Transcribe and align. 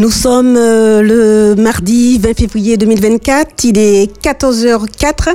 Nous 0.00 0.12
sommes 0.12 0.54
euh, 0.56 1.02
le 1.02 1.60
mardi 1.60 2.20
20 2.20 2.38
février 2.38 2.76
2024, 2.76 3.64
il 3.64 3.78
est 3.78 4.08
14h04. 4.24 5.34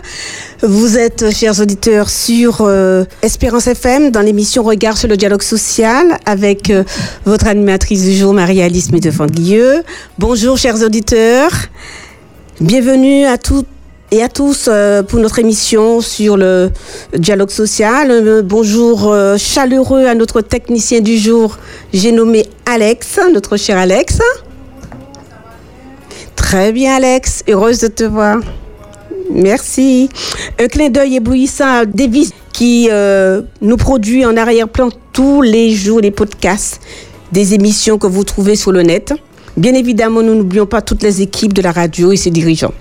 Vous 0.61 0.97
êtes, 0.97 1.35
chers 1.35 1.59
auditeurs, 1.59 2.09
sur 2.09 2.61
euh, 2.61 3.03
Espérance 3.23 3.67
FM 3.67 4.09
dans 4.09 4.21
l'émission 4.21 4.63
Regard 4.63 4.95
sur 4.95 5.09
le 5.09 5.17
dialogue 5.17 5.41
social 5.41 6.17
avec 6.25 6.69
euh, 6.69 6.85
votre 7.25 7.47
animatrice 7.47 8.05
du 8.05 8.13
jour, 8.13 8.33
Marie-Alice 8.33 8.93
Mitefant-Guilleux. 8.93 9.83
Bonjour, 10.17 10.57
chers 10.57 10.81
auditeurs. 10.81 11.51
Bienvenue 12.61 13.25
à 13.25 13.37
toutes 13.37 13.67
et 14.11 14.23
à 14.23 14.29
tous 14.29 14.69
pour 15.09 15.19
notre 15.19 15.39
émission 15.39 15.99
sur 15.99 16.37
le 16.37 16.69
dialogue 17.17 17.49
social. 17.49 18.41
bonjour 18.45 19.13
chaleureux 19.37 20.05
à 20.05 20.15
notre 20.15 20.39
technicien 20.39 21.01
du 21.01 21.17
jour, 21.17 21.57
j'ai 21.93 22.13
nommé 22.13 22.45
Alex, 22.65 23.19
notre 23.33 23.57
cher 23.57 23.77
Alex. 23.77 24.19
Très 26.35 26.71
bien, 26.71 26.95
Alex. 26.95 27.43
Heureuse 27.47 27.79
de 27.79 27.87
te 27.87 28.03
voir. 28.03 28.39
Merci. 29.31 30.09
Un 30.59 30.67
clin 30.67 30.89
d'œil 30.89 31.15
éblouissant 31.15 31.79
à 31.79 31.85
Davis 31.85 32.31
qui 32.51 32.87
euh, 32.91 33.41
nous 33.61 33.77
produit 33.77 34.25
en 34.25 34.37
arrière-plan 34.37 34.89
tous 35.11 35.41
les 35.41 35.71
jours 35.71 36.01
les 36.01 36.11
podcasts 36.11 36.79
des 37.31 37.55
émissions 37.55 37.97
que 37.97 38.07
vous 38.07 38.23
trouvez 38.23 38.55
sur 38.55 38.71
le 38.71 38.83
net. 38.83 39.13
Bien 39.57 39.73
évidemment, 39.73 40.21
nous 40.21 40.35
n'oublions 40.35 40.65
pas 40.65 40.81
toutes 40.81 41.01
les 41.03 41.21
équipes 41.21 41.53
de 41.53 41.61
la 41.61 41.71
radio 41.71 42.11
et 42.11 42.17
ses 42.17 42.29
dirigeants. 42.29 42.73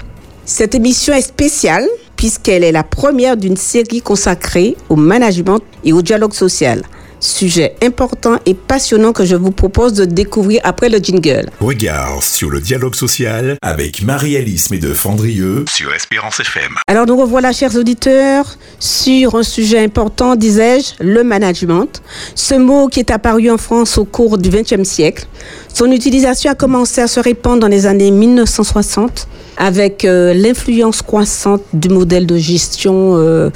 Cette 0.44 0.74
émission 0.74 1.14
est 1.14 1.22
spéciale 1.22 1.86
puisqu'elle 2.16 2.64
est 2.64 2.72
la 2.72 2.84
première 2.84 3.36
d'une 3.36 3.56
série 3.56 4.00
consacrée 4.00 4.76
au 4.88 4.96
management 4.96 5.60
et 5.84 5.92
au 5.92 6.02
dialogue 6.02 6.34
social 6.34 6.82
sujet 7.22 7.74
important 7.82 8.38
et 8.46 8.54
passionnant 8.54 9.12
que 9.12 9.24
je 9.24 9.36
vous 9.36 9.52
propose 9.52 9.94
de 9.94 10.04
découvrir 10.04 10.60
après 10.64 10.88
le 10.88 10.98
jingle. 10.98 11.48
Regard 11.60 12.22
sur 12.22 12.50
le 12.50 12.60
dialogue 12.60 12.94
social 12.94 13.56
avec 13.62 14.02
Marie-Alice 14.02 14.70
de 14.70 14.92
Fandrieux 14.92 15.64
sur 15.68 15.94
Espérance 15.94 16.40
FM. 16.40 16.76
Alors 16.88 17.06
nous 17.06 17.16
revoilà, 17.16 17.52
chers 17.52 17.76
auditeurs, 17.76 18.56
sur 18.80 19.36
un 19.36 19.42
sujet 19.42 19.82
important, 19.82 20.34
disais-je, 20.34 21.02
le 21.02 21.22
management. 21.22 22.02
Ce 22.34 22.54
mot 22.54 22.88
qui 22.88 23.00
est 23.00 23.10
apparu 23.10 23.50
en 23.50 23.58
France 23.58 23.98
au 23.98 24.04
cours 24.04 24.38
du 24.38 24.50
XXe 24.50 24.82
siècle. 24.82 25.26
Son 25.72 25.90
utilisation 25.90 26.50
a 26.50 26.54
commencé 26.54 27.00
à 27.00 27.06
se 27.06 27.20
répandre 27.20 27.60
dans 27.60 27.68
les 27.68 27.86
années 27.86 28.10
1960 28.10 29.28
avec 29.56 30.04
euh, 30.04 30.34
l'influence 30.34 31.02
croissante 31.02 31.62
du 31.72 31.88
modèle 31.88 32.26
de 32.26 32.36
gestion. 32.36 33.16
Euh, 33.16 33.50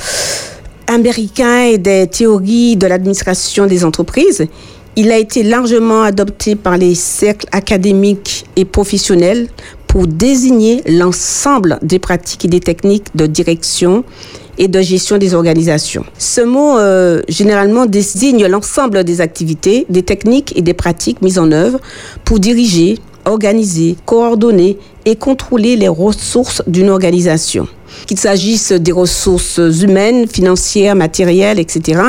américain 0.86 1.62
et 1.62 1.78
des 1.78 2.06
théories 2.06 2.76
de 2.76 2.86
l'administration 2.86 3.66
des 3.66 3.84
entreprises. 3.84 4.46
Il 4.96 5.12
a 5.12 5.18
été 5.18 5.42
largement 5.42 6.02
adopté 6.02 6.56
par 6.56 6.78
les 6.78 6.94
cercles 6.94 7.46
académiques 7.52 8.46
et 8.56 8.64
professionnels 8.64 9.48
pour 9.86 10.06
désigner 10.06 10.82
l'ensemble 10.86 11.78
des 11.82 11.98
pratiques 11.98 12.44
et 12.44 12.48
des 12.48 12.60
techniques 12.60 13.14
de 13.14 13.26
direction 13.26 14.04
et 14.58 14.68
de 14.68 14.80
gestion 14.80 15.18
des 15.18 15.34
organisations. 15.34 16.04
Ce 16.18 16.40
mot, 16.40 16.78
euh, 16.78 17.20
généralement, 17.28 17.86
désigne 17.86 18.46
l'ensemble 18.46 19.04
des 19.04 19.20
activités, 19.20 19.86
des 19.90 20.02
techniques 20.02 20.56
et 20.56 20.62
des 20.62 20.74
pratiques 20.74 21.20
mises 21.20 21.38
en 21.38 21.52
œuvre 21.52 21.78
pour 22.24 22.40
diriger, 22.40 22.98
organiser, 23.26 23.96
coordonner 24.06 24.78
et 25.04 25.16
contrôler 25.16 25.76
les 25.76 25.88
ressources 25.88 26.62
d'une 26.66 26.88
organisation 26.88 27.68
qu'il 28.06 28.18
s'agisse 28.18 28.72
des 28.72 28.92
ressources 28.92 29.60
humaines, 29.82 30.28
financières, 30.28 30.94
matérielles, 30.94 31.58
etc. 31.58 32.00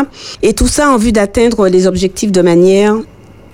Et 0.42 0.54
tout 0.54 0.68
ça 0.68 0.90
en 0.90 0.98
vue 0.98 1.12
d'atteindre 1.12 1.68
les 1.68 1.88
objectifs 1.88 2.32
de 2.32 2.42
manière 2.42 2.96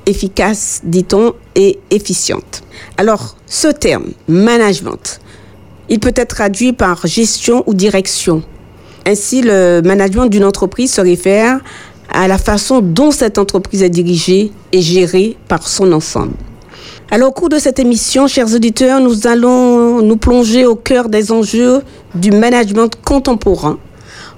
efficace, 0.05 0.81
dit-on, 0.83 1.33
et 1.55 1.79
efficiente. 1.91 2.63
Alors, 2.97 3.37
ce 3.45 3.67
terme, 3.67 4.07
management, 4.27 5.19
il 5.89 5.99
peut 5.99 6.13
être 6.15 6.35
traduit 6.35 6.73
par 6.73 7.05
gestion 7.05 7.63
ou 7.67 7.73
direction. 7.73 8.43
Ainsi, 9.05 9.41
le 9.41 9.81
management 9.81 10.27
d'une 10.27 10.45
entreprise 10.45 10.93
se 10.93 11.01
réfère 11.01 11.59
à 12.11 12.27
la 12.27 12.37
façon 12.37 12.81
dont 12.81 13.11
cette 13.11 13.37
entreprise 13.37 13.83
est 13.83 13.89
dirigée 13.89 14.51
et 14.71 14.81
gérée 14.81 15.37
par 15.47 15.67
son 15.67 15.91
ensemble. 15.91 16.33
Alors, 17.13 17.29
au 17.29 17.31
cours 17.31 17.49
de 17.49 17.59
cette 17.59 17.77
émission, 17.77 18.25
chers 18.25 18.55
auditeurs, 18.55 18.99
nous 18.99 19.27
allons 19.27 20.01
nous 20.01 20.17
plonger 20.17 20.65
au 20.65 20.73
cœur 20.73 21.09
des 21.09 21.31
enjeux 21.31 21.83
du 22.15 22.31
management 22.31 22.89
contemporain 23.05 23.77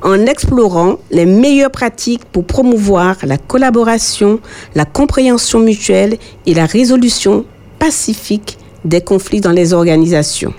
en 0.02 0.26
explorant 0.26 0.98
les 1.10 1.26
meilleures 1.26 1.72
pratiques 1.72 2.26
pour 2.26 2.44
promouvoir 2.44 3.16
la 3.24 3.38
collaboration, 3.38 4.42
la 4.76 4.84
compréhension 4.84 5.60
mutuelle 5.60 6.18
et 6.46 6.54
la 6.54 6.66
résolution 6.66 7.46
pacifique 7.80 8.58
des 8.84 9.00
conflits 9.00 9.40
dans 9.40 9.54
les 9.54 9.72
organisations. 9.72 10.54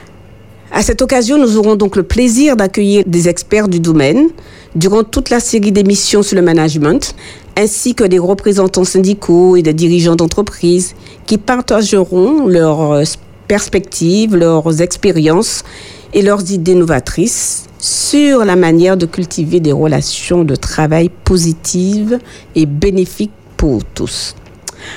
À 0.72 0.80
cette 0.80 1.02
occasion, 1.02 1.36
nous 1.36 1.58
aurons 1.58 1.76
donc 1.76 1.96
le 1.96 2.02
plaisir 2.02 2.56
d'accueillir 2.56 3.04
des 3.06 3.28
experts 3.28 3.68
du 3.68 3.78
domaine 3.78 4.28
durant 4.76 5.02
toute 5.02 5.30
la 5.30 5.40
série 5.40 5.72
d'émissions 5.72 6.22
sur 6.22 6.36
le 6.36 6.42
management, 6.42 7.14
ainsi 7.56 7.94
que 7.94 8.04
des 8.04 8.18
représentants 8.18 8.84
syndicaux 8.84 9.56
et 9.56 9.62
des 9.62 9.72
dirigeants 9.72 10.16
d'entreprises 10.16 10.94
qui 11.26 11.38
partageront 11.38 12.46
leurs 12.46 13.02
perspectives, 13.48 14.36
leurs 14.36 14.82
expériences 14.82 15.64
et 16.12 16.22
leurs 16.22 16.52
idées 16.52 16.74
novatrices 16.74 17.64
sur 17.78 18.44
la 18.44 18.56
manière 18.56 18.96
de 18.96 19.06
cultiver 19.06 19.60
des 19.60 19.72
relations 19.72 20.44
de 20.44 20.56
travail 20.56 21.10
positives 21.24 22.18
et 22.54 22.66
bénéfiques 22.66 23.32
pour 23.56 23.82
tous. 23.84 24.34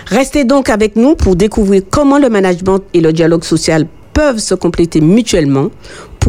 Restez 0.08 0.44
donc 0.44 0.70
avec 0.70 0.96
nous 0.98 1.16
pour 1.16 1.36
découvrir 1.36 1.84
comment 1.90 2.20
le 2.20 2.30
management 2.30 2.82
et 2.94 3.02
le 3.02 3.14
dialogue 3.14 3.44
social 3.44 3.88
peuvent 4.14 4.40
se 4.40 4.54
compléter 4.54 5.00
mutuellement 5.00 5.70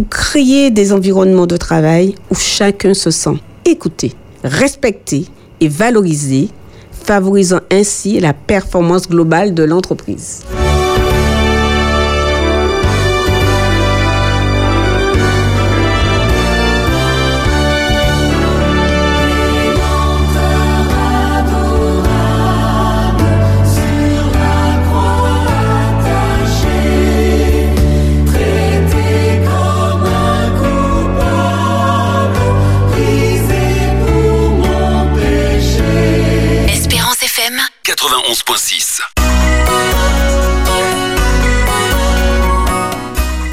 pour 0.00 0.08
créer 0.08 0.70
des 0.70 0.94
environnements 0.94 1.46
de 1.46 1.58
travail 1.58 2.14
où 2.30 2.34
chacun 2.34 2.94
se 2.94 3.10
sent 3.10 3.36
écouté, 3.66 4.14
respecté 4.42 5.26
et 5.60 5.68
valorisé, 5.68 6.48
favorisant 6.90 7.60
ainsi 7.70 8.18
la 8.18 8.32
performance 8.32 9.10
globale 9.10 9.52
de 9.52 9.62
l'entreprise. 9.62 10.42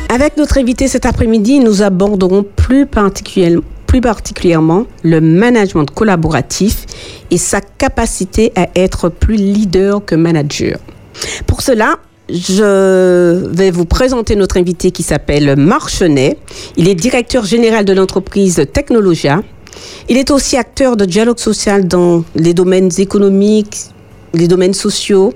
Avec 0.10 0.38
notre 0.38 0.58
invité 0.58 0.88
cet 0.88 1.06
après-midi, 1.06 1.60
nous 1.60 1.82
aborderons 1.82 2.44
plus, 2.44 2.86
plus 3.86 4.02
particulièrement 4.02 4.86
le 5.04 5.22
management 5.22 5.90
collaboratif 5.92 6.86
et 7.32 7.38
sa 7.38 7.62
capacité 7.62 8.52
à 8.56 8.68
être 8.76 9.10
plus 9.10 9.36
leader 9.36 10.04
que 10.04 10.16
manager. 10.16 10.80
Pour 11.46 11.62
cela, 11.62 12.00
je 12.30 13.48
vais 13.50 13.72
vous 13.72 13.86
présenter 13.86 14.36
notre 14.36 14.58
invité 14.58 14.92
qui 14.92 15.04
s'appelle 15.04 15.56
Marc 15.56 15.90
Chenet. 15.90 16.38
Il 16.76 16.90
est 16.90 16.96
directeur 16.96 17.46
général 17.46 17.86
de 17.86 17.94
l'entreprise 17.94 18.66
Technologia. 18.74 19.42
Il 20.10 20.18
est 20.18 20.32
aussi 20.32 20.58
acteur 20.58 20.98
de 20.98 21.06
dialogue 21.06 21.40
social 21.40 21.88
dans 21.88 22.24
les 22.36 22.54
domaines 22.54 22.90
économiques, 22.98 23.92
les 24.38 24.48
domaines 24.48 24.74
sociaux, 24.74 25.34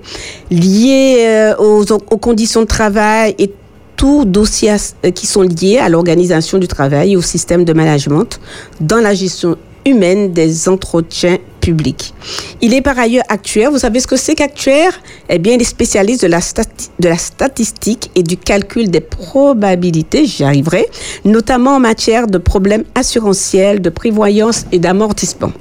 liés 0.50 1.18
euh, 1.20 1.56
aux, 1.58 2.18
conditions 2.18 2.62
de 2.62 2.68
travail 2.68 3.36
et 3.38 3.52
tous 3.98 4.26
dossiers 4.26 4.76
euh, 5.06 5.12
qui 5.12 5.28
sont 5.28 5.42
liés 5.42 5.80
à 5.80 5.90
l'organisation 5.90 6.58
du 6.58 6.68
travail 6.68 7.14
et 7.14 7.18
au 7.18 7.22
système 7.22 7.66
de 7.66 7.74
management 7.74 8.40
dans 8.80 9.00
la 9.00 9.14
gestion 9.14 9.58
humaine 9.86 10.32
des 10.32 10.70
entretiens 10.70 11.38
publics. 11.60 12.14
Il 12.62 12.74
est 12.74 12.82
par 12.82 12.98
ailleurs 12.98 13.24
actuaire. 13.30 13.72
Vous 13.72 13.78
savez 13.78 14.00
ce 14.00 14.08
que 14.08 14.16
c'est 14.16 14.36
qu'actuaire? 14.36 15.00
Eh 15.30 15.40
bien, 15.40 15.54
il 15.54 15.62
est 15.62 15.66
spécialiste 15.66 16.24
de 16.24 16.28
la, 16.28 16.40
de 17.00 17.10
la 17.10 17.18
statistique 17.18 18.10
et 18.16 18.24
du 18.24 18.38
calcul 18.38 18.90
des 18.90 19.00
probabilités, 19.00 20.26
j'y 20.26 20.44
arriverai, 20.44 20.88
notamment 21.24 21.76
en 21.76 21.80
matière 21.80 22.28
de 22.28 22.38
problèmes 22.38 22.84
assurantiels, 22.96 23.82
de 23.82 23.90
prévoyance 23.90 24.66
et 24.72 24.80
d'amortissement. 24.80 25.52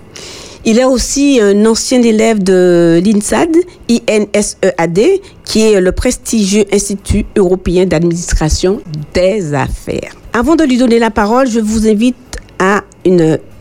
Il 0.65 0.79
est 0.79 0.85
aussi 0.85 1.41
un 1.43 1.65
ancien 1.65 2.03
élève 2.03 2.43
de 2.43 3.01
l'INSEAD, 3.03 3.57
INSEAD, 3.89 5.01
qui 5.45 5.63
est 5.63 5.81
le 5.81 5.93
prestigieux 5.93 6.65
Institut 6.73 7.25
européen 7.35 7.87
d'administration 7.87 8.83
des 9.15 9.55
affaires. 9.55 10.13
Avant 10.35 10.57
de 10.57 10.65
lui 10.65 10.77
donner 10.77 10.99
la 10.99 11.11
parole, 11.11 11.49
je 11.49 11.61
vous 11.61 11.89
invite 11.89 12.17
à 12.59 12.83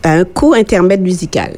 un 0.04 0.24
court 0.24 0.54
intermède 0.54 1.00
musical. 1.00 1.56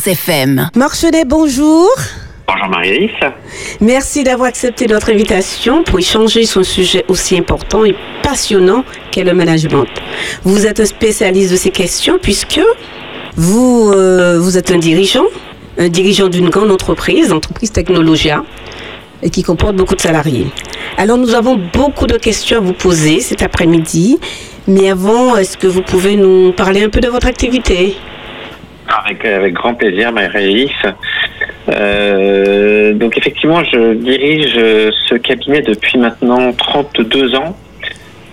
Espérance 0.00 0.06
FM. 0.06 0.70
Marchelet, 0.76 1.24
bonjour. 1.26 1.88
Bonjour 2.46 2.68
Marie-Alice. 2.68 3.10
Merci 3.80 4.24
d'avoir 4.24 4.48
accepté 4.48 4.86
notre 4.86 5.10
invitation 5.10 5.82
pour 5.82 5.98
échanger 5.98 6.46
sur 6.46 6.60
un 6.60 6.64
sujet 6.64 7.04
aussi 7.08 7.36
important 7.36 7.84
et 7.84 7.94
passionnant 8.22 8.84
qu'est 9.10 9.24
le 9.24 9.34
management. 9.34 9.88
Vous 10.44 10.66
êtes 10.66 10.80
un 10.80 10.86
spécialiste 10.86 11.50
de 11.52 11.56
ces 11.56 11.70
questions 11.70 12.18
puisque 12.20 12.60
vous, 13.36 13.92
euh, 13.94 14.38
vous 14.40 14.56
êtes 14.56 14.70
un 14.70 14.78
dirigeant, 14.78 15.24
un 15.78 15.88
dirigeant 15.88 16.28
d'une 16.28 16.48
grande 16.48 16.70
entreprise, 16.70 17.32
entreprise 17.32 17.72
Technologia, 17.72 18.44
et 19.22 19.30
qui 19.30 19.42
comporte 19.42 19.76
beaucoup 19.76 19.96
de 19.96 20.00
salariés. 20.00 20.46
Alors 20.96 21.18
nous 21.18 21.34
avons 21.34 21.60
beaucoup 21.72 22.06
de 22.06 22.16
questions 22.16 22.58
à 22.58 22.60
vous 22.60 22.72
poser 22.72 23.20
cet 23.20 23.42
après-midi, 23.42 24.18
mais 24.66 24.90
avant, 24.90 25.36
est-ce 25.36 25.58
que 25.58 25.66
vous 25.66 25.82
pouvez 25.82 26.16
nous 26.16 26.52
parler 26.52 26.82
un 26.84 26.88
peu 26.88 27.00
de 27.00 27.08
votre 27.08 27.26
activité? 27.26 27.96
Avec, 29.04 29.24
avec 29.24 29.54
grand 29.54 29.74
plaisir, 29.74 30.12
Marie-Alice. 30.12 30.70
Euh, 31.68 32.92
donc 32.94 33.16
effectivement, 33.16 33.62
je 33.64 33.94
dirige 33.94 34.54
ce 34.54 35.14
cabinet 35.14 35.62
depuis 35.62 35.98
maintenant 35.98 36.52
32 36.52 37.36
ans 37.36 37.56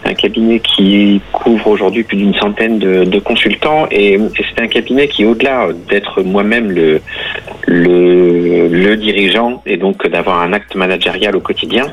un 0.08 0.14
cabinet 0.14 0.60
qui 0.60 1.22
couvre 1.32 1.68
aujourd'hui 1.68 2.04
plus 2.04 2.18
d'une 2.18 2.36
centaine 2.36 2.80
de, 2.80 3.20
consultants 3.20 3.88
et 3.92 4.18
c'est 4.38 4.62
un 4.62 4.68
cabinet 4.68 5.08
qui, 5.08 5.26
au-delà 5.26 5.70
d'être 5.90 6.22
moi-même 6.22 6.72
le, 6.72 7.02
dirigeant 8.96 9.62
et 9.66 9.78
donc 9.78 10.08
d'avoir 10.08 10.42
un 10.42 10.54
acte 10.54 10.76
managérial 10.76 11.36
au 11.36 11.40
quotidien, 11.40 11.88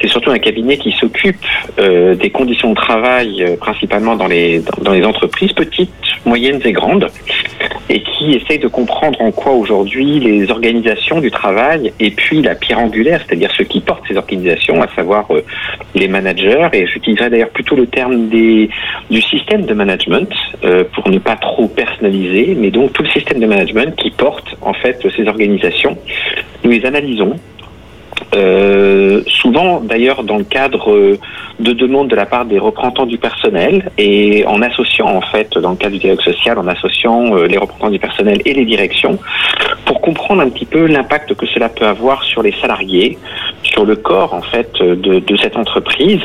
c'est 0.00 0.08
surtout 0.08 0.30
un 0.30 0.38
cabinet 0.38 0.76
qui 0.76 0.92
s'occupe 0.92 1.44
euh, 1.78 2.14
des 2.14 2.30
conditions 2.30 2.70
de 2.70 2.74
travail 2.74 3.42
euh, 3.42 3.56
principalement 3.56 4.16
dans 4.16 4.26
les 4.26 4.62
entreprises 5.04 5.52
petites, 5.52 5.90
moyennes 6.24 6.60
et 6.64 6.72
grandes 6.72 7.08
et 7.88 8.02
qui 8.02 8.32
essaye 8.34 8.58
de 8.58 8.68
comprendre 8.68 9.20
en 9.20 9.30
quoi 9.32 9.52
aujourd'hui 9.52 10.20
les 10.20 10.50
organisations 10.50 11.20
du 11.20 11.30
travail 11.30 11.92
et 12.00 12.10
puis 12.10 12.42
la 12.42 12.54
pierre 12.54 12.78
angulaire, 12.78 13.22
c'est-à-dire 13.26 13.50
ceux 13.56 13.64
qui 13.64 13.80
portent 13.80 14.04
ces 14.08 14.16
organisations, 14.16 14.82
à 14.82 14.88
savoir 14.94 15.26
euh, 15.30 15.42
les 15.94 16.08
managers, 16.08 16.68
et 16.72 16.86
j'utiliserai 16.86 17.30
d'ailleurs 17.30 17.50
plutôt 17.50 17.76
le 17.76 17.86
terme 17.86 18.28
des, 18.28 18.70
du 19.10 19.20
système 19.20 19.62
de 19.62 19.74
management 19.74 20.32
euh, 20.64 20.84
pour 20.94 21.08
ne 21.08 21.18
pas 21.18 21.36
trop 21.36 21.68
personnaliser, 21.68 22.54
mais 22.56 22.70
donc 22.70 22.92
tout 22.92 23.02
le 23.02 23.10
système 23.10 23.40
de 23.40 23.46
management 23.46 23.94
qui 23.96 24.10
porte 24.10 24.56
en 24.60 24.72
fait 24.72 25.04
ces 25.16 25.26
organisations. 25.26 25.96
Nous 26.64 26.70
les 26.70 26.86
analysons 26.86 27.34
euh, 28.34 29.22
souvent 29.26 29.80
d'ailleurs 29.80 30.24
dans 30.24 30.38
le 30.38 30.44
cadre 30.44 31.18
de 31.60 31.72
demandes 31.72 32.08
de 32.08 32.16
la 32.16 32.26
part 32.26 32.44
des 32.44 32.58
représentants 32.58 33.06
du 33.06 33.18
personnel 33.18 33.90
et 33.98 34.44
en 34.46 34.62
associant 34.62 35.06
en 35.06 35.20
fait 35.20 35.56
dans 35.58 35.70
le 35.70 35.76
cadre 35.76 35.92
du 35.92 35.98
dialogue 35.98 36.22
social, 36.22 36.58
en 36.58 36.66
associant 36.66 37.36
euh, 37.36 37.46
les 37.46 37.58
représentants 37.58 37.90
du 37.90 37.98
personnel 37.98 38.40
et 38.44 38.54
les 38.54 38.64
directions 38.64 39.18
pour 39.84 40.00
comprendre 40.00 40.42
un 40.42 40.48
petit 40.48 40.64
peu 40.64 40.86
l'impact 40.86 41.34
que 41.34 41.46
cela 41.46 41.68
peut 41.68 41.86
avoir 41.86 42.22
sur 42.24 42.42
les 42.42 42.52
salariés, 42.52 43.18
sur 43.62 43.84
le 43.84 43.96
corps 43.96 44.34
en 44.34 44.42
fait 44.42 44.72
de, 44.80 45.36
cette 45.36 45.56
entreprise, 45.56 46.22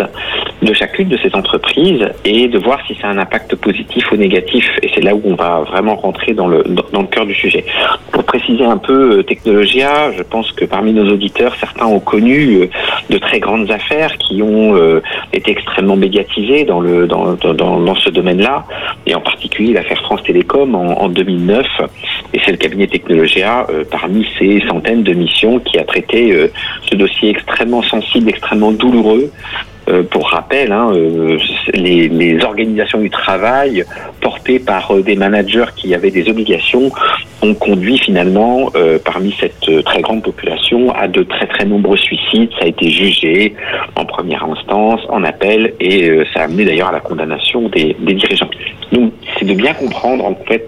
de 0.61 0.73
chacune 0.73 1.09
de 1.09 1.17
ces 1.17 1.33
entreprises 1.35 2.07
et 2.25 2.47
de 2.47 2.57
voir 2.57 2.79
si 2.87 2.95
ça 2.95 3.07
a 3.07 3.11
un 3.11 3.17
impact 3.17 3.55
positif 3.55 4.11
ou 4.11 4.15
négatif. 4.15 4.65
Et 4.81 4.89
c'est 4.93 5.01
là 5.01 5.15
où 5.15 5.21
on 5.25 5.35
va 5.35 5.61
vraiment 5.61 5.95
rentrer 5.95 6.33
dans 6.33 6.47
le, 6.47 6.63
dans, 6.63 7.01
le 7.01 7.07
cœur 7.07 7.25
du 7.25 7.35
sujet. 7.35 7.65
Pour 8.11 8.23
préciser 8.23 8.63
un 8.63 8.77
peu 8.77 9.19
euh, 9.19 9.23
Technologia, 9.23 10.11
je 10.17 10.23
pense 10.23 10.51
que 10.51 10.65
parmi 10.65 10.93
nos 10.93 11.11
auditeurs, 11.11 11.55
certains 11.59 11.76
ont 11.85 11.99
connu 11.99 12.55
euh, 12.55 12.69
de 13.09 13.17
très 13.17 13.39
grandes 13.39 13.69
affaires 13.71 14.17
qui 14.17 14.41
ont 14.41 14.75
euh, 14.75 15.01
été 15.33 15.51
extrêmement 15.51 15.95
médiatisées 15.95 16.63
dans, 16.63 16.79
le, 16.79 17.07
dans, 17.07 17.33
dans, 17.35 17.95
ce 17.95 18.09
domaine-là, 18.09 18.65
et 19.05 19.15
en 19.15 19.21
particulier 19.21 19.73
l'affaire 19.73 20.01
France 20.01 20.23
Télécom 20.23 20.75
en, 20.75 21.01
en 21.01 21.09
2009. 21.09 21.65
Et 22.33 22.39
c'est 22.43 22.51
le 22.51 22.57
cabinet 22.57 22.87
Technologia, 22.87 23.67
parmi 23.91 24.25
ces 24.37 24.61
centaines 24.67 25.03
de 25.03 25.13
missions, 25.13 25.59
qui 25.59 25.77
a 25.77 25.83
traité 25.83 26.49
ce 26.89 26.95
dossier 26.95 27.29
extrêmement 27.29 27.81
sensible, 27.83 28.29
extrêmement 28.29 28.71
douloureux, 28.71 29.31
euh, 29.89 30.03
pour 30.03 30.29
rappel, 30.29 30.73
hein, 30.73 30.91
euh, 30.93 31.37
les, 31.73 32.09
les, 32.09 32.43
organisations 32.43 32.99
du 32.99 33.09
travail 33.09 33.85
portées 34.19 34.59
par 34.59 34.91
euh, 34.91 35.01
des 35.01 35.15
managers 35.15 35.71
qui 35.77 35.95
avaient 35.95 36.11
des 36.11 36.29
obligations 36.29 36.91
ont 37.41 37.53
conduit 37.53 37.97
finalement, 37.97 38.71
parmi 39.05 39.31
cette 39.39 39.83
très 39.85 40.01
grande 40.01 40.23
population, 40.23 40.91
à 40.91 41.07
de 41.07 41.21
très 41.21 41.45
très 41.45 41.65
nombreux 41.65 41.95
suicides. 41.95 42.49
Ça 42.57 42.65
a 42.65 42.67
été 42.67 42.89
jugé 42.89 43.53
en 43.95 44.05
première 44.05 44.43
instance, 44.43 45.01
en 45.09 45.23
appel, 45.23 45.75
et 45.79 46.09
ça 46.33 46.41
a 46.41 46.43
amené 46.45 46.65
d'ailleurs 46.65 46.89
à 46.89 46.93
la 46.93 46.99
condamnation 46.99 47.69
des, 47.69 47.95
des 47.99 48.13
dirigeants. 48.15 48.49
Donc, 48.91 49.13
c'est 49.37 49.45
de 49.45 49.53
bien 49.53 49.75
comprendre 49.75 50.25
en 50.25 50.35
fait 50.47 50.67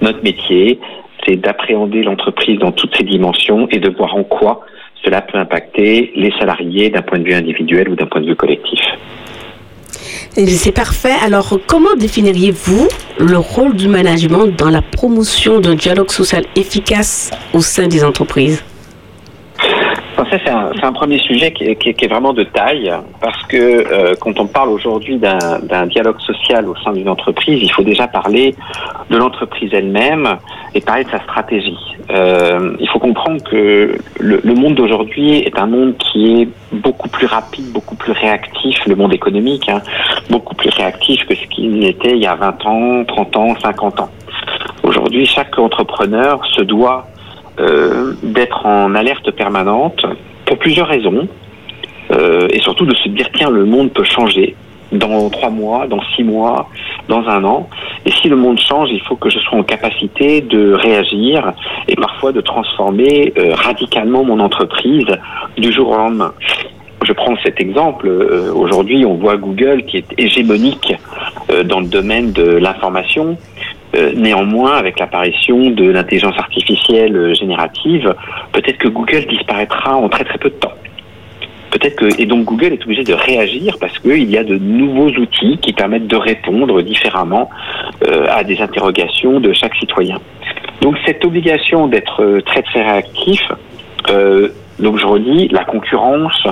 notre 0.00 0.24
métier, 0.24 0.80
c'est 1.24 1.36
d'appréhender 1.36 2.02
l'entreprise 2.02 2.58
dans 2.58 2.72
toutes 2.72 2.96
ses 2.96 3.04
dimensions 3.04 3.68
et 3.70 3.78
de 3.78 3.88
voir 3.90 4.16
en 4.16 4.24
quoi 4.24 4.62
cela 5.04 5.22
peut 5.22 5.38
impacter 5.38 6.12
les 6.14 6.32
salariés 6.38 6.90
d'un 6.90 7.02
point 7.02 7.18
de 7.18 7.24
vue 7.24 7.34
individuel 7.34 7.88
ou 7.88 7.96
d'un 7.96 8.06
point 8.06 8.20
de 8.20 8.26
vue 8.26 8.36
collectif. 8.36 8.80
C'est 10.34 10.72
parfait. 10.72 11.14
Alors, 11.22 11.58
comment 11.66 11.94
définiriez-vous 11.94 12.88
le 13.18 13.36
rôle 13.36 13.74
du 13.74 13.88
management 13.88 14.46
dans 14.46 14.70
la 14.70 14.80
promotion 14.80 15.60
d'un 15.60 15.74
dialogue 15.74 16.10
social 16.10 16.44
efficace 16.56 17.30
au 17.52 17.60
sein 17.60 17.86
des 17.86 18.02
entreprises? 18.02 18.64
Ça, 20.30 20.38
c'est 20.44 20.84
un, 20.84 20.92
premier 20.92 21.18
sujet 21.18 21.52
qui 21.52 21.64
est, 21.64 22.08
vraiment 22.08 22.32
de 22.32 22.44
taille, 22.44 22.92
parce 23.20 23.42
que 23.44 23.56
euh, 23.56 24.14
quand 24.20 24.38
on 24.38 24.46
parle 24.46 24.68
aujourd'hui 24.68 25.18
d'un 25.18 25.86
dialogue 25.86 26.20
social 26.20 26.68
au 26.68 26.76
sein 26.76 26.92
d'une 26.92 27.08
entreprise, 27.08 27.60
il 27.62 27.72
faut 27.72 27.82
déjà 27.82 28.06
parler 28.06 28.54
de 29.10 29.16
l'entreprise 29.16 29.70
elle-même 29.72 30.36
et 30.74 30.80
parler 30.80 31.04
de 31.04 31.10
sa 31.10 31.20
stratégie. 31.20 31.78
Euh, 32.10 32.76
il 32.80 32.88
faut 32.88 32.98
comprendre 32.98 33.42
que 33.44 33.96
le, 34.20 34.54
monde 34.54 34.74
d'aujourd'hui 34.74 35.38
est 35.38 35.58
un 35.58 35.66
monde 35.66 35.94
qui 35.98 36.42
est 36.42 36.48
beaucoup 36.72 37.08
plus 37.08 37.26
rapide, 37.26 37.72
beaucoup 37.72 37.94
plus 37.94 38.12
réactif, 38.12 38.84
le 38.86 38.96
monde 38.96 39.14
économique, 39.14 39.68
hein, 39.68 39.80
beaucoup 40.30 40.54
plus 40.54 40.70
réactif 40.70 41.24
que 41.26 41.34
ce 41.34 41.46
qu'il 41.46 41.84
était 41.84 42.12
il 42.12 42.22
y 42.22 42.26
a 42.26 42.34
20 42.34 42.66
ans, 42.66 43.04
30 43.04 43.36
ans, 43.36 43.54
50 43.62 44.00
ans. 44.00 44.10
Aujourd'hui, 44.82 45.26
chaque 45.26 45.58
entrepreneur 45.58 46.44
se 46.46 46.62
doit 46.62 47.06
euh, 47.60 48.14
d'être 48.22 48.64
en 48.64 48.94
alerte 48.94 49.30
permanente 49.32 50.06
pour 50.46 50.56
plusieurs 50.56 50.88
raisons, 50.88 51.28
euh, 52.10 52.48
et 52.50 52.60
surtout 52.60 52.86
de 52.86 52.94
se 52.94 53.10
dire 53.10 53.28
tiens 53.34 53.50
le 53.50 53.66
monde 53.66 53.92
peut 53.92 54.04
changer 54.04 54.56
dans 54.90 55.28
trois 55.28 55.50
mois, 55.50 55.86
dans 55.86 56.00
six 56.16 56.24
mois, 56.24 56.70
dans 57.08 57.26
un 57.28 57.44
an. 57.44 57.68
Et 58.06 58.10
si 58.10 58.30
le 58.30 58.36
monde 58.36 58.58
change, 58.58 58.88
il 58.90 59.02
faut 59.02 59.16
que 59.16 59.28
je 59.28 59.38
sois 59.38 59.58
en 59.58 59.62
capacité 59.62 60.40
de 60.40 60.72
réagir 60.72 61.52
et 61.88 61.94
parfois 61.94 62.32
de 62.32 62.40
transformer 62.40 63.34
euh, 63.36 63.54
radicalement 63.54 64.24
mon 64.24 64.40
entreprise 64.40 65.06
du 65.58 65.72
jour 65.72 65.90
au 65.90 65.96
lendemain. 65.96 66.32
Je 67.04 67.12
prends 67.12 67.36
cet 67.42 67.60
exemple. 67.60 68.08
Aujourd'hui, 68.54 69.04
on 69.04 69.14
voit 69.14 69.36
Google 69.36 69.82
qui 69.86 69.96
est 69.96 70.14
hégémonique 70.16 70.94
dans 71.64 71.80
le 71.80 71.86
domaine 71.86 72.30
de 72.30 72.44
l'information. 72.44 73.36
Euh, 73.94 74.12
néanmoins, 74.14 74.72
avec 74.76 74.98
l'apparition 74.98 75.70
de 75.70 75.90
l'intelligence 75.90 76.38
artificielle 76.38 77.14
euh, 77.14 77.34
générative, 77.34 78.14
peut-être 78.52 78.78
que 78.78 78.88
Google 78.88 79.26
disparaîtra 79.26 79.96
en 79.96 80.08
très 80.08 80.24
très 80.24 80.38
peu 80.38 80.48
de 80.48 80.54
temps. 80.54 80.72
Peut-être 81.70 81.96
que 81.96 82.20
et 82.20 82.24
donc 82.24 82.44
Google 82.44 82.72
est 82.72 82.82
obligé 82.84 83.04
de 83.04 83.12
réagir 83.12 83.76
parce 83.78 83.98
qu'il 83.98 84.30
y 84.30 84.38
a 84.38 84.44
de 84.44 84.56
nouveaux 84.56 85.10
outils 85.10 85.58
qui 85.58 85.74
permettent 85.74 86.06
de 86.06 86.16
répondre 86.16 86.80
différemment 86.80 87.50
euh, 88.06 88.26
à 88.30 88.44
des 88.44 88.60
interrogations 88.60 89.40
de 89.40 89.52
chaque 89.52 89.74
citoyen. 89.76 90.18
Donc 90.80 90.96
cette 91.06 91.24
obligation 91.24 91.86
d'être 91.86 92.40
très 92.46 92.62
très 92.62 92.82
réactif, 92.82 93.40
donc 94.78 94.98
je 94.98 95.06
redis, 95.06 95.48
la 95.48 95.64
concurrence, 95.64 96.42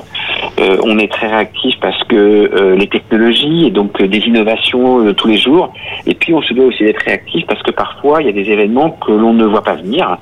euh, 0.61 0.77
on 0.83 0.99
est 0.99 1.11
très 1.11 1.29
réactif 1.29 1.75
parce 1.81 2.03
que 2.05 2.17
euh, 2.17 2.77
les 2.77 2.87
technologies 2.87 3.67
et 3.67 3.71
donc 3.71 4.01
euh, 4.01 4.09
des 4.09 4.19
innovations 4.19 5.13
tous 5.15 5.29
les 5.29 5.39
jours. 5.39 5.73
Et 6.07 6.15
puis 6.15 6.35
on 6.35 6.43
se 6.43 6.53
doit 6.53 6.67
aussi 6.67 6.85
d'être 6.85 7.03
réactif 7.03 7.47
parce 7.47 7.63
que 7.63 7.71
parfois 7.71 8.21
il 8.21 8.27
y 8.27 8.29
a 8.29 8.33
des 8.33 8.51
événements 8.51 8.91
que 8.91 9.13
l'on 9.13 9.33
ne 9.33 9.45
voit 9.45 9.63
pas 9.63 9.75
venir, 9.75 10.19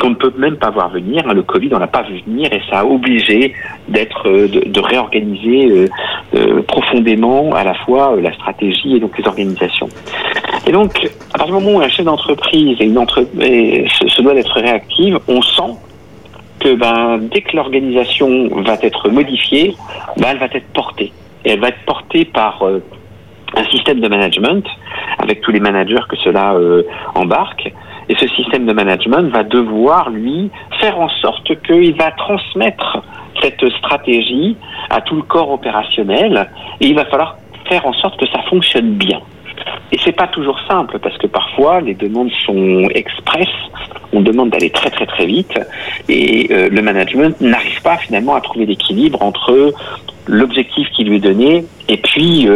qu'on 0.00 0.10
ne 0.10 0.14
peut 0.14 0.32
même 0.38 0.56
pas 0.56 0.70
voir 0.70 0.90
venir. 0.90 1.26
Le 1.32 1.42
Covid, 1.42 1.70
on 1.72 1.78
n'a 1.78 1.86
pas 1.86 2.02
vu 2.02 2.22
venir 2.26 2.52
et 2.52 2.60
ça 2.70 2.80
a 2.80 2.84
obligé 2.84 3.54
d'être, 3.88 4.28
de, 4.30 4.80
réorganiser 4.80 5.88
profondément 6.66 7.54
à 7.54 7.64
la 7.64 7.74
fois 7.74 8.16
la 8.20 8.32
stratégie 8.34 8.96
et 8.96 9.00
donc 9.00 9.16
les 9.18 9.26
organisations. 9.26 9.88
Et 10.66 10.72
donc, 10.72 11.08
à 11.34 11.38
partir 11.38 11.56
du 11.58 11.64
moment 11.64 11.78
où 11.78 11.82
un 11.82 11.88
chef 11.88 12.04
d'entreprise 12.04 12.76
et 12.80 12.84
une 12.84 12.98
entreprise 12.98 13.88
se 14.06 14.22
doit 14.22 14.34
d'être 14.34 14.60
réactive, 14.60 15.18
on 15.28 15.42
sent 15.42 15.74
que 16.62 16.74
ben, 16.74 17.18
dès 17.32 17.40
que 17.40 17.56
l'organisation 17.56 18.48
va 18.62 18.74
être 18.82 19.08
modifiée, 19.08 19.76
ben, 20.16 20.28
elle 20.30 20.38
va 20.38 20.46
être 20.46 20.72
portée. 20.72 21.12
Et 21.44 21.50
elle 21.50 21.60
va 21.60 21.68
être 21.68 21.84
portée 21.86 22.24
par 22.24 22.62
euh, 22.62 22.80
un 23.56 23.64
système 23.64 24.00
de 24.00 24.08
management, 24.08 24.64
avec 25.18 25.40
tous 25.40 25.50
les 25.50 25.60
managers 25.60 26.04
que 26.08 26.16
cela 26.16 26.54
euh, 26.54 26.82
embarque. 27.14 27.72
Et 28.08 28.14
ce 28.16 28.28
système 28.28 28.66
de 28.66 28.72
management 28.72 29.30
va 29.30 29.42
devoir, 29.42 30.10
lui, 30.10 30.50
faire 30.80 30.98
en 31.00 31.08
sorte 31.08 31.60
qu'il 31.62 31.94
va 31.94 32.10
transmettre 32.12 33.02
cette 33.40 33.68
stratégie 33.78 34.56
à 34.90 35.00
tout 35.00 35.16
le 35.16 35.22
corps 35.22 35.50
opérationnel. 35.50 36.48
Et 36.80 36.88
il 36.88 36.94
va 36.94 37.04
falloir 37.06 37.36
faire 37.68 37.86
en 37.86 37.92
sorte 37.94 38.18
que 38.18 38.26
ça 38.26 38.42
fonctionne 38.48 38.94
bien. 38.94 39.20
Et 39.90 39.98
c'est 40.04 40.12
pas 40.12 40.26
toujours 40.26 40.58
simple 40.68 40.98
parce 40.98 41.16
que 41.18 41.26
parfois 41.26 41.80
les 41.80 41.94
demandes 41.94 42.30
sont 42.46 42.88
expresses 42.94 43.48
on 44.12 44.20
demande 44.20 44.50
d'aller 44.50 44.70
très 44.70 44.90
très 44.90 45.06
très 45.06 45.26
vite 45.26 45.58
et 46.08 46.48
le 46.48 46.82
management 46.82 47.40
n'arrive 47.40 47.80
pas 47.82 47.96
finalement 47.96 48.34
à 48.34 48.40
trouver 48.40 48.66
l'équilibre 48.66 49.22
entre 49.22 49.72
l'objectif 50.26 50.88
qui 50.90 51.04
lui 51.04 51.16
est 51.16 51.20
donné 51.20 51.64
et 51.88 51.96
puis 51.96 52.48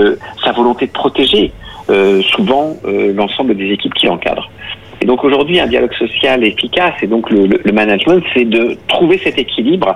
sa 0.44 0.52
volonté 0.52 0.86
de 0.86 0.92
protéger 0.92 1.52
souvent 2.34 2.76
l'ensemble 2.86 3.54
des 3.56 3.70
équipes 3.70 3.94
qui 3.94 4.06
l'encadrent. 4.06 4.50
Donc 5.06 5.22
aujourd'hui, 5.22 5.60
un 5.60 5.68
dialogue 5.68 5.94
social 5.94 6.42
efficace 6.42 6.94
et 7.00 7.06
donc 7.06 7.30
le, 7.30 7.72
management, 7.72 8.24
c'est 8.34 8.44
de 8.44 8.76
trouver 8.88 9.18
cet 9.22 9.38
équilibre 9.38 9.94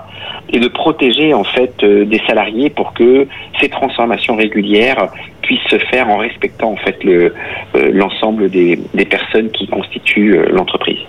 et 0.52 0.60
de 0.60 0.68
protéger 0.68 1.34
en 1.34 1.42
fait 1.42 1.74
euh, 1.82 2.04
des 2.04 2.20
salariés 2.28 2.70
pour 2.70 2.94
que 2.94 3.26
ces 3.60 3.68
transformations 3.68 4.36
régulières 4.36 5.08
puissent 5.42 5.68
se 5.68 5.78
faire 5.78 6.08
en 6.08 6.18
respectant 6.18 6.70
en 6.70 6.76
fait 6.76 6.96
euh, 7.04 7.30
l'ensemble 7.74 8.50
des, 8.50 8.78
des 8.94 9.04
personnes 9.04 9.50
qui 9.50 9.66
constituent 9.66 10.36
euh, 10.36 10.46
l'entreprise. 10.52 11.00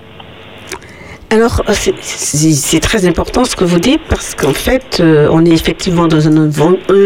Alors, 1.31 1.63
c'est 2.01 2.81
très 2.81 3.05
important 3.05 3.45
ce 3.45 3.55
que 3.55 3.63
vous 3.63 3.79
dites 3.79 4.01
parce 4.09 4.35
qu'en 4.35 4.53
fait, 4.53 5.01
on 5.01 5.45
est 5.45 5.53
effectivement 5.53 6.07
dans 6.07 6.27
un, 6.27 6.51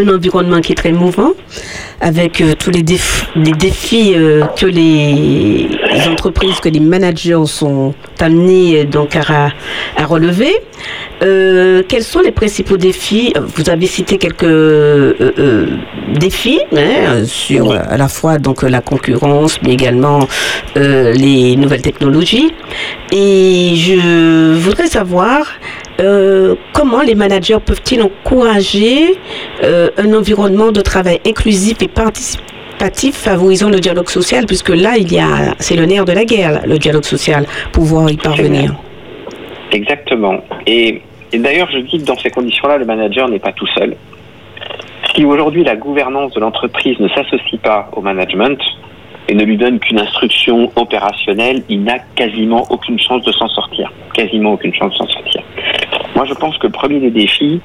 environnement 0.09 0.61
qui 0.61 0.71
est 0.71 0.75
très 0.75 0.91
mouvant 0.91 1.33
avec 2.01 2.41
euh, 2.41 2.53
tous 2.57 2.71
les, 2.71 2.83
défis 2.83 4.13
euh, 4.15 4.43
que 4.57 4.65
les, 4.65 5.67
entreprises, 6.07 6.59
que 6.59 6.69
les 6.69 6.79
managers 6.79 7.45
sont 7.45 7.93
amenés 8.19 8.81
euh, 8.81 8.83
donc 8.85 9.15
à, 9.15 9.49
à 9.97 10.05
relever. 10.05 10.53
quels 11.19 12.03
sont 12.03 12.19
les 12.19 12.31
principaux 12.31 12.77
défis? 12.77 13.33
Vous 13.55 13.69
avez 13.69 13.87
cité 13.87 14.17
quelques 14.17 14.45
défis 16.13 16.59
hein, 16.75 17.23
sur 17.25 17.71
à 17.71 17.97
la 17.97 18.07
fois 18.07 18.37
donc 18.37 18.61
la 18.63 18.81
concurrence, 18.81 19.59
mais 19.63 19.73
également 19.73 20.27
les 20.75 21.55
nouvelles 21.55 21.81
technologies. 21.81 22.51
Et 23.11 23.73
je 23.75 24.14
voudrais 24.59 24.87
savoir 24.87 25.47
euh, 25.99 26.55
comment 26.73 27.01
les 27.01 27.15
managers 27.15 27.57
peuvent-ils 27.65 28.01
encourager 28.01 29.17
euh, 29.63 29.89
un 29.97 30.13
environnement 30.13 30.71
de 30.71 30.81
travail 30.81 31.19
inclusif 31.25 31.81
et 31.81 31.87
participatif 31.87 33.15
favorisant 33.15 33.69
le 33.69 33.79
dialogue 33.79 34.09
social, 34.09 34.45
puisque 34.45 34.69
là, 34.69 34.97
il 34.97 35.11
y 35.11 35.19
a, 35.19 35.55
c'est 35.59 35.75
le 35.75 35.85
nerf 35.85 36.05
de 36.05 36.11
la 36.11 36.25
guerre, 36.25 36.61
le 36.65 36.77
dialogue 36.77 37.05
social, 37.05 37.45
pouvoir 37.71 38.09
y 38.09 38.17
parvenir. 38.17 38.75
Exactement. 39.71 40.43
Et, 40.67 41.01
et 41.31 41.37
d'ailleurs, 41.39 41.69
je 41.71 41.79
dis 41.79 41.99
que 41.99 42.05
dans 42.05 42.17
ces 42.17 42.29
conditions-là, 42.29 42.77
le 42.77 42.85
manager 42.85 43.27
n'est 43.29 43.39
pas 43.39 43.53
tout 43.53 43.67
seul. 43.77 43.95
Si 45.13 45.23
aujourd'hui 45.23 45.63
la 45.63 45.75
gouvernance 45.75 46.33
de 46.33 46.39
l'entreprise 46.39 46.99
ne 46.99 47.07
s'associe 47.09 47.61
pas 47.61 47.89
au 47.93 48.01
management, 48.01 48.59
et 49.27 49.33
ne 49.33 49.43
lui 49.43 49.57
donne 49.57 49.79
qu'une 49.79 49.99
instruction 49.99 50.71
opérationnelle, 50.75 51.63
il 51.69 51.83
n'a 51.83 51.99
quasiment 52.15 52.65
aucune 52.69 52.99
chance 52.99 53.23
de 53.23 53.31
s'en 53.31 53.47
sortir. 53.47 53.91
Quasiment 54.13 54.53
aucune 54.53 54.73
chance 54.73 54.91
de 54.93 54.97
s'en 54.97 55.07
sortir. 55.07 55.41
Moi, 56.15 56.25
je 56.25 56.33
pense 56.33 56.57
que 56.57 56.67
le 56.67 56.73
premier 56.73 56.99
des 56.99 57.11
défis, 57.11 57.61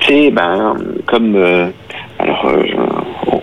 c'est, 0.00 0.30
ben, 0.30 0.74
comme, 1.06 1.36
euh, 1.36 1.68
alors, 2.32 2.46
euh, 2.46 2.64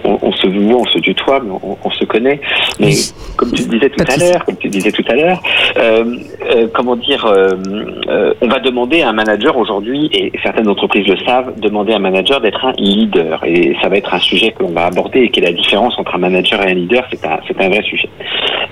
on, 0.04 0.32
se 0.32 0.48
voit, 0.48 0.82
on 0.82 0.86
se 0.86 1.00
tutoie, 1.00 1.42
mais 1.44 1.52
on, 1.84 1.90
se 1.92 2.06
connaît. 2.06 2.40
Mais 2.80 2.92
comme 3.36 3.52
tu 3.52 3.64
disais 3.64 3.90
tout 3.90 4.04
à 4.08 4.18
l'heure, 4.18 4.46
comme 4.46 4.58
tu 4.58 4.70
disais 4.70 4.92
tout 4.92 5.04
à 5.08 5.16
l'heure, 5.16 5.42
euh, 5.78 6.18
euh, 6.52 6.68
comment 6.74 6.96
dire, 6.96 7.26
euh, 7.26 8.34
on 8.42 8.48
va 8.48 8.60
demander 8.60 9.02
à 9.02 9.10
un 9.10 9.14
manager 9.14 9.58
aujourd'hui, 9.58 10.10
et 10.14 10.32
certaines 10.44 10.68
entreprises 10.68 11.08
le 11.08 11.18
savent, 11.26 11.60
demander 11.60 11.94
à 11.94 11.98
un 11.98 12.00
manager 12.00 12.42
d'être 12.42 12.64
un 12.66 12.74
leader. 12.74 13.44
Et 13.46 13.76
ça 13.82 13.90
va 13.90 13.98
être 13.98 14.14
un 14.14 14.20
sujet 14.20 14.52
que 14.52 14.64
l'on 14.64 14.72
va 14.72 14.86
aborder 14.86 15.22
et 15.22 15.30
quelle 15.30 15.46
est 15.46 15.52
la 15.52 15.58
différence 15.58 15.98
entre 15.98 16.16
un 16.16 16.20
manager 16.20 16.62
et 16.66 16.72
un 16.72 16.76
leader, 16.76 17.06
c'est 17.12 17.26
un, 17.26 17.40
c'est 17.48 17.60
un 17.62 17.70
vrai 17.70 17.82
sujet. 17.84 18.10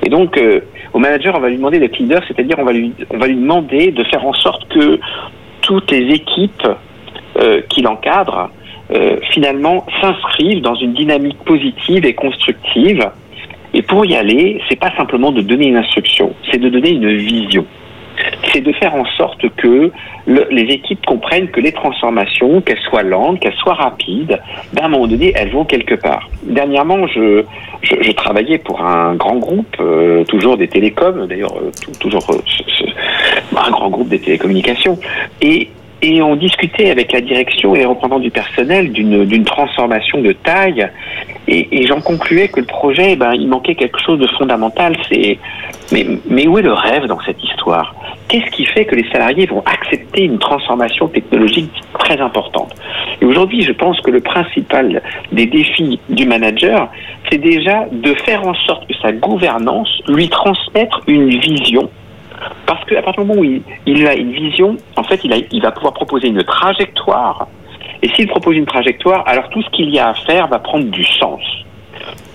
Et 0.06 0.10
donc, 0.10 0.40
au 0.94 1.00
manager, 1.00 1.36
on 1.36 1.40
va 1.40 1.50
lui 1.50 1.58
demander 1.58 1.80
d'être 1.80 1.98
leader, 1.98 2.22
c'est-à-dire 2.28 2.58
on 2.60 2.66
va 2.66 2.72
lui, 2.72 2.94
on 3.10 3.18
va 3.18 3.28
lui 3.28 3.36
demander 3.36 3.92
de 3.92 4.04
faire 4.06 4.26
en 4.26 4.34
sorte 4.34 4.68
que 4.70 5.00
toutes 5.62 5.92
les 5.92 6.14
équipes 6.14 6.68
qui 7.70 7.82
l'encadrent 7.82 8.50
euh, 8.92 9.18
finalement 9.32 9.86
s'inscrivent 10.02 10.62
dans 10.62 10.76
une 10.76 10.94
dynamique 10.94 11.38
positive 11.46 12.06
et 12.06 12.14
constructive. 12.14 13.10
Et 13.74 13.82
pour 13.82 14.06
y 14.06 14.16
aller, 14.16 14.62
c'est 14.70 14.80
pas 14.80 14.96
simplement 14.96 15.32
de 15.32 15.42
donner 15.42 15.68
une 15.68 15.78
instruction, 15.78 16.34
c'est 16.50 16.58
de 16.58 16.70
donner 16.70 16.92
une 16.92 17.16
vision. 17.18 17.66
C'est 18.52 18.62
de 18.62 18.72
faire 18.72 18.96
en 18.96 19.06
sorte 19.18 19.48
que 19.58 19.92
les 20.26 20.64
équipes 20.74 21.06
comprennent 21.06 21.50
que 21.50 21.62
les 21.62 21.72
transformations, 21.72 22.62
qu'elles 22.62 22.80
soient 22.80 23.04
lentes, 23.04 23.40
qu'elles 23.40 23.54
soient 23.54 23.76
rapides, 23.76 24.40
d'un 24.74 24.88
moment 24.88 25.06
donné, 25.06 25.34
elles 25.36 25.52
vont 25.52 25.66
quelque 25.66 25.94
part. 25.94 26.28
Dernièrement, 26.44 27.06
je, 27.08 27.44
je, 27.84 28.12
travaillais 28.14 28.58
pour 28.58 28.82
un 28.82 29.14
grand 29.16 29.36
groupe, 29.36 29.76
euh, 29.80 30.24
toujours 30.24 30.58
des 30.58 30.68
télécoms, 30.68 31.28
d'ailleurs, 31.28 31.56
euh, 31.58 31.70
toujours 32.00 32.26
un 33.56 33.70
grand 33.70 33.90
groupe 33.90 34.10
des 34.10 34.20
télécommunications, 34.20 34.98
et 35.42 35.70
et 36.02 36.22
on 36.22 36.36
discutait 36.36 36.92
avec 36.92 37.12
la 37.12 37.22
direction 37.22 37.76
et 37.76 37.80
les 37.80 37.86
représentants 37.86 38.20
du 38.20 38.30
personnel 38.30 38.92
d'une 38.92 39.46
transformation 39.46 40.22
de 40.22 40.32
taille. 40.32 40.88
Et, 41.48 41.88
j'en 41.88 42.02
concluais 42.02 42.50
que 42.50 42.60
le 42.60 42.66
projet, 42.66 43.16
ben, 43.16 43.34
il 43.34 43.48
manquait 43.48 43.76
quelque 43.76 44.00
chose 44.00 44.20
de 44.20 44.28
fondamental. 44.38 44.96
C'est 45.10 45.38
mais, 45.92 46.06
mais 46.30 46.48
où 46.48 46.58
est 46.58 46.62
le 46.62 46.74
rêve 46.74 47.06
dans 47.06 47.20
cette 47.22 47.42
histoire? 47.42 47.96
Qu'est-ce 48.28 48.52
qui 48.52 48.66
fait 48.66 48.86
que 48.86 48.96
les 48.96 49.10
salariés 49.10 49.46
vont 49.46 49.64
accepter 49.66 50.24
une 50.24 50.38
transformation 50.38 51.08
technologique 51.08 51.72
très 51.98 52.20
importante? 52.20 52.76
Et 53.22 53.26
aujourd'hui, 53.26 53.62
je 53.62 53.72
pense 53.72 54.00
que 54.02 54.12
le 54.12 54.20
principal 54.20 55.02
des 55.32 55.46
défis 55.46 56.00
du 56.10 56.26
manager, 56.26 56.90
c'est 57.32 57.38
déjà 57.38 57.86
de 57.92 58.14
faire 58.26 58.46
en 58.46 58.54
sorte 58.54 58.86
que 58.88 58.94
sa 59.02 59.14
gouvernance 59.14 59.90
lui 60.10 60.28
transmettre 60.28 61.02
une 61.08 61.30
vision 61.30 61.90
parce 62.66 62.84
qu'à 62.86 63.02
partir 63.02 63.24
du 63.24 63.30
moment 63.30 63.42
où 63.42 63.62
il, 63.86 64.08
a 64.08 64.16
une 64.16 64.32
vision, 64.32 64.78
en 64.96 65.04
fait, 65.04 65.22
il, 65.24 65.62
va 65.62 65.72
pouvoir 65.72 65.94
proposer 65.94 66.28
une 66.28 66.44
trajectoire. 66.44 67.48
Et 68.02 68.10
s'il 68.10 68.28
propose 68.28 68.56
une 68.56 68.66
trajectoire, 68.66 69.24
alors 69.28 69.50
tout 69.50 69.62
ce 69.62 69.70
qu'il 69.70 69.90
y 69.90 70.00
a 70.00 70.10
à 70.10 70.14
faire 70.14 70.48
va 70.48 70.60
prendre 70.60 70.86
du 70.86 71.04
sens. 71.04 71.42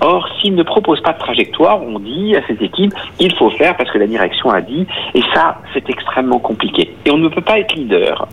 Or, 0.00 0.28
s'il 0.40 0.54
ne 0.54 0.62
propose 0.64 1.00
pas 1.02 1.12
de 1.12 1.18
trajectoire, 1.18 1.80
on 1.82 2.00
dit 2.00 2.34
à 2.34 2.44
ses 2.46 2.62
équipes, 2.64 2.92
il 3.20 3.32
faut 3.36 3.50
faire 3.50 3.76
parce 3.76 3.90
que 3.90 3.98
la 3.98 4.06
direction 4.06 4.50
a 4.50 4.60
dit, 4.60 4.86
et 5.14 5.22
ça, 5.32 5.58
c'est 5.72 5.88
extrêmement 5.88 6.40
compliqué. 6.40 6.94
Et 7.04 7.10
on 7.10 7.18
ne 7.18 7.28
peut 7.28 7.40
pas 7.40 7.60
être 7.60 7.74
leader 7.74 8.26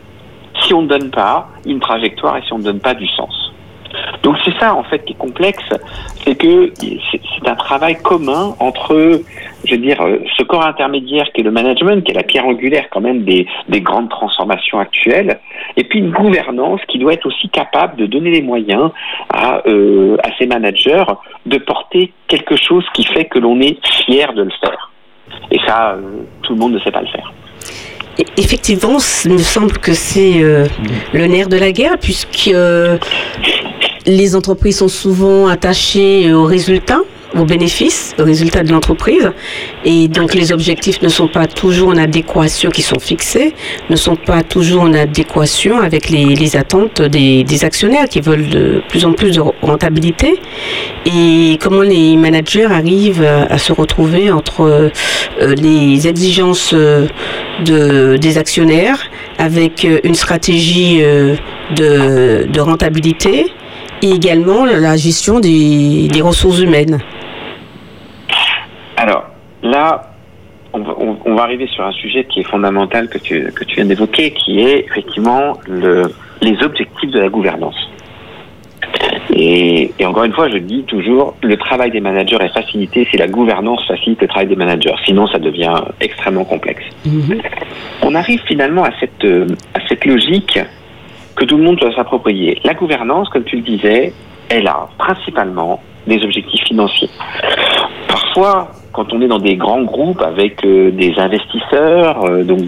si 0.64 0.74
on 0.74 0.82
ne 0.82 0.88
donne 0.88 1.12
pas 1.12 1.48
une 1.66 1.80
trajectoire 1.80 2.38
et 2.38 2.42
si 2.42 2.54
on 2.54 2.58
ne 2.58 2.64
donne 2.64 2.80
pas 2.80 2.96
du 2.96 3.08
sens. 3.08 3.54
Donc 4.24 4.38
c'est 4.44 4.58
ça 4.60 4.76
en 4.76 4.84
fait 4.84 5.04
qui 5.06 5.14
est 5.14 5.18
complexe, 5.18 5.64
c'est 6.24 6.36
que 6.36 6.72
c'est 6.80 7.48
un 7.48 7.56
travail 7.56 7.96
commun 8.02 8.56
entre, 8.60 9.22
je 9.64 9.72
veux 9.72 9.82
dire, 9.82 10.02
euh, 10.02 10.20
ce 10.38 10.44
corps 10.44 10.66
intermédiaire 10.66 11.26
qui 11.34 11.42
est 11.42 11.44
le 11.44 11.52
management, 11.52 12.04
qui 12.04 12.12
est 12.12 12.16
la 12.16 12.24
pierre 12.24 12.46
angulaire 12.46 12.86
quand 12.92 13.02
même 13.02 13.24
des, 13.24 13.48
des 13.68 13.82
grandes 13.82 14.10
transformations 14.10 14.80
actuelles, 14.80 15.40
et 15.78 15.84
puis 15.84 16.00
une 16.00 16.12
gouvernance 16.12 16.82
qui 16.88 17.00
doit 17.00 17.14
être 17.14 17.26
aussi 17.26 17.50
capable 17.50 17.96
de 17.96 18.06
donner 18.06 18.32
les 18.32 18.42
moyens 18.42 18.92
à, 19.34 19.62
euh, 19.68 20.18
à 20.24 20.30
ces 20.38 20.46
managers 20.46 21.06
de 21.46 21.58
porter 21.58 22.14
quelque 22.28 22.56
chose 22.56 22.86
qui 22.94 23.06
fait 23.06 23.26
que 23.26 23.40
l'on 23.40 23.60
est 23.62 23.78
fier 24.06 24.34
de 24.34 24.44
le 24.44 24.52
faire. 24.62 24.92
Et 25.52 25.60
ça, 25.66 25.92
euh, 25.92 26.02
tout 26.44 26.54
le 26.54 26.60
monde 26.60 26.74
ne 26.74 26.80
sait 26.80 26.92
pas 26.92 27.02
le 27.02 27.08
faire. 27.08 27.32
Effectivement, 28.36 28.98
il 29.26 29.32
me 29.32 29.38
semble 29.38 29.78
que 29.78 29.94
c'est 29.94 30.42
le 31.14 31.28
nerf 31.28 31.48
de 31.48 31.58
la 31.58 31.72
guerre, 31.72 31.98
puisque 31.98 32.52
les 34.10 34.36
entreprises 34.36 34.78
sont 34.78 34.88
souvent 34.88 35.48
attachées 35.48 36.34
aux 36.34 36.44
résultats, 36.44 37.02
aux 37.38 37.46
bénéfices, 37.46 38.16
aux 38.20 38.24
résultats 38.24 38.64
de 38.64 38.72
l'entreprise. 38.72 39.32
Et 39.86 40.08
donc 40.08 40.34
les 40.34 40.52
objectifs 40.52 41.02
ne 41.04 41.10
sont 41.10 41.28
pas 41.28 41.46
toujours 41.46 41.90
en 41.90 41.98
adéquation, 41.98 42.72
qui 42.72 42.82
sont 42.82 43.00
fixés, 43.00 43.54
ne 43.90 43.96
sont 43.96 44.16
pas 44.16 44.42
toujours 44.42 44.82
en 44.82 44.94
adéquation 44.94 45.80
avec 45.80 46.10
les, 46.10 46.58
attentes 46.58 47.04
des, 47.04 47.64
actionnaires 47.64 48.10
qui 48.10 48.20
veulent 48.20 48.50
de 48.50 48.82
plus 48.90 49.06
en 49.06 49.14
plus 49.14 49.36
de 49.36 49.42
rentabilité. 49.62 50.40
Et 51.06 51.60
comment 51.62 51.84
les 51.84 52.16
managers 52.16 52.66
arrivent 52.66 53.24
à, 53.24 53.58
se 53.60 53.74
retrouver 53.74 54.32
entre 54.32 54.62
euh, 54.62 55.56
les 55.56 56.08
exigences 56.08 56.72
euh, 56.74 57.08
de, 57.64 58.18
des 58.18 58.38
actionnaires 58.40 59.00
avec 59.38 59.86
une 60.04 60.16
stratégie 60.16 61.00
euh, 61.04 61.36
de 61.76 62.60
rentabilité 62.60 63.46
et 64.02 64.12
également 64.12 64.66
la 64.66 64.96
gestion 64.96 65.40
des, 65.40 66.08
des 66.08 66.22
ressources 66.22 66.60
humaines. 66.60 67.00
Alors 68.98 69.26
là, 69.64 70.14
on 70.74 70.80
va, 70.80 70.96
on 71.26 71.36
va, 71.36 71.44
arriver 71.44 71.68
sur 71.68 71.84
un 71.84 71.92
sujet 71.92 72.26
qui 72.26 72.42
est 72.42 72.44
fondamental 72.44 73.10
que 73.10 73.18
tu, 73.18 73.52
que 73.52 73.64
tu 73.64 73.76
viens 73.76 73.86
d'évoquer, 73.86 74.32
qui 74.32 74.60
est 74.60 74.86
effectivement 74.86 75.54
le, 75.68 76.12
les 76.42 76.62
objectifs 76.64 77.12
de 77.12 77.20
la 77.20 77.30
gouvernance. 77.30 77.76
Et, 79.34 79.92
et, 80.00 80.06
encore 80.06 80.24
une 80.24 80.34
fois, 80.34 80.50
je 80.50 80.58
dis 80.58 80.84
toujours, 80.84 81.36
le 81.44 81.56
travail 81.58 81.92
des 81.92 82.00
managers 82.02 82.38
est 82.42 82.54
facilité 82.54 83.08
si 83.10 83.18
la 83.18 83.28
gouvernance 83.28 83.86
facilite 83.88 84.22
le 84.22 84.28
travail 84.28 84.48
des 84.48 84.56
managers. 84.56 84.96
Sinon, 85.06 85.28
ça 85.28 85.40
devient 85.40 85.74
extrêmement 86.02 86.46
complexe. 86.46 86.84
Mm-hmm. 87.08 87.42
On 88.04 88.16
arrive 88.16 88.42
finalement 88.46 88.84
à 88.84 88.92
cette, 89.00 89.26
à 89.74 89.80
cette 89.88 90.06
logique 90.06 90.60
que 91.40 91.46
tout 91.46 91.58
le 91.58 91.64
monde 91.64 91.78
doit 91.78 91.94
s'approprier. 91.96 92.60
La 92.66 92.74
gouvernance, 92.74 93.30
comme 93.30 93.46
tu 93.46 93.56
le 93.56 93.62
disais, 93.62 94.14
elle 94.50 94.68
a 94.68 94.90
principalement 94.98 95.82
des 96.06 96.22
objectifs 96.24 96.66
financiers. 96.66 97.10
Parfois, 98.08 98.68
quand 98.92 99.14
on 99.14 99.22
est 99.22 99.28
dans 99.28 99.40
des 99.40 99.56
grands 99.56 99.84
groupes 99.84 100.22
avec 100.22 100.66
euh, 100.66 100.92
des 100.92 101.14
investisseurs, 101.18 102.24
euh, 102.26 102.44
donc 102.44 102.60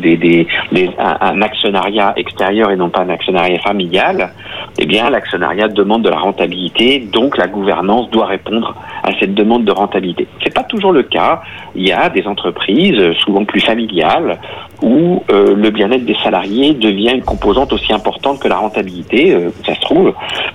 un, 0.97 1.41
actionnariat 1.41 2.13
extérieur 2.15 2.71
et 2.71 2.75
non 2.75 2.89
pas 2.89 3.01
un 3.01 3.09
actionnariat 3.09 3.59
familial, 3.59 4.31
eh 4.77 4.85
bien 4.85 5.09
l'actionnariat 5.09 5.67
demande 5.67 6.03
de 6.03 6.09
la 6.09 6.19
rentabilité, 6.19 6.99
donc 6.99 7.37
la 7.37 7.47
gouvernance 7.47 8.09
doit 8.11 8.27
répondre 8.27 8.75
à 9.03 9.11
cette 9.19 9.33
demande 9.33 9.65
de 9.65 9.71
rentabilité. 9.71 10.27
C'est 10.43 10.53
pas 10.53 10.63
toujours 10.63 10.91
le 10.91 11.03
cas. 11.03 11.41
Il 11.75 11.87
y 11.87 11.91
a 11.91 12.09
des 12.09 12.27
entreprises, 12.27 13.13
souvent 13.23 13.45
plus 13.45 13.61
familiales, 13.61 14.39
où 14.81 15.23
euh, 15.31 15.55
le 15.55 15.69
bien-être 15.69 16.05
des 16.05 16.17
salariés 16.23 16.73
devient 16.73 17.13
une 17.15 17.23
composante 17.23 17.73
aussi 17.73 17.93
importante 17.93 18.39
que 18.39 18.47
la 18.47 18.57
rentabilité. 18.57 19.35
ça 19.65 19.75
se 19.75 19.81
trouve, 19.81 20.13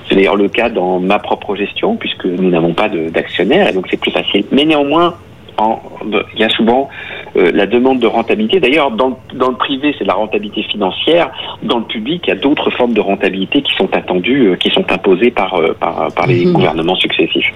c'est 0.09 0.15
d'ailleurs 0.15 0.37
le 0.37 0.49
cas 0.49 0.69
dans 0.69 1.01
ma 1.01 1.19
propre 1.19 1.57
gestion, 1.57 1.97
puisque 1.97 2.27
nous 2.27 2.51
n'avons 2.51 2.73
pas 2.73 2.89
d'actionnaires, 2.89 3.69
et 3.69 3.73
donc 3.73 3.87
c'est 3.91 4.01
plus 4.01 4.13
facile. 4.13 4.45
Mais 4.53 4.65
néanmoins, 4.65 5.15
il 5.63 6.41
y 6.41 6.45
a 6.45 6.49
souvent 6.51 6.89
euh, 7.37 7.51
la 7.53 7.67
demande 7.67 7.99
de 7.99 8.07
rentabilité. 8.07 8.61
D'ailleurs, 8.61 8.91
dans, 8.91 9.19
dans, 9.35 9.49
le 9.49 9.57
privé, 9.57 9.95
c'est 9.99 10.05
la 10.05 10.15
rentabilité 10.15 10.63
financière. 10.65 11.31
Dans 11.63 11.79
le 11.79 11.85
public, 11.85 12.23
il 12.27 12.31
y 12.31 12.33
a 12.33 12.37
d'autres 12.37 12.71
formes 12.71 12.93
de 12.93 13.01
rentabilité 13.01 13.63
qui 13.63 13.75
sont 13.75 13.95
attendues, 13.95 14.49
euh, 14.49 14.57
qui 14.57 14.71
sont 14.71 14.91
imposées 14.91 15.31
par, 15.31 15.55
euh, 15.55 15.75
par, 15.79 16.13
par, 16.15 16.27
les 16.27 16.47
mhm. 16.47 16.53
gouvernements 16.53 16.97
successifs. 16.97 17.53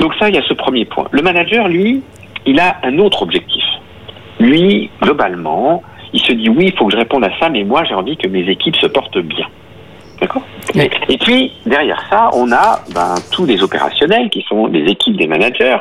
Donc 0.00 0.14
ça, 0.18 0.28
il 0.28 0.34
y 0.34 0.38
a 0.38 0.42
ce 0.42 0.54
premier 0.54 0.84
point. 0.84 1.06
Le 1.10 1.22
manager, 1.22 1.68
lui, 1.68 2.02
il 2.46 2.58
a 2.60 2.76
un 2.82 2.98
autre 2.98 3.22
objectif. 3.22 3.64
Lui, 4.40 4.90
globalement, 5.02 5.82
il 6.12 6.20
se 6.20 6.32
dit 6.32 6.48
oui, 6.48 6.66
il 6.66 6.72
faut 6.76 6.86
que 6.86 6.92
je 6.92 6.98
réponde 6.98 7.24
à 7.24 7.30
ça, 7.38 7.48
mais 7.50 7.64
moi, 7.64 7.84
j'ai 7.84 7.94
envie 7.94 8.16
que 8.16 8.28
mes 8.28 8.48
équipes 8.48 8.76
se 8.76 8.86
portent 8.86 9.18
bien. 9.18 9.46
D'accord? 10.20 10.42
Et 10.74 11.18
puis, 11.18 11.52
derrière 11.64 12.02
ça, 12.10 12.30
on 12.34 12.50
a 12.50 12.80
ben, 12.92 13.14
tous 13.30 13.46
les 13.46 13.62
opérationnels 13.62 14.28
qui 14.30 14.44
sont 14.48 14.66
les 14.66 14.84
équipes 14.90 15.16
des 15.16 15.28
managers 15.28 15.76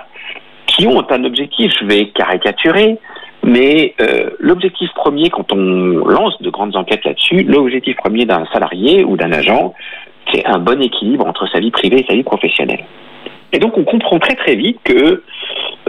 qui 0.77 0.87
ont 0.87 1.03
un 1.09 1.23
objectif, 1.23 1.73
je 1.79 1.85
vais 1.85 2.09
caricaturer, 2.09 2.97
mais 3.43 3.95
euh, 3.99 4.29
l'objectif 4.39 4.89
premier, 4.93 5.29
quand 5.29 5.51
on 5.51 6.05
lance 6.05 6.39
de 6.41 6.49
grandes 6.49 6.75
enquêtes 6.75 7.03
là-dessus, 7.03 7.43
l'objectif 7.43 7.95
premier 7.97 8.25
d'un 8.25 8.45
salarié 8.53 9.03
ou 9.03 9.17
d'un 9.17 9.31
agent, 9.31 9.73
c'est 10.31 10.45
un 10.45 10.59
bon 10.59 10.81
équilibre 10.81 11.25
entre 11.25 11.47
sa 11.47 11.59
vie 11.59 11.71
privée 11.71 12.01
et 12.01 12.05
sa 12.07 12.13
vie 12.13 12.23
professionnelle. 12.23 12.83
Et 13.53 13.59
donc 13.59 13.77
on 13.77 13.83
comprend 13.83 14.19
très 14.19 14.35
très 14.35 14.55
vite 14.55 14.77
que 14.83 15.23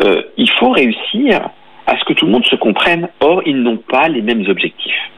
euh, 0.04 0.22
il 0.36 0.48
faut 0.50 0.70
réussir 0.70 1.50
à 1.86 1.98
ce 1.98 2.04
que 2.04 2.12
tout 2.12 2.26
le 2.26 2.32
monde 2.32 2.46
se 2.46 2.56
comprenne. 2.56 3.08
Or, 3.20 3.42
ils 3.46 3.60
n'ont 3.60 3.78
pas 3.78 4.08
les 4.08 4.22
mêmes 4.22 4.44
objectifs. 4.48 5.10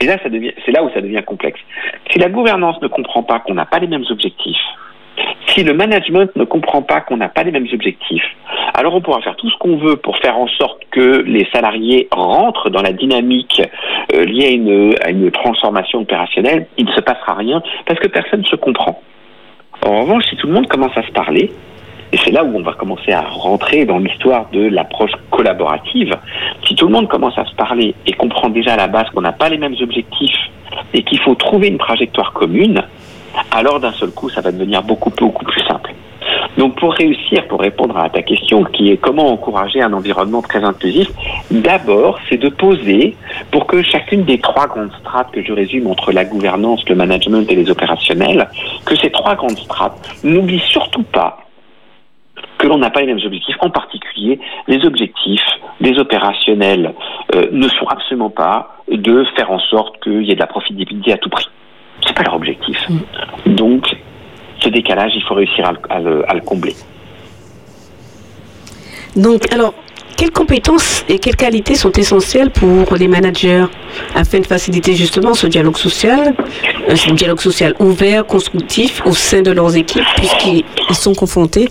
Et 0.00 0.06
là, 0.06 0.18
c'est 0.22 0.72
là 0.72 0.82
où 0.82 0.90
ça 0.90 1.00
devient 1.00 1.22
complexe. 1.24 1.60
Si 2.10 2.18
la 2.18 2.28
gouvernance 2.28 2.80
ne 2.82 2.88
comprend 2.88 3.22
pas 3.22 3.38
qu'on 3.38 3.54
n'a 3.54 3.64
pas 3.64 3.78
les 3.78 3.86
mêmes 3.86 4.04
objectifs, 4.10 4.60
si 5.48 5.62
le 5.62 5.72
management 5.72 6.34
ne 6.36 6.44
comprend 6.44 6.82
pas 6.82 7.00
qu'on 7.00 7.16
n'a 7.16 7.28
pas 7.28 7.42
les 7.42 7.50
mêmes 7.50 7.66
objectifs, 7.72 8.24
alors 8.74 8.94
on 8.94 9.00
pourra 9.00 9.22
faire 9.22 9.36
tout 9.36 9.48
ce 9.48 9.56
qu'on 9.58 9.76
veut 9.76 9.96
pour 9.96 10.18
faire 10.18 10.36
en 10.36 10.48
sorte 10.48 10.82
que 10.90 11.22
les 11.26 11.46
salariés 11.52 12.08
rentrent 12.10 12.68
dans 12.70 12.82
la 12.82 12.92
dynamique 12.92 13.62
euh, 14.14 14.24
liée 14.24 14.46
à 14.46 14.50
une, 14.50 14.94
à 15.02 15.10
une 15.10 15.30
transformation 15.30 16.00
opérationnelle. 16.00 16.66
Il 16.76 16.86
ne 16.86 16.92
se 16.92 17.00
passera 17.00 17.34
rien 17.34 17.62
parce 17.86 17.98
que 18.00 18.08
personne 18.08 18.40
ne 18.40 18.46
se 18.46 18.56
comprend. 18.56 19.00
En 19.86 20.00
revanche, 20.00 20.24
si 20.28 20.36
tout 20.36 20.46
le 20.46 20.52
monde 20.52 20.68
commence 20.68 20.96
à 20.96 21.02
se 21.02 21.12
parler, 21.12 21.50
et 22.12 22.18
c'est 22.18 22.30
là 22.30 22.44
où 22.44 22.56
on 22.56 22.62
va 22.62 22.72
commencer 22.72 23.12
à 23.12 23.22
rentrer 23.22 23.84
dans 23.84 23.98
l'histoire 23.98 24.48
de 24.52 24.68
l'approche 24.68 25.10
collaborative. 25.30 26.14
Si 26.66 26.74
tout 26.74 26.86
le 26.86 26.92
monde 26.92 27.08
commence 27.08 27.36
à 27.36 27.44
se 27.44 27.54
parler 27.54 27.94
et 28.06 28.12
comprend 28.12 28.48
déjà 28.48 28.74
à 28.74 28.76
la 28.76 28.86
base 28.86 29.10
qu'on 29.10 29.22
n'a 29.22 29.32
pas 29.32 29.48
les 29.48 29.58
mêmes 29.58 29.74
objectifs 29.80 30.38
et 30.94 31.02
qu'il 31.02 31.18
faut 31.20 31.34
trouver 31.34 31.68
une 31.68 31.78
trajectoire 31.78 32.32
commune, 32.32 32.82
alors 33.50 33.80
d'un 33.80 33.92
seul 33.92 34.10
coup, 34.10 34.28
ça 34.28 34.40
va 34.40 34.52
devenir 34.52 34.82
beaucoup, 34.82 35.10
plus 35.10 35.62
simple. 35.66 35.94
Donc 36.58 36.78
pour 36.78 36.94
réussir, 36.94 37.46
pour 37.48 37.60
répondre 37.60 37.96
à 37.96 38.08
ta 38.08 38.22
question 38.22 38.64
qui 38.64 38.90
est 38.90 38.96
comment 38.96 39.28
encourager 39.28 39.82
un 39.82 39.92
environnement 39.92 40.42
très 40.42 40.64
inclusif, 40.64 41.08
d'abord 41.50 42.18
c'est 42.28 42.38
de 42.38 42.48
poser 42.48 43.16
pour 43.50 43.66
que 43.66 43.82
chacune 43.82 44.24
des 44.24 44.38
trois 44.38 44.66
grandes 44.66 44.92
strates 45.00 45.30
que 45.32 45.42
je 45.42 45.52
résume 45.52 45.86
entre 45.86 46.12
la 46.12 46.24
gouvernance, 46.24 46.88
le 46.88 46.94
management 46.94 47.50
et 47.50 47.54
les 47.54 47.70
opérationnels, 47.70 48.48
que 48.86 48.96
ces 48.96 49.10
trois 49.10 49.34
grandes 49.34 49.58
strates 49.58 50.16
n'oublient 50.24 50.64
surtout 50.66 51.02
pas 51.04 51.38
que 52.58 52.66
l'on 52.66 52.78
n'a 52.78 52.90
pas 52.90 53.00
les 53.00 53.06
mêmes 53.06 53.24
objectifs. 53.24 53.56
En 53.60 53.70
particulier, 53.70 54.40
les 54.66 54.84
objectifs 54.84 55.46
des 55.80 55.98
opérationnels 55.98 56.94
euh, 57.34 57.48
ne 57.52 57.68
sont 57.68 57.86
absolument 57.86 58.30
pas 58.30 58.76
de 58.90 59.24
faire 59.36 59.50
en 59.50 59.58
sorte 59.58 60.02
qu'il 60.02 60.22
y 60.22 60.32
ait 60.32 60.34
de 60.34 60.40
la 60.40 60.46
profitabilité 60.46 61.12
à 61.12 61.18
tout 61.18 61.28
prix. 61.28 61.46
C'est 62.04 62.14
pas 62.14 62.22
leur 62.22 62.34
objectif. 62.34 62.78
Mm. 62.88 63.54
Donc, 63.54 63.96
ce 64.60 64.68
décalage, 64.68 65.12
il 65.14 65.22
faut 65.22 65.34
réussir 65.34 65.70
à, 65.88 66.00
le, 66.00 66.40
combler. 66.40 66.74
Donc, 69.14 69.52
alors, 69.52 69.74
quelles 70.16 70.30
compétences 70.30 71.04
et 71.08 71.18
quelles 71.18 71.36
qualités 71.36 71.74
sont 71.74 71.92
essentielles 71.92 72.50
pour 72.50 72.96
les 72.96 73.06
managers 73.06 73.66
afin 74.14 74.40
de 74.40 74.46
faciliter 74.46 74.94
justement 74.94 75.34
ce 75.34 75.46
dialogue 75.46 75.76
social, 75.76 76.34
euh, 76.88 76.96
ce 76.96 77.10
dialogue 77.12 77.40
social 77.40 77.74
ouvert, 77.78 78.24
constructif 78.26 79.02
au 79.04 79.12
sein 79.12 79.42
de 79.42 79.50
leurs 79.50 79.76
équipes, 79.76 80.04
puisqu'ils 80.16 80.64
sont 80.94 81.14
confrontés 81.14 81.68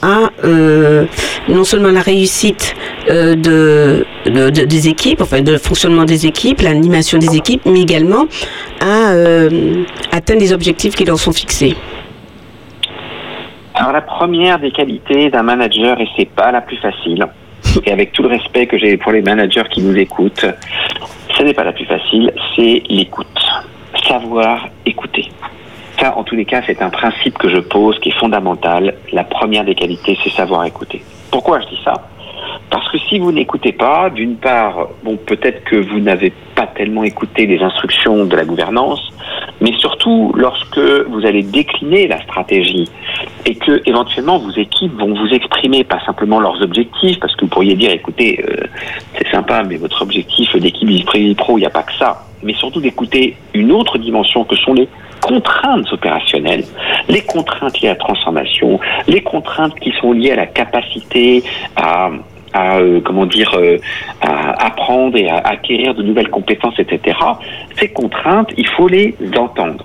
à 0.00 0.30
euh, 0.44 1.06
non 1.48 1.64
seulement 1.64 1.90
la 1.90 2.00
réussite 2.00 2.76
euh, 3.10 3.34
de, 3.34 4.06
des 4.50 4.88
équipes, 4.88 5.20
enfin 5.20 5.42
de 5.42 5.56
fonctionnement 5.56 6.04
des 6.04 6.26
équipes, 6.26 6.60
l'animation 6.60 7.18
des 7.18 7.36
équipes, 7.36 7.62
mais 7.66 7.82
également 7.82 8.26
à 8.80 9.12
atteindre 10.12 10.40
les 10.40 10.52
objectifs 10.52 10.94
qui 10.94 11.04
leur 11.04 11.18
sont 11.18 11.32
fixés. 11.32 11.74
Alors 13.74 13.92
la 13.92 14.00
première 14.00 14.58
des 14.58 14.70
qualités 14.70 15.30
d'un 15.30 15.42
manager, 15.42 16.00
et 16.00 16.08
c'est 16.16 16.28
pas 16.28 16.50
la 16.52 16.60
plus 16.60 16.76
facile, 16.78 17.26
et 17.84 17.92
avec 17.92 18.12
tout 18.12 18.22
le 18.22 18.28
respect 18.28 18.66
que 18.66 18.78
j'ai 18.78 18.96
pour 18.96 19.12
les 19.12 19.22
managers 19.22 19.64
qui 19.70 19.82
nous 19.82 19.96
écoutent, 19.96 20.46
ce 21.36 21.42
n'est 21.42 21.54
pas 21.54 21.64
la 21.64 21.72
plus 21.72 21.84
facile, 21.84 22.32
c'est 22.56 22.82
l'écoute. 22.88 23.26
Savoir 24.06 24.68
écouter. 24.86 25.28
Ça, 26.00 26.16
en 26.16 26.24
tous 26.24 26.36
les 26.36 26.44
cas, 26.44 26.62
c'est 26.66 26.80
un 26.82 26.90
principe 26.90 27.36
que 27.38 27.48
je 27.48 27.58
pose 27.58 27.98
qui 27.98 28.10
est 28.10 28.18
fondamental. 28.18 28.94
La 29.12 29.24
première 29.24 29.64
des 29.64 29.74
qualités, 29.74 30.16
c'est 30.22 30.30
savoir 30.30 30.64
écouter. 30.64 31.02
Pourquoi 31.30 31.60
je 31.60 31.66
dis 31.66 31.80
ça? 31.84 32.08
Parce 32.70 32.88
que 32.90 32.98
si 32.98 33.18
vous 33.18 33.32
n'écoutez 33.32 33.72
pas, 33.72 34.10
d'une 34.10 34.36
part, 34.36 34.88
bon, 35.02 35.16
peut-être 35.16 35.64
que 35.64 35.76
vous 35.76 36.00
n'avez 36.00 36.32
pas 36.54 36.66
tellement 36.66 37.02
écouté 37.02 37.46
les 37.46 37.60
instructions 37.60 38.24
de 38.26 38.36
la 38.36 38.44
gouvernance, 38.44 39.00
mais 39.60 39.72
surtout 39.78 40.32
lorsque 40.36 40.78
vous 40.78 41.26
allez 41.26 41.42
décliner 41.42 42.06
la 42.06 42.22
stratégie 42.22 42.88
et 43.48 43.54
que 43.54 43.80
éventuellement 43.86 44.38
vos 44.38 44.50
équipes 44.50 44.92
vont 45.00 45.14
vous 45.14 45.32
exprimer 45.32 45.82
pas 45.82 45.98
simplement 46.04 46.38
leurs 46.38 46.60
objectifs, 46.60 47.18
parce 47.18 47.34
que 47.34 47.46
vous 47.46 47.50
pourriez 47.50 47.74
dire, 47.76 47.90
écoutez, 47.90 48.44
euh, 48.46 48.66
c'est 49.16 49.26
sympa, 49.30 49.62
mais 49.62 49.76
votre 49.76 50.02
objectif 50.02 50.54
d'équipe 50.56 51.06
pro, 51.34 51.56
il 51.56 51.60
n'y 51.62 51.66
a 51.66 51.70
pas 51.70 51.82
que 51.82 51.94
ça, 51.98 52.26
mais 52.42 52.52
surtout 52.52 52.82
d'écouter 52.82 53.36
une 53.54 53.72
autre 53.72 53.96
dimension 53.96 54.44
que 54.44 54.54
sont 54.54 54.74
les 54.74 54.86
contraintes 55.22 55.90
opérationnelles, 55.90 56.64
les 57.08 57.22
contraintes 57.22 57.80
liées 57.80 57.88
à 57.88 57.92
la 57.92 57.98
transformation, 57.98 58.80
les 59.06 59.22
contraintes 59.22 59.80
qui 59.80 59.92
sont 59.98 60.12
liées 60.12 60.32
à 60.32 60.36
la 60.36 60.46
capacité 60.46 61.42
à 61.74 62.10
à 62.54 62.78
euh, 62.78 63.00
comment 63.04 63.26
dire 63.26 63.52
euh, 63.56 63.76
à 64.22 64.66
apprendre 64.66 65.18
et 65.18 65.28
à 65.28 65.36
acquérir 65.36 65.94
de 65.94 66.02
nouvelles 66.02 66.30
compétences, 66.30 66.78
etc. 66.78 67.18
Ces 67.78 67.88
contraintes, 67.88 68.50
il 68.56 68.66
faut 68.66 68.88
les 68.88 69.14
entendre. 69.36 69.84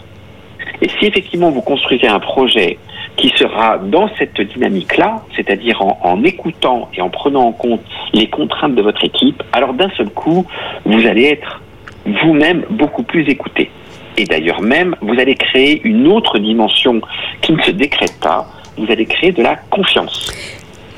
Et 0.82 0.88
si 0.88 1.06
effectivement 1.06 1.49
vous 1.49 1.62
construisez 1.62 2.08
un 2.08 2.19
projet 2.19 2.78
qui 3.15 3.30
sera 3.38 3.78
dans 3.78 4.10
cette 4.17 4.41
dynamique-là, 4.41 5.23
c'est-à-dire 5.36 5.82
en, 5.82 6.23
écoutant 6.23 6.89
et 6.95 7.02
en 7.02 7.10
prenant 7.10 7.43
en 7.47 7.52
compte 7.52 7.82
les 8.13 8.28
contraintes 8.28 8.76
de 8.76 8.82
votre 8.82 9.04
équipe, 9.04 9.43
alors 9.52 9.73
d'un 9.73 9.89
seul 9.91 10.10
coup, 10.10 10.45
vous 10.86 11.06
allez 11.06 11.26
être 11.26 11.62
vous-même 12.06 12.65
beaucoup 12.69 13.04
plus 13.04 13.28
écouté. 13.30 13.69
Et 14.17 14.26
d'ailleurs 14.26 14.62
même, 14.62 14.95
vous 15.02 15.19
allez 15.19 15.36
créer 15.36 15.82
une 15.84 16.08
autre 16.08 16.39
dimension 16.39 17.02
qui 17.41 17.54
ne 17.54 17.62
se 17.62 17.71
décrète 17.71 18.19
pas, 18.19 18.47
vous 18.78 18.91
allez 18.91 19.06
créer 19.06 19.32
de 19.32 19.43
la 19.43 19.56
confiance. 19.56 20.32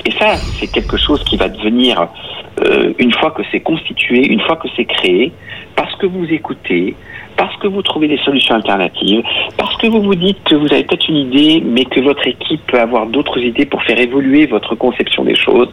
Et 0.04 0.12
ça, 0.12 0.36
c'est 0.36 0.68
quelque 0.68 0.96
chose 0.96 1.22
qui 1.24 1.36
va 1.36 1.48
devenir, 1.48 2.08
euh, 2.64 2.92
une 2.98 3.12
fois 3.12 3.32
que 3.32 3.42
c'est 3.50 3.60
constitué, 3.60 4.26
une 4.26 4.40
fois 4.40 4.56
que 4.56 4.68
c'est 4.76 4.84
créé, 4.84 5.32
parce 5.74 5.94
que 5.96 6.06
vous 6.06 6.26
écoutez, 6.30 6.94
parce 7.36 7.56
que 7.56 7.66
vous 7.66 7.82
trouvez 7.82 8.08
des 8.08 8.18
solutions 8.18 8.54
alternatives, 8.54 9.22
parce 9.56 9.76
que 9.76 9.86
vous 9.86 10.02
vous 10.02 10.14
dites 10.14 10.42
que 10.44 10.54
vous 10.54 10.72
avez 10.72 10.84
peut-être 10.84 11.08
une 11.08 11.16
idée, 11.16 11.62
mais 11.64 11.84
que 11.84 12.00
votre 12.00 12.26
équipe 12.26 12.60
peut 12.66 12.80
avoir 12.80 13.06
d'autres 13.06 13.38
idées 13.38 13.66
pour 13.66 13.82
faire 13.82 13.98
évoluer 13.98 14.46
votre 14.46 14.74
conception 14.74 15.24
des 15.24 15.34
choses. 15.34 15.68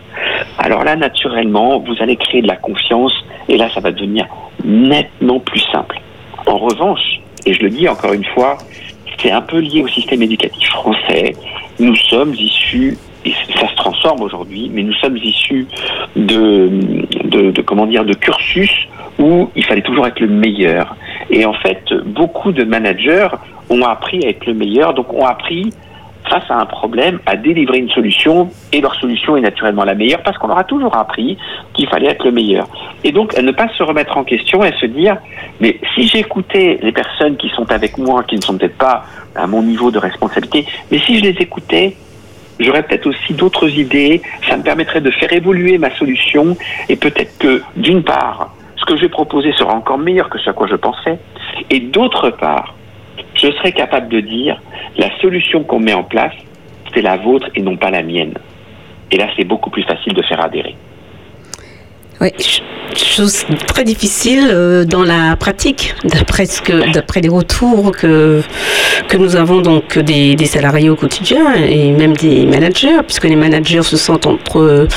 Alors 0.58 0.84
là, 0.84 0.96
naturellement, 0.96 1.80
vous 1.80 1.96
allez 2.00 2.16
créer 2.16 2.42
de 2.42 2.48
la 2.48 2.58
confiance, 2.58 3.14
et 3.48 3.58
là, 3.58 3.70
ça 3.70 3.80
va 3.80 3.92
devenir 3.92 4.28
nettement 4.64 5.40
plus 5.40 5.64
simple. 5.72 6.00
En 6.46 6.58
revanche, 6.58 7.22
et 7.46 7.54
je 7.54 7.62
le 7.62 7.70
dis 7.70 7.88
encore 7.88 8.14
une 8.14 8.26
fois, 8.26 8.58
c'est 9.20 9.32
un 9.32 9.42
peu 9.42 9.60
lié 9.60 9.82
au 9.84 9.88
système 9.88 10.22
éducatif 10.22 10.68
français. 10.70 11.36
Nous 11.80 11.96
sommes 11.96 12.34
issus 12.34 12.98
et 13.26 13.34
ça 13.58 13.68
se 13.68 13.76
transforme 13.76 14.22
aujourd'hui, 14.22 14.70
mais 14.74 14.84
nous 14.84 14.94
sommes 14.94 15.18
issus 15.18 15.68
de, 16.16 17.62
comment 17.66 17.86
dire, 17.86 18.06
de 18.06 18.14
cursus 18.14 18.72
où 19.20 19.50
il 19.56 19.64
fallait 19.66 19.82
toujours 19.82 20.08
être 20.08 20.20
le 20.20 20.28
meilleur. 20.28 20.96
Et 21.30 21.46
en 21.46 21.54
fait, 21.54 21.94
beaucoup 22.06 22.52
de 22.52 22.64
managers 22.64 23.30
ont 23.70 23.84
appris 23.84 24.26
à 24.26 24.30
être 24.30 24.46
le 24.46 24.54
meilleur, 24.54 24.94
donc 24.94 25.14
ont 25.14 25.26
appris 25.26 25.70
face 26.30 26.50
à 26.50 26.56
un 26.56 26.66
problème, 26.66 27.20
à 27.26 27.36
délivrer 27.36 27.80
une 27.80 27.90
solution, 27.90 28.50
et 28.72 28.80
leur 28.80 28.96
solution 28.96 29.36
est 29.36 29.42
naturellement 29.42 29.84
la 29.84 29.94
meilleure, 29.94 30.24
parce 30.24 30.38
qu'on 30.38 30.48
leur 30.48 30.58
a 30.58 30.64
toujours 30.64 30.96
appris 30.98 31.38
qu'il 31.74 31.88
fallait 31.88 32.08
être 32.08 32.24
le 32.24 32.32
meilleur. 32.32 32.68
Et 33.04 33.12
donc, 33.12 33.38
ne 33.38 33.52
pas 33.52 33.68
se 33.78 33.84
remettre 33.84 34.18
en 34.18 34.24
question 34.24 34.64
et 34.64 34.72
se 34.80 34.86
dire, 34.86 35.18
mais 35.60 35.80
si 35.94 36.08
j'écoutais 36.08 36.80
les 36.82 36.94
personnes 36.94 37.36
qui 37.36 37.50
sont 37.50 37.70
avec 37.72 37.98
moi, 37.98 38.24
qui 38.24 38.36
ne 38.36 38.42
sont 38.42 38.58
peut-être 38.58 38.78
pas 38.78 39.04
à 39.36 39.48
mon 39.48 39.64
niveau 39.64 39.92
de 39.92 39.98
responsabilité, 39.98 40.66
mais 40.92 41.00
si 41.00 41.18
je 41.18 41.24
les 41.24 41.36
écoutais, 41.42 41.98
j'aurais 42.60 42.84
peut-être 42.84 43.08
aussi 43.08 43.34
d'autres 43.34 43.70
idées, 43.70 44.22
ça 44.48 44.58
me 44.58 44.64
permettrait 44.64 45.02
de 45.02 45.12
faire 45.12 45.32
évoluer 45.34 45.78
ma 45.78 45.96
solution, 45.96 46.56
et 46.90 46.96
peut-être 46.96 47.38
que, 47.38 47.62
d'une 47.76 48.04
part, 48.04 48.56
ce 48.76 48.86
que 48.86 48.96
je 48.96 49.02
vais 49.02 49.10
proposer 49.10 49.54
sera 49.54 49.74
encore 49.74 49.98
meilleur 49.98 50.30
que 50.30 50.40
ce 50.40 50.50
à 50.50 50.54
quoi 50.54 50.68
je 50.68 50.76
pensais, 50.76 51.18
et 51.70 51.80
d'autre 51.80 52.30
part, 52.30 52.76
je 53.36 53.52
serais 53.52 53.72
capable 53.72 54.10
de 54.10 54.20
dire 54.20 54.62
la 54.98 55.10
solution 55.20 55.64
qu'on 55.64 55.80
met 55.80 55.94
en 55.94 56.04
place, 56.04 56.34
c'est 56.94 57.02
la 57.02 57.18
vôtre 57.18 57.50
et 57.56 57.62
non 57.62 57.78
pas 57.78 57.90
la 57.90 58.04
mienne. 58.04 58.34
Et 59.12 59.18
là, 59.18 59.28
c'est 59.36 59.44
beaucoup 59.44 59.70
plus 59.70 59.84
facile 59.84 60.14
de 60.14 60.22
faire 60.24 60.42
adhérer. 60.42 60.76
Oui, 62.24 62.32
chose 62.96 63.44
très 63.68 63.84
difficile 63.84 64.48
euh, 64.50 64.86
dans 64.86 65.04
la 65.04 65.36
pratique, 65.36 65.94
d'après 66.06 66.46
d'après 66.94 67.20
les 67.20 67.28
retours 67.28 67.92
que 67.92 68.42
que 69.10 69.18
nous 69.18 69.36
avons 69.36 69.60
donc 69.60 70.00
des, 70.00 70.36
des, 70.36 70.46
salariés 70.46 70.90
au 70.90 70.96
quotidien 70.96 71.54
et 71.54 71.92
même 71.92 72.16
des 72.16 72.46
managers, 72.46 73.02
puisque 73.06 73.26
les 73.26 73.36
managers 73.36 73.84
se 73.84 73.98
sentent 73.98 74.26
entre 74.26 74.88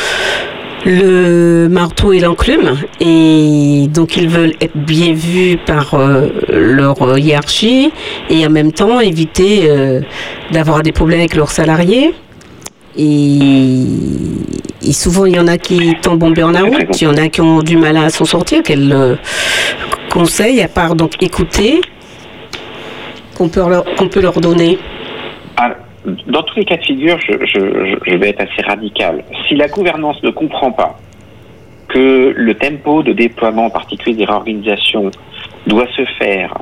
le 0.84 1.66
marteau 1.68 2.12
et 2.12 2.20
l'enclume 2.20 2.76
et 3.00 3.88
donc 3.92 4.16
ils 4.16 4.28
veulent 4.28 4.54
être 4.60 4.76
bien 4.76 5.12
vus 5.12 5.58
par 5.66 5.94
euh, 5.94 6.28
leur 6.48 7.18
hiérarchie 7.18 7.90
et 8.30 8.46
en 8.46 8.50
même 8.50 8.70
temps 8.70 9.00
éviter 9.00 9.62
euh, 9.68 10.00
d'avoir 10.52 10.84
des 10.84 10.92
problèmes 10.92 11.18
avec 11.18 11.34
leurs 11.34 11.50
salariés. 11.50 12.14
Et, 12.98 14.92
souvent, 14.92 15.26
il 15.26 15.36
y 15.36 15.38
en 15.38 15.46
a 15.46 15.58
qui 15.58 15.94
tombent 16.00 16.22
en 16.22 16.30
burn-out, 16.30 17.00
il 17.00 17.04
y 17.04 17.06
en 17.06 17.16
a 17.16 17.28
qui 17.28 17.40
ont 17.40 17.62
du 17.62 17.76
mal 17.76 17.96
à 17.96 18.08
s'en 18.08 18.24
sortir. 18.24 18.62
Quel 18.64 18.92
euh, 18.92 19.16
conseil, 20.10 20.60
à 20.62 20.68
part 20.68 20.94
donc 20.94 21.22
écouter, 21.22 21.80
qu'on 23.36 23.48
peut, 23.48 23.68
leur, 23.68 23.84
peut 23.84 24.20
leur 24.20 24.40
donner 24.40 24.78
ah, 25.58 25.74
dans 26.26 26.42
tous 26.42 26.58
les 26.58 26.64
cas 26.64 26.76
de 26.76 26.84
figure, 26.84 27.18
je, 27.18 28.16
vais 28.16 28.28
être 28.28 28.40
assez 28.40 28.62
radical. 28.62 29.24
Si 29.48 29.54
la 29.56 29.68
gouvernance 29.68 30.22
ne 30.22 30.30
comprend 30.30 30.70
pas 30.70 30.98
que 31.88 32.32
le 32.36 32.54
tempo 32.54 33.02
de 33.02 33.12
déploiement, 33.12 33.66
en 33.66 33.70
particulier 33.70 34.16
des 34.16 34.24
réorganisations, 34.24 35.10
doit 35.66 35.86
se 35.96 36.04
faire 36.18 36.54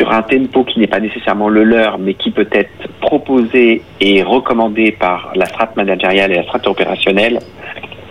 sur 0.00 0.10
un 0.12 0.22
tempo 0.22 0.64
qui 0.64 0.80
n'est 0.80 0.86
pas 0.86 0.98
nécessairement 0.98 1.50
le 1.50 1.62
leur, 1.62 1.98
mais 1.98 2.14
qui 2.14 2.30
peut 2.30 2.48
être 2.52 2.88
proposé 3.02 3.82
et 4.00 4.22
recommandé 4.22 4.92
par 4.92 5.30
la 5.34 5.44
strate 5.44 5.76
managériale 5.76 6.32
et 6.32 6.36
la 6.36 6.44
strate 6.44 6.66
opérationnelle, 6.66 7.38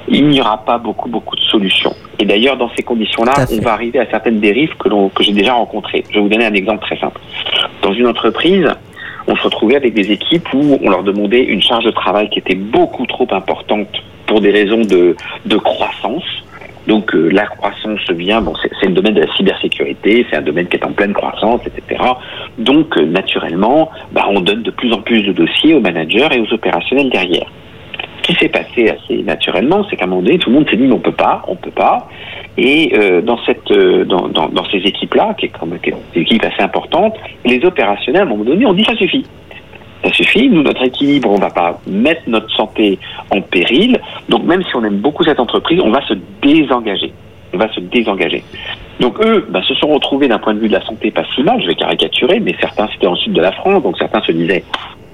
il 0.08 0.28
n'y 0.28 0.40
aura 0.40 0.64
pas 0.64 0.78
beaucoup, 0.78 1.10
beaucoup 1.10 1.36
de 1.36 1.42
solutions. 1.42 1.96
Et 2.20 2.26
d'ailleurs, 2.26 2.58
dans 2.58 2.70
ces 2.76 2.84
conditions-là, 2.84 3.34
on 3.52 3.62
va 3.62 3.74
arriver 3.74 3.98
à 3.98 4.06
certaines 4.06 4.40
dérives 4.40 4.76
que, 4.78 4.88
que 4.88 5.24
j'ai 5.24 5.34
déjà 5.34 5.54
rencontrées. 5.54 6.04
Je 6.10 6.16
vais 6.16 6.22
vous 6.22 6.30
donner 6.30 6.46
un 6.46 6.54
exemple 6.54 6.86
très 6.86 6.98
simple. 7.00 7.20
Dans 7.82 7.94
une 7.94 8.06
entreprise, 8.06 8.68
on 9.28 9.36
se 9.36 9.44
retrouvait 9.44 9.76
avec 9.76 9.96
des 9.96 10.12
équipes 10.12 10.48
où 10.54 10.78
on 10.84 10.90
leur 10.92 11.02
demandait 11.02 11.44
une 11.44 11.62
charge 11.62 11.86
de 11.86 11.92
travail 11.92 12.30
qui 12.30 12.38
était 12.38 12.56
beaucoup 12.56 13.08
trop 13.08 13.28
importante 13.32 13.90
pour 14.28 14.42
des 14.42 14.52
raisons 14.52 14.82
de, 14.82 15.16
de 15.46 15.58
croissance. 15.58 16.24
Donc 16.90 17.14
euh, 17.14 17.30
la 17.30 17.46
croissance 17.46 18.00
vient, 18.10 18.42
bon, 18.42 18.56
c'est 18.82 18.88
le 18.88 18.94
domaine 18.94 19.14
de 19.14 19.22
la 19.22 19.32
cybersécurité, 19.36 20.26
c'est 20.28 20.38
un 20.38 20.42
domaine 20.42 20.68
qui 20.68 20.76
est 20.76 20.84
en 20.84 20.92
pleine 20.92 21.14
croissance, 21.14 21.62
etc. 21.68 22.02
Donc 22.58 22.98
euh, 22.98 23.06
naturellement, 23.06 23.92
bah, 24.12 24.26
on 24.28 24.42
donne 24.42 24.64
de 24.64 24.72
plus 24.72 24.92
en 24.92 25.00
plus 25.00 25.22
de 25.22 25.32
dossiers 25.32 25.76
aux 25.76 25.82
managers 25.82 26.28
et 26.32 26.40
aux 26.40 26.52
opérationnels 26.52 27.12
derrière. 27.12 27.46
Ce 28.24 28.34
qui 28.34 28.40
s'est 28.40 28.50
passé 28.50 28.90
assez 28.90 29.22
naturellement, 29.22 29.86
c'est 29.88 29.98
qu'à 29.98 30.06
un 30.06 30.08
moment 30.08 30.24
donné, 30.24 30.40
tout 30.40 30.50
le 30.50 30.56
monde 30.56 30.68
s'est 30.68 30.78
dit, 30.78 30.88
mais 30.88 30.96
on 30.96 31.00
peut 31.00 31.12
pas, 31.12 31.44
on 31.48 31.56
peut 31.56 31.70
pas. 31.70 32.08
Et 32.58 32.92
euh, 32.98 33.22
dans, 33.22 33.38
cette, 33.46 33.72
dans, 33.72 34.66
ces 34.72 34.80
équipes-là, 34.80 35.36
qui 35.38 35.46
est 35.46 35.50
quand 35.50 35.68
même 35.68 35.80
une 36.16 36.22
équipe 36.24 36.44
assez 36.44 36.64
importante, 36.64 37.14
les 37.46 37.64
opérationnels, 37.64 38.24
à 38.24 38.26
un 38.26 38.30
moment 38.30 38.46
donné, 38.46 38.66
ont 38.66 38.74
dit 38.74 38.84
ça 38.84 38.96
suffit. 38.96 39.28
Ça 40.04 40.12
suffit, 40.12 40.50
nous, 40.50 40.64
notre 40.64 40.84
équilibre, 40.84 41.30
on 41.30 41.36
ne 41.36 41.42
va 41.42 41.50
pas 41.50 41.80
mettre 41.88 42.22
notre 42.28 42.50
santé 42.52 43.00
en 43.32 43.42
péril. 43.42 44.00
Donc 44.30 44.44
même 44.44 44.64
si 44.64 44.76
on 44.76 44.84
aime 44.84 44.98
beaucoup 44.98 45.24
cette 45.24 45.40
entreprise, 45.40 45.80
on 45.82 45.92
va 45.92 46.06
se 46.08 46.14
désengager. 46.42 47.12
On 47.54 47.58
va 47.58 47.72
se 47.74 47.80
désengager. 47.80 48.44
Donc 49.00 49.20
eux 49.26 49.46
bah, 49.50 49.62
se 49.64 49.74
sont 49.76 49.88
retrouvés 49.88 50.28
d'un 50.28 50.40
point 50.40 50.54
de 50.54 50.60
vue 50.60 50.68
de 50.68 50.74
la 50.74 50.86
santé 50.86 51.10
pas 51.12 51.24
si 51.34 51.42
mal, 51.44 51.62
je 51.62 51.68
vais 51.68 51.76
caricaturer, 51.76 52.40
mais 52.40 52.56
certains 52.60 52.88
c'était 52.94 53.08
en 53.08 53.16
sud 53.16 53.34
de 53.34 53.42
la 53.42 53.52
France, 53.52 53.82
donc 53.82 53.98
certains 53.98 54.22
se 54.22 54.32
disaient 54.32 54.64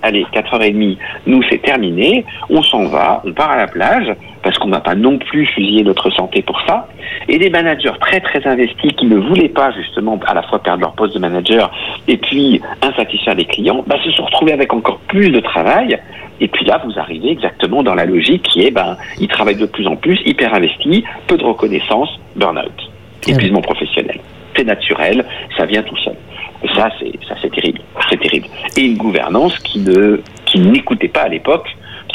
allez, 0.05 0.25
4h30, 0.33 0.97
nous 1.27 1.43
c'est 1.49 1.61
terminé, 1.61 2.25
on 2.49 2.61
s'en 2.61 2.85
va, 2.85 3.21
on 3.25 3.33
part 3.33 3.51
à 3.51 3.57
la 3.57 3.67
plage, 3.67 4.13
parce 4.43 4.57
qu'on 4.59 4.67
ne 4.67 4.73
va 4.73 4.79
pas 4.79 4.95
non 4.95 5.17
plus 5.17 5.47
fusiller 5.47 5.83
notre 5.83 6.11
santé 6.11 6.43
pour 6.43 6.61
ça. 6.67 6.87
Et 7.27 7.39
des 7.39 7.49
managers 7.49 7.91
très 7.99 8.19
très 8.19 8.45
investis 8.47 8.93
qui 8.93 9.07
ne 9.07 9.17
voulaient 9.17 9.49
pas 9.49 9.71
justement 9.71 10.19
à 10.27 10.35
la 10.35 10.43
fois 10.43 10.59
perdre 10.59 10.81
leur 10.81 10.93
poste 10.93 11.15
de 11.15 11.19
manager 11.19 11.71
et 12.07 12.17
puis 12.17 12.61
insatisfaire 12.83 13.33
les 13.33 13.45
clients, 13.45 13.83
bah, 13.87 13.95
se 14.03 14.11
sont 14.11 14.25
retrouvés 14.25 14.53
avec 14.53 14.71
encore 14.71 14.99
plus 15.07 15.29
de 15.29 15.39
travail. 15.39 15.99
Et 16.39 16.47
puis 16.47 16.63
là, 16.65 16.79
vous 16.85 16.99
arrivez 16.99 17.31
exactement 17.31 17.81
dans 17.81 17.95
la 17.95 18.05
logique 18.05 18.43
qui 18.43 18.65
est, 18.65 18.71
ben, 18.71 18.97
ils 19.19 19.27
travaillent 19.27 19.55
de 19.55 19.65
plus 19.65 19.87
en 19.87 19.95
plus, 19.95 20.19
hyper 20.25 20.53
investis, 20.53 21.03
peu 21.25 21.37
de 21.37 21.43
reconnaissance, 21.43 22.09
burn-out, 22.35 22.91
épuisement 23.27 23.61
professionnel. 23.61 24.19
C'est 24.55 24.65
naturel, 24.65 25.25
ça 25.57 25.65
vient 25.65 25.81
tout 25.81 25.97
seul. 25.97 26.15
Et 26.63 26.67
ça, 26.75 26.89
c'est 26.99 27.11
ça, 27.27 27.35
c'est 27.41 27.51
terrible, 27.51 27.81
c'est 28.09 28.19
terrible. 28.19 28.47
Et 28.77 28.81
une 28.81 28.97
gouvernance 28.97 29.57
qui 29.59 29.79
ne, 29.79 30.21
qui 30.45 30.59
n'écoutait 30.59 31.07
pas 31.07 31.21
à 31.21 31.29
l'époque 31.29 31.67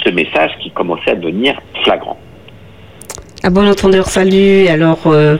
ce 0.04 0.10
message 0.10 0.50
qui 0.62 0.70
commençait 0.70 1.10
à 1.10 1.14
devenir 1.14 1.60
flagrant. 1.84 2.18
À 3.42 3.50
bon 3.50 3.66
entendeur, 3.66 4.06
salut. 4.06 4.66
Alors, 4.68 5.00
euh, 5.06 5.38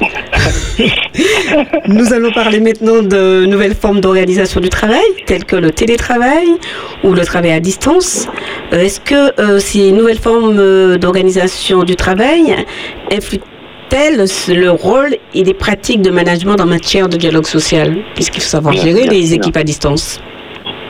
nous 1.89 2.13
allons 2.13 2.33
parler 2.33 2.61
maintenant 2.61 3.03
de 3.03 3.45
nouvelles 3.47 3.75
formes 3.75 4.01
d'organisation 4.01 4.61
du 4.61 4.69
travail, 4.69 5.05
telles 5.27 5.45
que 5.45 5.57
le 5.57 5.71
télétravail 5.71 6.49
ou 7.05 7.13
le 7.13 7.25
travail 7.25 7.53
à 7.53 7.61
distance. 7.61 8.29
Euh, 8.73 8.79
est-ce 8.81 9.01
que 9.01 9.39
euh, 9.41 9.59
ces 9.59 9.93
nouvelles 9.93 10.19
formes 10.19 10.97
d'organisation 10.97 11.83
du 11.83 11.97
travail 11.97 12.57
influent 13.13 13.45
le 13.93 14.71
rôle 14.71 15.17
et 15.35 15.45
les 15.45 15.55
pratiques 15.55 16.03
de 16.03 16.11
management 16.11 16.61
en 16.61 16.67
matière 16.67 17.09
de 17.09 17.17
dialogue 17.17 17.47
social, 17.47 17.97
puisqu'il 18.15 18.41
faut 18.41 18.49
savoir 18.49 18.75
gérer 18.75 19.07
les 19.07 19.35
équipes 19.35 19.57
à 19.57 19.65
distance. 19.65 20.21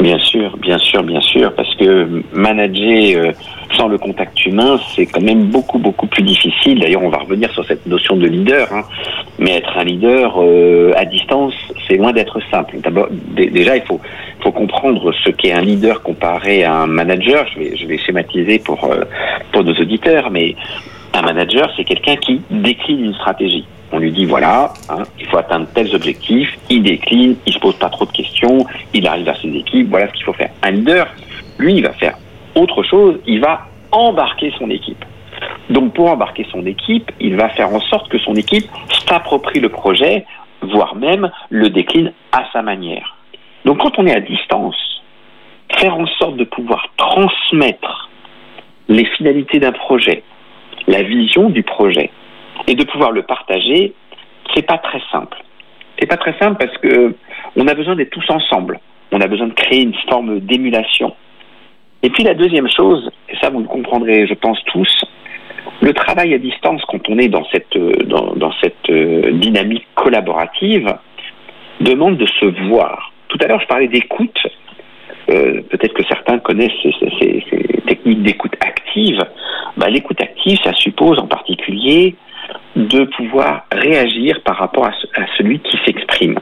Bien 0.00 0.18
sûr, 0.18 0.56
bien 0.56 0.78
sûr, 0.78 1.02
bien 1.02 1.20
sûr, 1.20 1.52
parce 1.54 1.74
que 1.74 2.22
manager 2.32 3.22
euh, 3.22 3.32
sans 3.76 3.86
le 3.86 3.98
contact 3.98 4.46
humain, 4.46 4.80
c'est 4.94 5.04
quand 5.04 5.20
même 5.20 5.44
beaucoup, 5.44 5.78
beaucoup 5.78 6.06
plus 6.06 6.22
difficile. 6.22 6.80
D'ailleurs, 6.80 7.02
on 7.02 7.10
va 7.10 7.18
revenir 7.18 7.52
sur 7.52 7.64
cette 7.66 7.86
notion 7.86 8.16
de 8.16 8.26
leader, 8.26 8.72
hein. 8.72 8.82
mais 9.38 9.58
être 9.58 9.76
un 9.76 9.84
leader 9.84 10.36
euh, 10.38 10.92
à 10.96 11.04
distance, 11.04 11.52
c'est 11.86 11.96
loin 11.96 12.12
d'être 12.12 12.40
simple. 12.50 12.76
D'abord, 12.82 13.08
déjà, 13.10 13.76
il 13.76 13.82
faut, 13.82 14.00
faut 14.42 14.52
comprendre 14.52 15.12
ce 15.22 15.28
qu'est 15.28 15.52
un 15.52 15.60
leader 15.60 16.02
comparé 16.02 16.64
à 16.64 16.74
un 16.74 16.86
manager. 16.86 17.46
Je 17.54 17.58
vais, 17.58 17.76
je 17.76 17.86
vais 17.86 17.98
schématiser 17.98 18.58
pour, 18.58 18.82
euh, 18.84 19.04
pour 19.52 19.64
nos 19.64 19.74
auditeurs, 19.74 20.30
mais 20.30 20.56
un 21.14 21.22
manager, 21.22 21.70
c'est 21.76 21.84
quelqu'un 21.84 22.16
qui 22.16 22.40
décline 22.50 23.04
une 23.06 23.14
stratégie. 23.14 23.66
On 23.92 23.98
lui 23.98 24.12
dit 24.12 24.24
voilà, 24.24 24.72
hein, 24.88 25.02
il 25.18 25.26
faut 25.26 25.38
atteindre 25.38 25.66
tels 25.74 25.94
objectifs, 25.94 26.56
il 26.68 26.82
décline, 26.82 27.36
il 27.46 27.52
se 27.52 27.58
pose 27.58 27.76
pas 27.76 27.88
trop 27.88 28.06
de 28.06 28.12
questions, 28.12 28.64
il 28.94 29.06
arrive 29.06 29.28
à 29.28 29.34
ses 29.34 29.48
équipes, 29.48 29.88
voilà 29.90 30.08
ce 30.08 30.12
qu'il 30.12 30.24
faut 30.24 30.32
faire. 30.32 30.50
Un 30.62 30.70
leader, 30.70 31.08
lui, 31.58 31.74
il 31.74 31.82
va 31.82 31.92
faire 31.94 32.16
autre 32.54 32.82
chose, 32.82 33.18
il 33.26 33.40
va 33.40 33.66
embarquer 33.90 34.52
son 34.58 34.70
équipe. 34.70 35.04
Donc 35.70 35.94
pour 35.94 36.10
embarquer 36.10 36.46
son 36.50 36.64
équipe, 36.66 37.10
il 37.20 37.36
va 37.36 37.48
faire 37.50 37.72
en 37.74 37.80
sorte 37.80 38.08
que 38.08 38.18
son 38.18 38.34
équipe 38.34 38.66
s'approprie 39.08 39.60
le 39.60 39.68
projet, 39.68 40.24
voire 40.62 40.94
même 40.94 41.30
le 41.48 41.68
décline 41.70 42.12
à 42.32 42.44
sa 42.52 42.62
manière. 42.62 43.16
Donc 43.64 43.78
quand 43.78 43.98
on 43.98 44.06
est 44.06 44.14
à 44.14 44.20
distance, 44.20 44.76
faire 45.78 45.96
en 45.96 46.06
sorte 46.06 46.36
de 46.36 46.44
pouvoir 46.44 46.86
transmettre 46.96 48.08
les 48.88 49.04
finalités 49.04 49.60
d'un 49.60 49.72
projet, 49.72 50.22
la 50.90 51.02
vision 51.02 51.50
du 51.50 51.62
projet 51.62 52.10
et 52.66 52.74
de 52.74 52.84
pouvoir 52.84 53.12
le 53.12 53.22
partager, 53.22 53.94
c'est 54.54 54.66
pas 54.66 54.78
très 54.78 55.00
simple. 55.12 55.38
C'est 55.98 56.06
pas 56.06 56.16
très 56.16 56.36
simple 56.38 56.56
parce 56.58 56.76
que 56.78 57.14
on 57.56 57.66
a 57.68 57.74
besoin 57.74 57.94
d'être 57.94 58.10
tous 58.10 58.28
ensemble. 58.30 58.80
On 59.12 59.20
a 59.20 59.26
besoin 59.26 59.48
de 59.48 59.54
créer 59.54 59.82
une 59.82 59.94
forme 60.08 60.40
d'émulation. 60.40 61.14
Et 62.02 62.10
puis 62.10 62.24
la 62.24 62.34
deuxième 62.34 62.68
chose, 62.68 63.10
et 63.28 63.36
ça 63.40 63.50
vous 63.50 63.60
le 63.60 63.66
comprendrez, 63.66 64.26
je 64.26 64.34
pense 64.34 64.58
tous, 64.66 65.04
le 65.80 65.92
travail 65.92 66.34
à 66.34 66.38
distance 66.38 66.82
quand 66.88 67.08
on 67.08 67.18
est 67.18 67.28
dans 67.28 67.44
cette 67.52 67.76
euh, 67.76 69.30
dynamique 69.32 69.86
collaborative 69.94 70.92
demande 71.80 72.16
de 72.16 72.26
se 72.26 72.46
voir. 72.68 73.12
Tout 73.28 73.38
à 73.42 73.46
l'heure, 73.46 73.60
je 73.60 73.66
parlais 73.66 73.88
d'écoute. 73.88 74.38
Euh, 75.30 75.60
peut-être 75.70 75.94
que 75.94 76.04
certains 76.04 76.38
connaissent 76.38 76.82
ces 76.82 77.49
techniques 77.80 78.22
d'écoute 78.22 78.54
active. 78.60 79.22
Bah, 79.76 79.88
l'écoute 79.88 80.20
active, 80.20 80.58
ça 80.64 80.72
suppose 80.74 81.18
en 81.18 81.26
particulier 81.26 82.16
de 82.76 83.04
pouvoir 83.04 83.64
réagir 83.72 84.40
par 84.42 84.56
rapport 84.56 84.86
à, 84.86 84.92
celui 85.36 85.60
qui 85.60 85.78
s'exprime. 85.84 86.38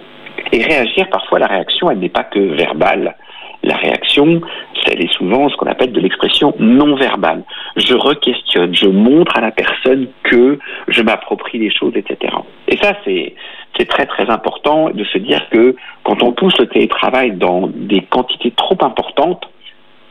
Et 0.52 0.62
réagir, 0.62 1.08
parfois, 1.10 1.38
la 1.38 1.46
réaction, 1.46 1.90
elle 1.90 1.98
n'est 1.98 2.08
pas 2.08 2.24
que 2.24 2.38
verbale. 2.38 3.16
La 3.64 3.76
réaction, 3.76 4.40
elle 4.86 5.02
est 5.02 5.12
souvent 5.12 5.48
ce 5.48 5.56
qu'on 5.56 5.66
appelle 5.66 5.92
de 5.92 6.00
l'expression 6.00 6.54
non 6.60 6.94
verbale. 6.94 7.42
Je 7.76 7.94
re-questionne, 7.94 8.74
je 8.74 8.86
montre 8.86 9.36
à 9.36 9.40
la 9.40 9.50
personne 9.50 10.06
que 10.22 10.58
je 10.86 11.02
m'approprie 11.02 11.58
les 11.58 11.70
choses, 11.70 11.92
etc. 11.96 12.34
Et 12.68 12.76
ça, 12.76 12.92
c'est 13.04 13.34
c'est 13.76 13.86
très 13.86 14.06
très 14.06 14.28
important 14.30 14.90
de 14.90 15.04
se 15.04 15.18
dire 15.18 15.48
que 15.50 15.76
quand 16.04 16.22
on 16.22 16.32
pousse 16.32 16.58
le 16.58 16.66
télétravail 16.66 17.32
dans 17.32 17.68
des 17.68 18.00
quantités 18.00 18.50
trop 18.52 18.76
importantes, 18.80 19.48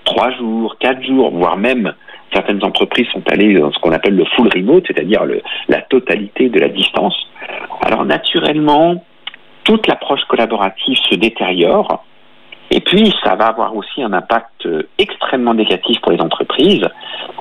trois 0.08 0.32
jours, 0.32 0.78
quatre 0.80 1.04
jours, 1.04 1.30
voire 1.32 1.58
même 1.58 1.94
certaines 2.34 2.64
entreprises 2.64 3.08
sont 3.12 3.24
allées 3.30 3.54
dans 3.54 3.72
ce 3.72 3.80
qu'on 3.80 3.92
appelle 3.92 4.16
le 4.16 4.26
full 4.36 4.50
remote, 4.54 4.86
c'est-à-dire 4.88 5.24
la 5.68 5.82
totalité 5.84 6.50
de 6.50 6.60
la 6.60 6.70
distance. 6.70 7.16
Alors 7.82 8.06
naturellement, 8.06 9.04
toute 9.64 9.86
l'approche 9.88 10.24
collaborative 10.30 10.98
se 11.10 11.16
détériore. 11.16 12.06
Et 12.72 12.80
puis, 12.82 13.14
ça 13.24 13.36
va 13.36 13.48
avoir 13.48 13.76
aussi 13.76 14.02
un 14.02 14.12
impact 14.12 14.66
euh, 14.66 14.84
extrêmement 14.98 15.54
négatif 15.54 16.02
pour 16.02 16.12
les 16.12 16.20
entreprises, 16.20 16.86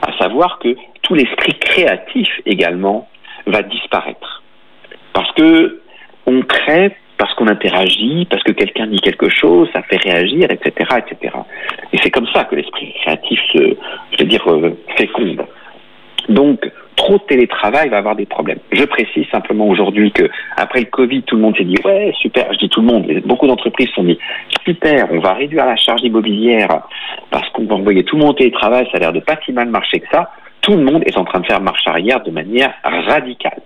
à 0.03 0.17
savoir 0.19 0.59
que 0.61 0.77
tout 1.03 1.15
l'esprit 1.15 1.55
créatif 1.59 2.29
également 2.47 3.09
va 3.47 3.63
disparaître. 3.63 4.43
Parce 5.13 5.31
que 5.33 5.81
on 6.27 6.43
crée 6.43 6.97
parce 7.19 7.33
qu'on 7.35 7.49
interagit, 7.49 8.27
parce 8.29 8.43
que 8.43 8.53
quelqu'un 8.53 8.87
dit 8.87 9.01
quelque 9.01 9.29
chose, 9.29 9.69
ça 9.73 9.83
fait 9.83 9.97
réagir, 9.97 10.51
etc., 10.51 10.73
etc. 10.99 11.35
Et 11.93 11.99
c'est 12.03 12.11
comme 12.11 12.27
ça 12.29 12.45
que 12.45 12.57
l'esprit 12.57 12.93
créatif 13.03 13.41
se, 13.53 13.77
je 14.13 14.19
veux 14.19 14.29
dire, 14.29 14.47
euh, 14.51 14.77
féconde. 14.97 15.45
Donc, 16.29 16.71
trop 16.97 17.19
de 17.19 17.23
télétravail 17.23 17.89
va 17.89 17.99
avoir 17.99 18.17
des 18.17 18.27
problèmes. 18.27 18.59
Je 18.73 18.85
précise 18.85 19.27
simplement 19.31 19.69
aujourd'hui 19.69 20.11
que 20.13 20.29
après 20.57 20.81
le 20.81 20.87
Covid, 20.87 21.23
tout 21.23 21.37
le 21.37 21.43
monde 21.43 21.57
s'est 21.57 21.65
dit 21.65 21.77
ouais 21.85 22.13
super. 22.21 22.53
Je 22.53 22.59
dis 22.59 22.69
tout 22.69 22.81
le 22.81 22.87
monde, 22.87 23.07
beaucoup 23.25 23.47
d'entreprises 23.47 23.89
se 23.89 23.95
sont 23.95 24.05
dit 24.05 24.19
super, 24.65 25.07
on 25.13 25.21
va 25.21 25.35
réduire 25.35 25.67
la 25.67 25.77
charge 25.77 26.03
immobilière 26.03 26.83
parce 27.31 27.49
qu'on 27.51 27.65
va 27.65 27.77
envoyer 27.77 28.03
tout 28.03 28.17
le 28.17 28.23
monde 28.23 28.31
au 28.31 28.39
télétravail. 28.39 28.89
Ça 28.91 28.97
a 28.97 29.01
l'air 29.01 29.13
de 29.13 29.21
pas 29.21 29.39
si 29.45 29.53
mal 29.53 29.69
marcher 29.69 30.01
que 30.01 30.09
ça. 30.11 30.31
Tout 30.63 30.77
le 30.77 30.83
monde 30.83 31.03
est 31.07 31.17
en 31.17 31.25
train 31.25 31.41
de 31.41 31.47
faire 31.47 31.61
marche 31.61 31.87
arrière 31.87 32.23
de 32.23 32.31
manière 32.31 32.73
radicale 32.83 33.61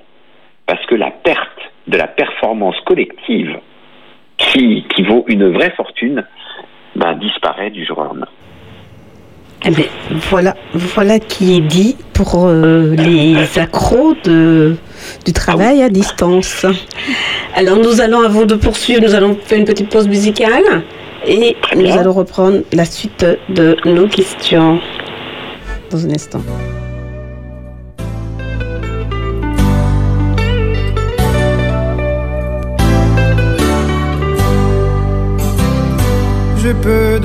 parce 0.67 0.85
que 0.87 0.97
la 0.97 1.11
perte 1.11 1.70
de 1.87 1.97
la 1.97 2.07
performance 2.07 2.77
collective 2.87 3.59
qui, 4.37 4.85
qui 4.95 5.03
vaut 5.03 5.25
une 5.29 5.53
vraie 5.53 5.73
fortune 5.77 6.25
ben, 6.97 7.15
disparaît 7.15 7.71
du 7.71 7.85
jour 7.85 7.99
au 7.99 8.05
lendemain. 8.05 8.29
Eh 9.67 9.71
bien, 9.71 9.85
voilà, 10.31 10.57
voilà 10.73 11.19
qui 11.19 11.57
est 11.57 11.61
dit 11.61 11.97
pour 12.15 12.47
euh, 12.47 12.95
les 12.97 13.59
accros 13.59 14.15
de, 14.25 14.77
du 15.27 15.33
travail 15.35 15.83
à 15.83 15.91
distance. 15.91 16.65
Alors 17.55 17.77
nous 17.77 18.01
allons, 18.01 18.23
avant 18.23 18.47
de 18.47 18.55
poursuivre, 18.55 19.03
nous 19.03 19.15
allons 19.15 19.35
faire 19.35 19.59
une 19.59 19.67
petite 19.67 19.91
pause 19.91 20.09
musicale 20.09 20.83
et 21.27 21.57
nous 21.77 21.93
allons 21.93 22.13
reprendre 22.13 22.61
la 22.73 22.87
suite 22.87 23.27
de 23.51 23.77
nos 23.85 24.09
questions 24.09 24.81
dans 25.91 26.07
un 26.07 26.11
instant. 26.11 26.41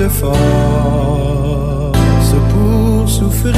De 0.06 0.10
force 0.10 0.36
pour 2.52 3.08
souffrir. 3.08 3.54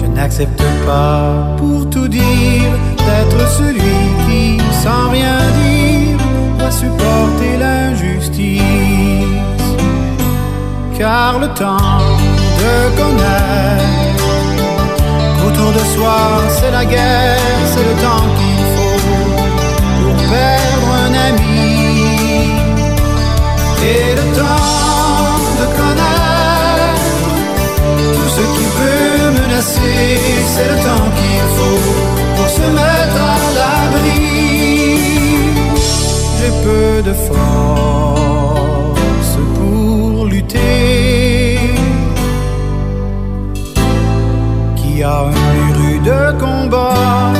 Je 0.00 0.06
n'accepte 0.16 0.64
pas, 0.86 1.56
pour 1.58 1.80
tout 1.90 2.08
dire, 2.08 2.72
d'être 3.06 3.42
celui 3.58 3.98
qui, 4.24 4.44
sans 4.82 5.10
rien 5.10 5.38
dire, 5.60 6.16
va 6.58 6.70
supporter 6.70 7.52
l'injustice. 7.64 8.62
Car 10.98 11.38
le 11.38 11.48
temps 11.48 11.98
de 12.60 12.74
connaître 13.00 14.30
qu'autour 15.36 15.70
de 15.78 15.84
soi 15.94 16.18
c'est 16.56 16.70
la 16.70 16.84
guerre, 16.84 17.62
c'est 17.72 17.86
le 17.90 17.96
temps 18.04 18.26
qu'il 18.36 18.62
faut 18.74 18.98
pour 20.00 20.16
perdre 20.30 20.61
c'est 29.62 30.68
le 30.70 30.76
temps 30.86 31.08
qu'il 31.18 31.44
faut 31.56 31.80
pour 32.36 32.48
se 32.48 32.66
mettre 32.78 33.20
à 33.22 33.38
l'abri. 33.56 34.18
J'ai 36.38 36.52
peu 36.64 37.02
de 37.08 37.14
force 37.28 38.52
pour 39.54 40.26
lutter. 40.26 41.58
Qui 44.76 45.02
a 45.02 45.20
un 45.20 45.30
plus 45.30 45.72
rude 45.80 46.12
combat 46.40 47.32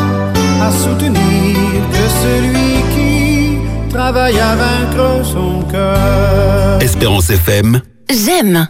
à 0.63 0.71
soutenir 0.71 1.81
que 1.95 2.05
celui 2.23 2.73
qui 2.95 3.13
travaille 3.91 4.39
à 4.39 4.55
vaincre 4.57 5.25
son 5.25 5.63
cœur. 5.71 6.81
Espérance 6.81 7.31
FM. 7.31 7.81
J'aime. 8.11 8.69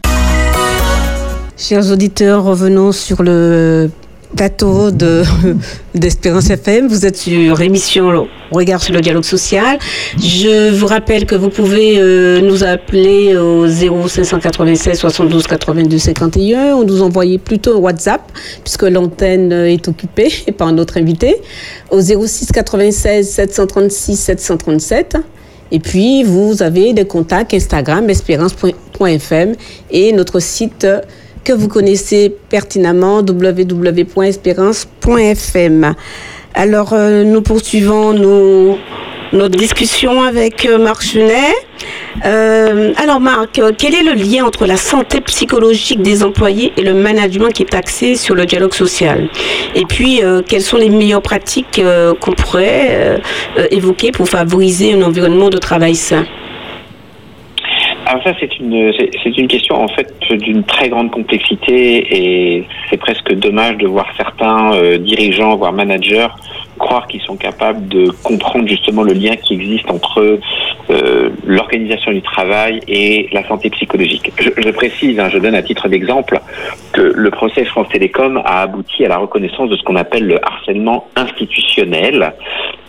Chers 1.58 1.92
auditeurs, 1.92 2.44
revenons 2.44 2.92
sur 2.92 3.22
le 3.22 3.90
plateau 4.34 4.90
de 4.90 5.22
d'Espérance 5.94 6.48
FM. 6.48 6.88
Vous 6.88 7.04
êtes 7.04 7.18
sur 7.18 7.60
émission 7.60 8.26
Regard 8.50 8.82
sur 8.82 8.94
le 8.94 9.02
dialogue 9.02 9.24
social. 9.24 9.78
Je 10.16 10.70
vous 10.70 10.86
rappelle 10.86 11.26
que 11.26 11.34
vous 11.34 11.50
pouvez 11.50 11.98
euh, 11.98 12.40
nous 12.40 12.64
appeler 12.64 13.36
au 13.36 13.66
0596 13.66 14.98
72 14.98 15.46
82 15.46 15.98
51 15.98 16.74
ou 16.74 16.84
nous 16.84 17.02
envoyer 17.02 17.38
plutôt 17.38 17.76
un 17.76 17.80
WhatsApp 17.80 18.22
puisque 18.64 18.84
l'antenne 18.84 19.52
est 19.52 19.86
occupée 19.88 20.32
par 20.58 20.72
notre 20.72 20.96
invité 20.96 21.36
au 21.90 22.00
06 22.00 22.50
96 22.50 23.28
736 23.28 24.16
737. 24.16 25.16
Et 25.70 25.80
puis, 25.80 26.22
vous 26.22 26.62
avez 26.62 26.92
des 26.92 27.06
contacts 27.06 27.54
Instagram, 27.54 28.08
espérance.fm 28.10 29.54
et 29.90 30.12
notre 30.12 30.38
site 30.38 30.86
que 31.44 31.52
vous 31.52 31.68
connaissez 31.68 32.34
pertinemment, 32.48 33.18
www.espérance.fm. 33.18 35.94
Alors, 36.54 36.92
euh, 36.92 37.24
nous 37.24 37.42
poursuivons 37.42 38.12
nos, 38.12 38.78
notre 39.32 39.56
discussion 39.56 40.22
avec 40.22 40.66
euh, 40.66 40.78
Marc 40.78 41.02
Chenet. 41.02 41.54
Euh, 42.26 42.92
alors, 42.96 43.20
Marc, 43.20 43.60
quel 43.78 43.94
est 43.94 44.02
le 44.02 44.12
lien 44.12 44.44
entre 44.44 44.66
la 44.66 44.76
santé 44.76 45.22
psychologique 45.22 46.02
des 46.02 46.22
employés 46.22 46.72
et 46.76 46.82
le 46.82 46.92
management 46.94 47.48
qui 47.48 47.62
est 47.62 47.74
axé 47.74 48.16
sur 48.16 48.34
le 48.34 48.44
dialogue 48.44 48.74
social? 48.74 49.30
Et 49.74 49.86
puis, 49.86 50.20
quelles 50.46 50.62
sont 50.62 50.76
les 50.76 50.90
meilleures 50.90 51.22
pratiques 51.22 51.80
qu'on 52.20 52.32
pourrait 52.32 53.20
évoquer 53.70 54.12
pour 54.12 54.28
favoriser 54.28 54.92
un 54.92 55.02
environnement 55.02 55.48
de 55.48 55.58
travail 55.58 55.96
sain? 55.96 56.26
Alors 58.06 58.22
ça, 58.24 58.32
c'est 58.40 58.58
une, 58.58 58.92
c'est- 58.92 59.38
une 59.38 59.48
question 59.48 59.76
en 59.82 59.88
fait 59.88 60.12
d'une 60.30 60.62
très 60.64 60.88
grande 60.88 61.10
complexité 61.10 62.06
et 62.58 62.66
c'est 62.90 62.96
presque 62.96 63.32
dommage 63.34 63.76
de 63.78 63.86
voir 63.86 64.06
certains 64.16 64.74
euh, 64.74 64.98
dirigeants, 64.98 65.56
voire 65.56 65.72
managers, 65.72 66.26
croire 66.78 67.06
qu'ils 67.06 67.22
sont 67.22 67.36
capables 67.36 67.88
de 67.88 68.10
comprendre 68.22 68.68
justement 68.68 69.02
le 69.02 69.12
lien 69.14 69.36
qui 69.36 69.54
existe 69.54 69.90
entre 69.90 70.38
euh, 70.90 71.30
l'organisation 71.46 72.12
du 72.12 72.22
travail 72.22 72.80
et 72.88 73.28
la 73.32 73.46
santé 73.48 73.70
psychologique. 73.70 74.32
Je, 74.38 74.50
je 74.62 74.70
précise, 74.70 75.18
hein, 75.18 75.28
je 75.32 75.38
donne 75.38 75.54
à 75.54 75.62
titre 75.62 75.88
d'exemple 75.88 76.40
que 76.92 77.00
le 77.00 77.30
procès 77.30 77.64
France 77.64 77.88
Télécom 77.90 78.42
a 78.44 78.62
abouti 78.62 79.04
à 79.04 79.08
la 79.08 79.18
reconnaissance 79.18 79.70
de 79.70 79.76
ce 79.76 79.82
qu'on 79.84 79.96
appelle 79.96 80.26
le 80.26 80.44
harcèlement 80.44 81.06
institutionnel, 81.16 82.32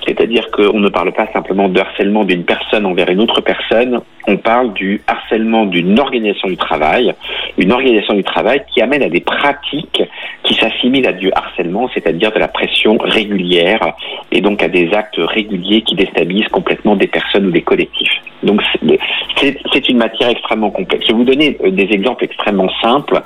c'est-à-dire 0.05 0.49
qu'on 0.51 0.79
ne 0.79 0.89
parle 0.89 1.11
pas 1.13 1.27
simplement 1.33 1.69
de 1.69 1.79
harcèlement 1.79 2.23
d'une 2.23 2.43
personne 2.43 2.85
envers 2.85 3.09
une 3.09 3.21
autre 3.21 3.41
personne, 3.41 4.01
on 4.27 4.37
parle 4.37 4.73
du 4.73 5.01
harcèlement 5.07 5.65
d'une 5.65 5.99
organisation 5.99 6.47
du 6.47 6.57
travail, 6.57 7.13
une 7.57 7.71
organisation 7.71 8.13
du 8.13 8.23
travail 8.23 8.63
qui 8.73 8.81
amène 8.81 9.03
à 9.03 9.09
des 9.09 9.21
pratiques 9.21 10.03
qui 10.43 10.53
s'assimilent 10.55 11.07
à 11.07 11.13
du 11.13 11.31
harcèlement, 11.33 11.89
c'est-à-dire 11.93 12.31
de 12.31 12.39
la 12.39 12.47
pression 12.47 12.97
régulière 12.97 13.93
et 14.31 14.41
donc 14.41 14.61
à 14.63 14.67
des 14.67 14.93
actes 14.93 15.17
réguliers 15.17 15.81
qui 15.81 15.95
déstabilisent 15.95 16.47
complètement 16.49 16.95
des 16.95 17.07
personnes 17.07 17.47
ou 17.47 17.51
des 17.51 17.61
collectifs. 17.61 18.13
Donc 18.43 18.61
c'est- 18.81 19.89
une 19.89 19.97
matière 19.97 20.29
extrêmement 20.29 20.71
complexe. 20.71 21.05
Je 21.05 21.11
vais 21.11 21.17
vous 21.17 21.23
donner 21.25 21.57
euh, 21.63 21.69
des 21.69 21.89
exemples 21.91 22.23
extrêmement 22.23 22.69
simples, 22.81 23.21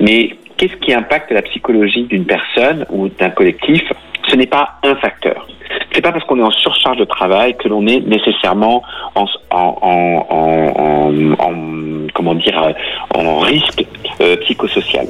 mais 0.00 0.30
qu'est-ce 0.56 0.76
qui 0.76 0.92
impacte 0.92 1.30
la 1.30 1.42
psychologie 1.42 2.04
d'une 2.04 2.24
personne 2.26 2.84
ou 2.90 3.08
d'un 3.08 3.30
collectif? 3.30 3.82
Ce 4.28 4.36
n'est 4.36 4.46
pas 4.46 4.74
un 4.82 4.96
facteur. 4.96 5.46
C'est 5.94 6.00
pas 6.00 6.12
parce 6.12 6.24
qu'on 6.24 6.38
est 6.38 6.42
en 6.42 6.50
surcharge 6.50 6.96
de 6.96 7.04
travail 7.04 7.56
que 7.56 7.68
l'on 7.68 7.86
est 7.86 8.00
nécessairement 8.00 8.82
en, 9.14 9.24
en, 9.50 9.78
en, 9.82 10.26
en- 10.30 10.72
en- 10.76 11.32
en- 11.38 12.06
comment 12.14 12.34
dire 12.34 12.62
euh, 12.62 12.72
en 13.14 13.38
risque 13.40 13.84
euh, 14.20 14.36
psychosocial. 14.38 15.06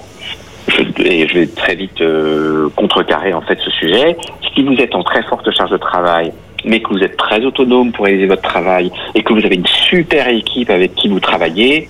Et 1.05 1.27
je 1.29 1.35
vais 1.35 1.47
très 1.49 1.75
vite 1.75 2.01
euh, 2.01 2.69
contrecarrer 2.77 3.33
en 3.35 3.43
fait 3.43 3.59
ce 3.65 3.71
sujet. 3.73 4.17
Si 4.55 4.63
vous 4.63 4.75
êtes 4.75 4.95
en 4.95 5.03
très 5.03 5.23
forte 5.25 5.51
charge 5.51 5.71
de 5.71 5.77
travail 5.77 6.33
mais 6.65 6.81
que 6.81 6.91
vous 6.91 7.03
êtes 7.03 7.17
très 7.17 7.45
autonome 7.45 7.91
pour 7.91 8.05
réaliser 8.05 8.29
votre 8.29 8.43
travail 8.43 8.93
et 9.17 9.23
que 9.25 9.33
vous 9.33 9.45
avez 9.45 9.57
une 9.57 9.67
super 9.67 10.29
équipe 10.29 10.71
avec 10.71 10.95
qui 10.95 11.09
vous 11.09 11.19
travaillez, 11.19 11.89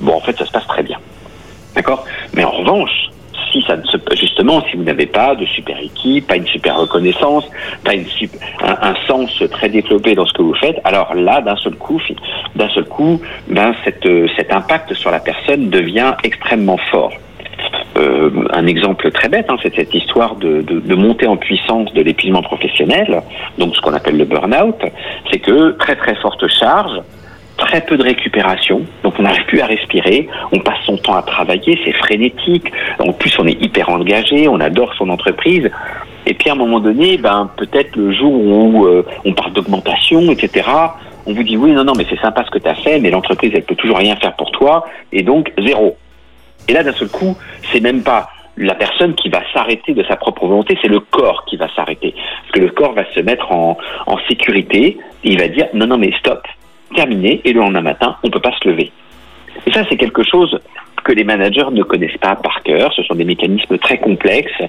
bon, 0.00 0.14
en 0.14 0.20
fait, 0.20 0.34
ça 0.38 0.46
se 0.46 0.50
passe 0.52 0.66
très 0.66 0.82
bien. 0.82 0.96
D'accord? 1.74 2.02
Mais 2.32 2.42
en 2.42 2.50
revanche, 2.52 3.10
ça 3.62 3.76
se, 3.84 3.96
justement, 4.14 4.62
si 4.70 4.76
vous 4.76 4.82
n'avez 4.82 5.06
pas 5.06 5.34
de 5.34 5.44
super 5.46 5.78
équipe, 5.78 6.26
pas 6.26 6.36
une 6.36 6.46
super 6.46 6.76
reconnaissance, 6.76 7.48
pas 7.84 7.94
une, 7.94 8.04
un, 8.62 8.94
sens 9.06 9.42
très 9.50 9.68
développé 9.68 10.14
dans 10.14 10.26
ce 10.26 10.32
que 10.32 10.42
vous 10.42 10.54
faites, 10.54 10.80
alors 10.84 11.14
là, 11.14 11.40
d'un 11.40 11.56
seul 11.56 11.74
coup, 11.74 12.00
d'un 12.54 12.68
seul 12.70 12.84
coup, 12.84 13.20
ben, 13.48 13.74
cette, 13.84 14.08
cet 14.36 14.52
impact 14.52 14.94
sur 14.94 15.10
la 15.10 15.20
personne 15.20 15.70
devient 15.70 16.14
extrêmement 16.22 16.78
fort. 16.90 17.12
Euh, 17.96 18.30
un 18.50 18.66
exemple 18.66 19.10
très 19.10 19.28
bête, 19.28 19.46
hein, 19.48 19.56
c'est 19.62 19.74
cette 19.74 19.94
histoire 19.94 20.36
de, 20.36 20.60
de, 20.60 20.80
de, 20.80 20.94
montée 20.94 21.26
en 21.26 21.36
puissance 21.36 21.92
de 21.94 22.02
l'épuisement 22.02 22.42
professionnel, 22.42 23.22
donc 23.56 23.74
ce 23.74 23.80
qu'on 23.80 23.94
appelle 23.94 24.18
le 24.18 24.26
burn-out, 24.26 24.76
c'est 25.30 25.38
que 25.38 25.70
très 25.72 25.96
très 25.96 26.14
forte 26.16 26.46
charge, 26.48 27.00
très 27.56 27.80
peu 27.80 27.96
de 27.96 28.02
récupération, 28.02 28.82
donc 29.02 29.14
on 29.18 29.22
n'arrive 29.22 29.44
plus 29.46 29.60
à 29.60 29.66
respirer, 29.66 30.28
on 30.52 30.58
passe 30.60 30.78
son 30.84 30.96
temps 30.96 31.14
à 31.14 31.22
travailler, 31.22 31.78
c'est 31.84 31.92
frénétique, 31.92 32.70
en 32.98 33.12
plus 33.12 33.38
on 33.38 33.46
est 33.46 33.60
hyper 33.62 33.88
engagé, 33.88 34.48
on 34.48 34.60
adore 34.60 34.94
son 34.94 35.08
entreprise, 35.08 35.70
et 36.26 36.34
puis 36.34 36.50
à 36.50 36.52
un 36.52 36.56
moment 36.56 36.80
donné, 36.80 37.16
ben 37.16 37.50
peut-être 37.56 37.96
le 37.96 38.12
jour 38.12 38.32
où 38.32 38.86
euh, 38.86 39.06
on 39.24 39.32
parle 39.32 39.52
d'augmentation, 39.52 40.30
etc., 40.30 40.68
on 41.26 41.32
vous 41.32 41.42
dit 41.42 41.56
oui, 41.56 41.72
non, 41.72 41.84
non, 41.84 41.92
mais 41.96 42.06
c'est 42.08 42.20
sympa 42.20 42.44
ce 42.44 42.50
que 42.50 42.58
tu 42.58 42.68
as 42.68 42.74
fait, 42.76 43.00
mais 43.00 43.10
l'entreprise, 43.10 43.50
elle 43.54 43.64
peut 43.64 43.74
toujours 43.74 43.98
rien 43.98 44.16
faire 44.16 44.34
pour 44.36 44.50
toi, 44.52 44.84
et 45.12 45.22
donc 45.22 45.52
zéro. 45.58 45.96
Et 46.68 46.72
là, 46.72 46.82
d'un 46.82 46.92
seul 46.92 47.08
coup, 47.08 47.36
c'est 47.72 47.80
même 47.80 48.02
pas 48.02 48.28
la 48.56 48.74
personne 48.74 49.14
qui 49.14 49.28
va 49.28 49.40
s'arrêter 49.52 49.92
de 49.92 50.02
sa 50.04 50.16
propre 50.16 50.46
volonté, 50.46 50.78
c'est 50.80 50.88
le 50.88 51.00
corps 51.00 51.44
qui 51.46 51.56
va 51.56 51.68
s'arrêter. 51.74 52.14
Parce 52.42 52.52
que 52.52 52.60
le 52.60 52.70
corps 52.70 52.92
va 52.92 53.04
se 53.12 53.20
mettre 53.20 53.52
en, 53.52 53.76
en 54.06 54.18
sécurité, 54.28 54.98
et 55.24 55.30
il 55.30 55.38
va 55.38 55.48
dire 55.48 55.66
non, 55.74 55.86
non, 55.86 55.98
mais 55.98 56.12
stop, 56.18 56.46
terminé, 56.96 57.40
et 57.44 57.52
le 57.52 57.60
lendemain 57.60 57.82
matin, 57.82 58.16
on 58.24 58.26
ne 58.26 58.32
peut 58.32 58.40
pas 58.40 58.54
se 58.60 58.68
lever. 58.68 58.90
Et 59.66 59.72
ça, 59.72 59.82
c'est 59.88 59.96
quelque 59.96 60.24
chose 60.24 60.58
que 61.06 61.12
les 61.12 61.22
managers 61.22 61.70
ne 61.70 61.84
connaissent 61.84 62.20
pas 62.20 62.34
par 62.34 62.64
cœur. 62.64 62.92
Ce 62.92 63.02
sont 63.04 63.14
des 63.14 63.24
mécanismes 63.24 63.78
très 63.78 63.98
complexes. 63.98 64.60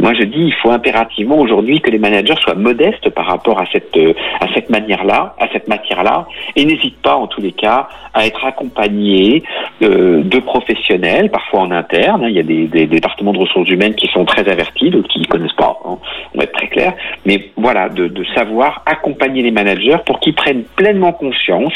Moi, 0.00 0.14
je 0.14 0.24
dis, 0.24 0.46
il 0.50 0.54
faut 0.54 0.72
impérativement 0.72 1.38
aujourd'hui 1.38 1.80
que 1.80 1.90
les 1.92 1.98
managers 1.98 2.34
soient 2.42 2.56
modestes 2.56 3.08
par 3.10 3.26
rapport 3.26 3.60
à 3.60 3.66
cette 3.72 3.96
euh, 3.96 4.12
à 4.40 4.52
cette 4.52 4.68
manière-là, 4.68 5.36
à 5.38 5.46
cette 5.52 5.68
matière-là, 5.68 6.26
et 6.56 6.64
n'hésitent 6.64 7.00
pas, 7.02 7.14
en 7.14 7.28
tous 7.28 7.40
les 7.40 7.52
cas, 7.52 7.86
à 8.14 8.26
être 8.26 8.44
accompagnés 8.44 9.44
euh, 9.82 10.24
de 10.24 10.38
professionnels, 10.40 11.30
parfois 11.30 11.60
en 11.60 11.70
interne. 11.70 12.26
Il 12.28 12.34
y 12.34 12.40
a 12.40 12.42
des, 12.42 12.86
départements 12.86 13.32
de 13.32 13.38
ressources 13.38 13.68
humaines 13.68 13.94
qui 13.94 14.08
sont 14.08 14.24
très 14.24 14.48
avertis, 14.48 14.90
d'autres 14.90 15.08
qui 15.08 15.20
ne 15.20 15.26
connaissent 15.26 15.52
pas. 15.52 15.78
Hein. 15.84 15.98
On 16.34 16.38
va 16.38 16.44
être 16.44 16.52
très 16.52 16.66
clair. 16.66 16.94
Mais 17.24 17.50
voilà, 17.56 17.88
de, 17.88 18.08
de 18.08 18.24
savoir 18.34 18.82
accompagner 18.86 19.42
les 19.42 19.52
managers 19.52 19.98
pour 20.04 20.18
qu'ils 20.18 20.34
prennent 20.34 20.64
pleinement 20.74 21.12
conscience 21.12 21.74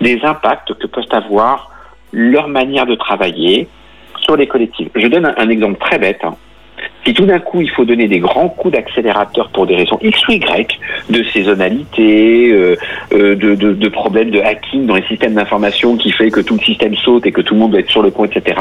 des 0.00 0.18
impacts 0.24 0.72
que 0.72 0.86
peuvent 0.86 1.04
avoir 1.10 1.71
leur 2.12 2.48
manière 2.48 2.86
de 2.86 2.94
travailler 2.94 3.68
sur 4.20 4.36
les 4.36 4.46
collectifs. 4.46 4.88
Je 4.94 5.06
donne 5.08 5.32
un, 5.36 5.48
exemple 5.48 5.78
très 5.80 5.98
bête. 5.98 6.20
Hein. 6.22 6.34
Si 7.04 7.14
tout 7.14 7.26
d'un 7.26 7.38
coup 7.38 7.60
il 7.60 7.70
faut 7.70 7.84
donner 7.84 8.06
des 8.06 8.20
grands 8.20 8.48
coups 8.48 8.74
d'accélérateur 8.74 9.48
pour 9.50 9.66
des 9.66 9.74
raisons 9.74 9.98
X 10.00 10.28
ou 10.28 10.32
Y, 10.32 10.78
de 11.10 11.24
saisonnalité, 11.24 12.52
euh, 12.52 12.76
euh, 13.12 13.34
de, 13.34 13.54
de, 13.54 13.88
problèmes 13.88 14.30
de 14.30 14.40
hacking 14.40 14.86
dans 14.86 14.94
les 14.94 15.06
systèmes 15.06 15.34
d'information 15.34 15.96
qui 15.96 16.12
fait 16.12 16.30
que 16.30 16.40
tout 16.40 16.54
le 16.54 16.60
système 16.60 16.94
saute 16.96 17.26
et 17.26 17.32
que 17.32 17.40
tout 17.40 17.54
le 17.54 17.60
monde 17.60 17.72
doit 17.72 17.80
être 17.80 17.90
sur 17.90 18.02
le 18.02 18.10
point, 18.10 18.26
etc., 18.26 18.60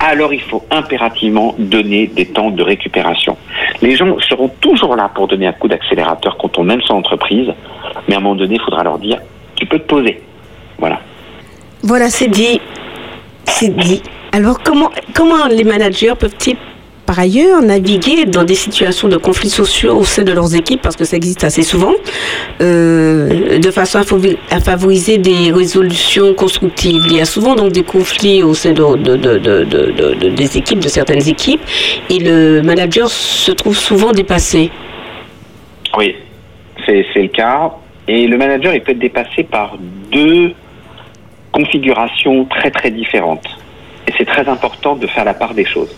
alors 0.00 0.34
il 0.34 0.42
faut 0.42 0.64
impérativement 0.70 1.54
donner 1.58 2.06
des 2.06 2.26
temps 2.26 2.50
de 2.50 2.62
récupération. 2.62 3.36
Les 3.80 3.96
gens 3.96 4.18
seront 4.20 4.50
toujours 4.60 4.94
là 4.96 5.10
pour 5.14 5.26
donner 5.26 5.46
un 5.46 5.52
coup 5.52 5.68
d'accélérateur 5.68 6.36
quand 6.38 6.58
on 6.58 6.68
aime 6.68 6.82
son 6.82 6.94
entreprise, 6.94 7.48
mais 8.06 8.14
à 8.14 8.18
un 8.18 8.20
moment 8.20 8.36
donné, 8.36 8.56
il 8.56 8.60
faudra 8.60 8.82
leur 8.82 8.98
dire, 8.98 9.18
tu 9.56 9.66
peux 9.66 9.78
te 9.78 9.86
poser. 9.86 10.20
Voilà. 10.78 11.00
Voilà, 11.82 12.08
c'est 12.10 12.28
dit. 12.28 12.60
C'est 13.48 13.74
dit. 13.76 14.02
Alors, 14.32 14.62
comment, 14.62 14.90
comment 15.14 15.46
les 15.46 15.64
managers 15.64 16.14
peuvent-ils 16.18 16.56
par 17.06 17.18
ailleurs 17.18 17.62
naviguer 17.62 18.26
dans 18.26 18.44
des 18.44 18.54
situations 18.54 19.08
de 19.08 19.16
conflits 19.16 19.48
sociaux 19.48 19.96
au 19.96 20.04
sein 20.04 20.24
de 20.24 20.32
leurs 20.32 20.54
équipes, 20.54 20.82
parce 20.82 20.94
que 20.94 21.06
ça 21.06 21.16
existe 21.16 21.42
assez 21.42 21.62
souvent, 21.62 21.94
euh, 22.60 23.58
de 23.58 23.70
façon 23.70 24.00
à 24.50 24.60
favoriser 24.60 25.16
des 25.16 25.50
résolutions 25.50 26.34
constructives? 26.34 27.02
Il 27.06 27.16
y 27.16 27.20
a 27.20 27.24
souvent 27.24 27.54
donc 27.54 27.72
des 27.72 27.82
conflits 27.82 28.42
au 28.42 28.52
sein 28.52 28.72
de, 28.72 30.28
des 30.28 30.58
équipes, 30.58 30.80
de 30.80 30.88
certaines 30.88 31.26
équipes, 31.26 31.62
et 32.10 32.18
le 32.18 32.60
manager 32.60 33.08
se 33.08 33.52
trouve 33.52 33.76
souvent 33.76 34.12
dépassé. 34.12 34.70
Oui, 35.96 36.14
c'est 36.84 37.06
le 37.16 37.28
cas. 37.28 37.72
Et 38.06 38.26
le 38.26 38.36
manager, 38.36 38.74
il 38.74 38.82
peut 38.82 38.92
être 38.92 38.98
dépassé 38.98 39.44
par 39.44 39.78
deux 40.12 40.52
configurations 41.52 42.44
très 42.46 42.70
très 42.70 42.90
différentes. 42.90 43.46
Et 44.06 44.12
c'est 44.16 44.24
très 44.24 44.48
important 44.48 44.96
de 44.96 45.06
faire 45.06 45.24
la 45.24 45.34
part 45.34 45.54
des 45.54 45.64
choses. 45.64 45.94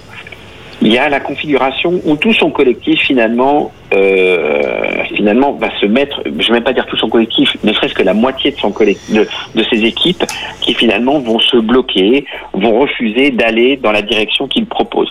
Il 0.82 0.92
y 0.92 0.98
a 0.98 1.08
la 1.10 1.20
configuration 1.20 2.00
où 2.04 2.16
tout 2.16 2.32
son 2.32 2.50
collectif 2.50 3.00
finalement 3.00 3.70
euh, 3.92 5.04
finalement 5.14 5.52
va 5.52 5.68
se 5.78 5.84
mettre, 5.84 6.22
je 6.24 6.30
ne 6.30 6.42
vais 6.42 6.52
même 6.54 6.64
pas 6.64 6.72
dire 6.72 6.86
tout 6.86 6.96
son 6.96 7.10
collectif, 7.10 7.54
ne 7.62 7.72
serait-ce 7.74 7.92
que 7.92 8.02
la 8.02 8.14
moitié 8.14 8.52
de 8.52 8.56
son 8.56 8.72
collectif, 8.72 9.14
de, 9.14 9.28
de 9.54 9.62
ses 9.64 9.84
équipes 9.84 10.24
qui 10.62 10.72
finalement 10.72 11.18
vont 11.18 11.38
se 11.38 11.58
bloquer, 11.58 12.24
vont 12.54 12.80
refuser 12.80 13.30
d'aller 13.30 13.76
dans 13.76 13.92
la 13.92 14.00
direction 14.00 14.48
qu'il 14.48 14.64
propose. 14.64 15.10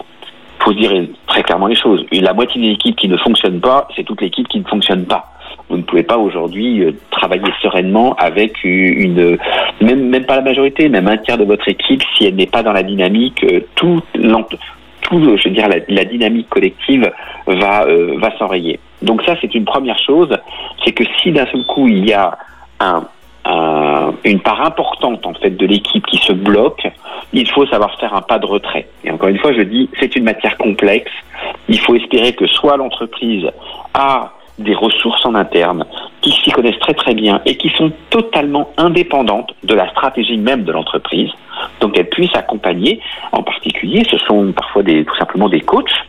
Il 0.60 0.63
faut 0.63 0.73
dire 0.73 0.91
très 1.28 1.43
clairement 1.43 1.67
les 1.67 1.75
choses. 1.75 2.04
La 2.12 2.34
moitié 2.34 2.60
des 2.60 2.71
équipes 2.71 2.95
qui 2.95 3.08
ne 3.08 3.17
fonctionnent 3.17 3.62
pas, 3.62 3.88
c'est 3.95 4.04
toute 4.04 4.21
l'équipe 4.21 4.47
qui 4.47 4.60
ne 4.60 4.65
fonctionne 4.65 5.06
pas 5.06 5.32
vous 5.69 5.77
ne 5.77 5.84
pouvez 5.84 6.03
pas 6.03 6.17
aujourd'hui 6.17 6.84
euh, 6.84 6.91
travailler 7.12 7.51
sereinement 7.62 8.15
avec 8.15 8.63
une, 8.63 9.38
même, 9.82 10.10
même 10.10 10.25
pas 10.25 10.36
la 10.36 10.41
majorité, 10.41 10.89
même 10.89 11.08
un 11.08 11.17
tiers 11.17 11.38
de 11.38 11.45
votre 11.45 11.67
équipe 11.67 12.01
si 12.17 12.25
elle 12.25 12.36
n'est 12.36 12.47
pas 12.47 12.63
dans 12.63 12.73
la 12.73 12.84
dynamique, 12.84 13.43
euh, 13.43 13.62
tout, 13.75 14.01
tout 14.13 15.38
je 15.38 15.47
veux 15.47 15.55
dire, 15.55 15.67
la, 15.88 16.05
dynamique 16.05 16.49
collective 16.49 17.12
va, 17.47 17.84
euh, 17.86 18.15
va 18.17 18.36
s'enrayer. 18.38 18.79
Donc 19.01 19.21
ça, 19.23 19.36
c'est 19.41 19.53
une 19.53 19.65
première 19.65 19.97
chose, 19.99 20.29
c'est 20.84 20.91
que 20.91 21.03
si 21.21 21.32
d'un 21.32 21.45
seul 21.47 21.63
coup 21.65 21.88
il 21.88 22.08
y 22.08 22.13
a 22.13 22.38
un, 22.79 23.03
une 24.23 24.39
part 24.41 24.62
importante 24.62 25.25
en 25.25 25.34
fait 25.34 25.51
de 25.51 25.65
l'équipe 25.65 26.05
qui 26.05 26.17
se 26.17 26.34
bloque, 26.34 26.88
il 27.34 27.49
faut 27.49 27.65
savoir 27.67 27.97
faire 27.99 28.13
un 28.13 28.21
pas 28.21 28.39
de 28.39 28.45
retrait. 28.45 28.88
Et 29.03 29.12
encore 29.12 29.29
une 29.29 29.39
fois, 29.39 29.53
je 29.53 29.62
dis, 29.62 29.89
c'est 29.99 30.15
une 30.15 30.23
matière 30.23 30.58
complexe. 30.58 31.12
Il 31.67 31.79
faut 31.79 31.95
espérer 31.95 32.34
que 32.34 32.45
soit 32.47 32.77
l'entreprise 32.77 33.47
a 33.93 34.34
des 34.60 34.76
ressources 34.76 35.26
en 35.26 35.36
interne 35.36 35.86
qui 36.22 36.32
s'y 36.32 36.52
connaissent 36.52 36.80
très 36.80 36.93
très 36.93 37.13
bien 37.13 37.41
et 37.45 37.56
qui 37.56 37.69
sont 37.69 37.91
totalement 38.10 38.69
indépendantes 38.78 39.54
de 39.63 39.74
la 39.74 39.89
stratégie 39.89 40.38
même 40.38 40.63
de 40.63 40.72
l'entreprise. 40.72 41.32
Donc 41.80 41.98
elles 41.98 42.10
puissent 42.10 42.36
accompagner, 42.36 43.00
en 43.32 43.41
particulier, 43.41 44.04
ce 44.10 44.17
sont 44.17 44.52
parfois 44.52 44.84
des, 44.84 45.06
tout 45.06 45.15
simplement 45.15 45.50
des 45.50 45.62
coachs 45.62 46.06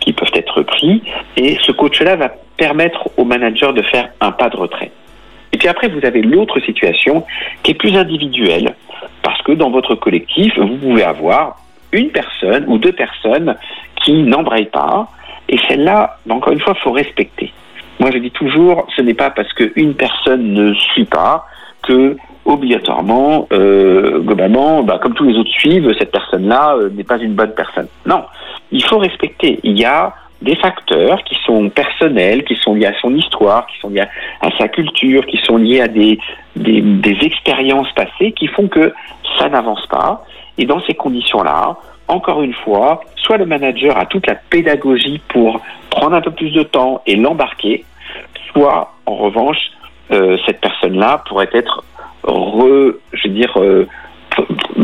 qui 0.00 0.12
peuvent 0.12 0.30
être 0.34 0.62
pris 0.62 1.02
et 1.36 1.58
ce 1.62 1.72
coach-là 1.72 2.16
va 2.16 2.30
permettre 2.56 3.08
au 3.16 3.24
manager 3.24 3.72
de 3.72 3.82
faire 3.82 4.10
un 4.20 4.32
pas 4.32 4.50
de 4.50 4.56
retrait. 4.56 4.92
Et 5.52 5.56
puis 5.56 5.68
après, 5.68 5.88
vous 5.88 6.04
avez 6.04 6.20
l'autre 6.20 6.60
situation 6.60 7.24
qui 7.62 7.72
est 7.72 7.74
plus 7.74 7.96
individuelle 7.96 8.74
parce 9.22 9.40
que 9.42 9.52
dans 9.52 9.70
votre 9.70 9.94
collectif, 9.94 10.58
vous 10.58 10.76
pouvez 10.76 11.04
avoir 11.04 11.56
une 11.92 12.10
personne 12.10 12.64
ou 12.66 12.78
deux 12.78 12.92
personnes 12.92 13.56
qui 14.02 14.22
n'embrayent 14.24 14.66
pas 14.66 15.08
et 15.48 15.58
celle-là, 15.68 16.18
encore 16.28 16.52
une 16.52 16.60
fois, 16.60 16.74
il 16.76 16.82
faut 16.82 16.92
respecter. 16.92 17.52
Moi, 18.00 18.10
je 18.12 18.18
dis 18.18 18.30
toujours, 18.30 18.86
ce 18.96 19.02
n'est 19.02 19.14
pas 19.14 19.30
parce 19.30 19.52
qu'une 19.52 19.94
personne 19.94 20.52
ne 20.52 20.74
suit 20.74 21.04
pas 21.04 21.46
que 21.82 22.16
obligatoirement, 22.44 23.48
euh, 23.52 24.20
globalement, 24.20 24.82
bah, 24.82 24.98
comme 25.02 25.14
tous 25.14 25.24
les 25.24 25.36
autres 25.36 25.50
suivent, 25.50 25.90
cette 25.98 26.12
personne-là 26.12 26.76
euh, 26.76 26.90
n'est 26.90 27.04
pas 27.04 27.18
une 27.18 27.34
bonne 27.34 27.54
personne. 27.54 27.88
Non, 28.06 28.24
il 28.70 28.84
faut 28.84 28.98
respecter. 28.98 29.60
Il 29.62 29.78
y 29.78 29.84
a 29.84 30.14
des 30.42 30.56
facteurs 30.56 31.22
qui 31.24 31.36
sont 31.46 31.70
personnels, 31.70 32.44
qui 32.44 32.56
sont 32.56 32.74
liés 32.74 32.86
à 32.86 32.98
son 33.00 33.14
histoire, 33.14 33.66
qui 33.66 33.78
sont 33.80 33.88
liés 33.88 34.04
à, 34.40 34.50
sa 34.58 34.68
culture, 34.68 35.24
qui 35.26 35.38
sont 35.38 35.56
liés 35.56 35.80
à 35.80 35.88
des, 35.88 36.18
des, 36.56 36.82
des 36.82 37.18
expériences 37.22 37.90
passées 37.92 38.32
qui 38.32 38.46
font 38.48 38.68
que 38.68 38.92
ça 39.38 39.48
n'avance 39.48 39.86
pas. 39.86 40.24
Et 40.58 40.66
dans 40.66 40.80
ces 40.82 40.94
conditions-là, 40.94 41.76
encore 42.08 42.42
une 42.42 42.52
fois, 42.52 43.00
soit 43.16 43.36
le 43.36 43.46
manager 43.46 43.96
a 43.96 44.06
toute 44.06 44.26
la 44.26 44.34
pédagogie 44.34 45.20
pour 45.28 45.60
prendre 45.90 46.14
un 46.14 46.20
peu 46.20 46.30
plus 46.30 46.50
de 46.50 46.62
temps 46.62 47.02
et 47.06 47.16
l'embarquer, 47.16 47.84
soit 48.52 48.94
en 49.06 49.16
revanche, 49.16 49.58
euh, 50.10 50.36
cette 50.46 50.60
personne-là 50.60 51.22
pourrait 51.28 51.50
être 51.52 51.84
re, 52.24 52.94
je 53.12 53.28
veux 53.28 53.34
dire, 53.34 53.52
euh, 53.56 53.86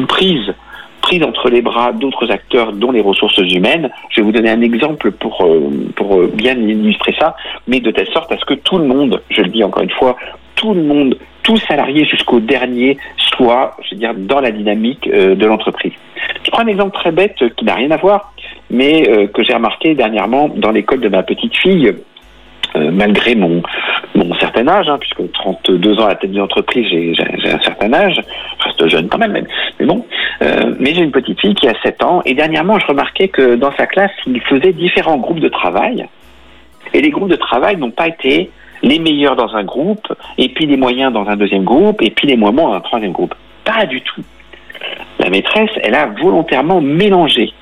prise 0.09 0.55
prise 1.03 1.23
entre 1.23 1.49
les 1.49 1.63
bras 1.63 1.93
d'autres 1.93 2.31
acteurs, 2.31 2.73
dont 2.73 2.93
les 2.93 3.01
ressources 3.01 3.39
humaines. 3.39 3.91
Je 4.11 4.21
vais 4.21 4.23
vous 4.23 4.33
donner 4.33 4.51
un 4.51 4.61
exemple 4.61 5.11
pour, 5.13 5.43
euh, 5.43 5.71
pour 5.97 6.27
bien 6.27 6.53
illustrer 6.53 7.15
ça, 7.19 7.37
mais 7.67 7.81
de 7.81 7.91
telle 7.91 8.09
sorte 8.09 8.31
à 8.33 8.37
ce 8.37 8.45
que 8.45 8.53
tout 8.53 8.77
le 8.77 8.85
monde, 8.85 9.23
je 9.31 9.41
le 9.41 9.49
dis 9.49 9.65
encore 9.65 9.83
une 9.83 9.91
fois, 9.91 10.17
tout 10.61 10.75
le 10.75 10.83
monde, 10.83 11.17
tout 11.43 11.57
salarié 11.57 12.05
jusqu'au 12.05 12.39
dernier 12.39 12.99
soit, 13.17 13.77
je 13.83 13.95
veux 13.95 13.99
dire, 13.99 14.13
dans 14.15 14.41
la 14.41 14.51
dynamique 14.51 15.11
de 15.11 15.47
l'entreprise. 15.47 15.93
Je 16.45 16.51
prends 16.51 16.63
un 16.63 16.67
exemple 16.67 16.95
très 16.95 17.13
bête 17.13 17.43
qui 17.57 17.65
n'a 17.65 17.75
rien 17.75 17.91
à 17.91 17.97
voir, 17.97 18.35
mais 18.69 19.29
que 19.33 19.43
j'ai 19.43 19.55
remarqué 19.55 19.95
dernièrement 19.95 20.49
dans 20.49 20.71
l'école 20.71 21.01
de 21.01 21.09
ma 21.09 21.23
petite 21.23 21.57
fille 21.57 21.95
euh, 22.77 22.91
malgré 22.93 23.35
mon, 23.35 23.63
mon 24.15 24.33
certain 24.37 24.69
âge, 24.69 24.89
hein, 24.89 24.99
puisque 25.01 25.33
32 25.33 25.99
ans 25.99 26.05
à 26.05 26.11
la 26.11 26.15
tête 26.15 26.31
d'une 26.31 26.43
entreprise, 26.43 26.87
j'ai 26.89 27.51
un 27.51 27.61
certain 27.63 27.93
âge, 27.93 28.15
je 28.59 28.65
reste 28.65 28.87
jeune 28.87 29.09
quand 29.09 29.19
même, 29.19 29.45
mais, 29.81 29.87
bon. 29.87 30.07
Euh, 30.43 30.75
mais 30.79 30.95
j'ai 30.95 31.03
une 31.03 31.11
petite 31.11 31.41
fille 31.41 31.55
qui 31.55 31.67
a 31.67 31.75
7 31.83 32.05
ans, 32.05 32.23
et 32.25 32.35
dernièrement, 32.35 32.79
je 32.79 32.87
remarquais 32.87 33.27
que 33.27 33.57
dans 33.57 33.73
sa 33.77 33.87
classe, 33.87 34.13
il 34.27 34.41
faisait 34.43 34.73
différents 34.73 35.17
groupes 35.17 35.41
de 35.41 35.49
travail, 35.49 36.07
et 36.95 37.01
les 37.01 37.11
groupes 37.11 37.31
de 37.31 37.37
travail 37.37 37.77
n'ont 37.77 37.91
pas 37.91 38.07
été 38.07 38.51
les 38.83 38.99
meilleurs 38.99 39.37
dans 39.37 39.55
un 39.55 39.65
groupe, 39.65 40.13
et 40.39 40.49
puis 40.49 40.67
les 40.67 40.77
moyens 40.77 41.13
dans 41.13 41.27
un 41.29 41.37
deuxième 41.37 41.65
groupe, 41.65 42.03
et 42.03 42.11
puis 42.11 42.27
les 42.27 42.37
moins 42.37 42.53
bons 42.53 42.69
dans 42.69 42.75
un 42.75 42.81
troisième 42.81 43.13
groupe. 43.13 43.35
Pas 43.65 43.87
du 43.87 44.01
tout. 44.01 44.23
La 45.19 45.31
maîtresse, 45.31 45.71
elle 45.83 45.95
a 45.95 46.07
volontairement 46.07 46.81
mélangé 46.81 47.53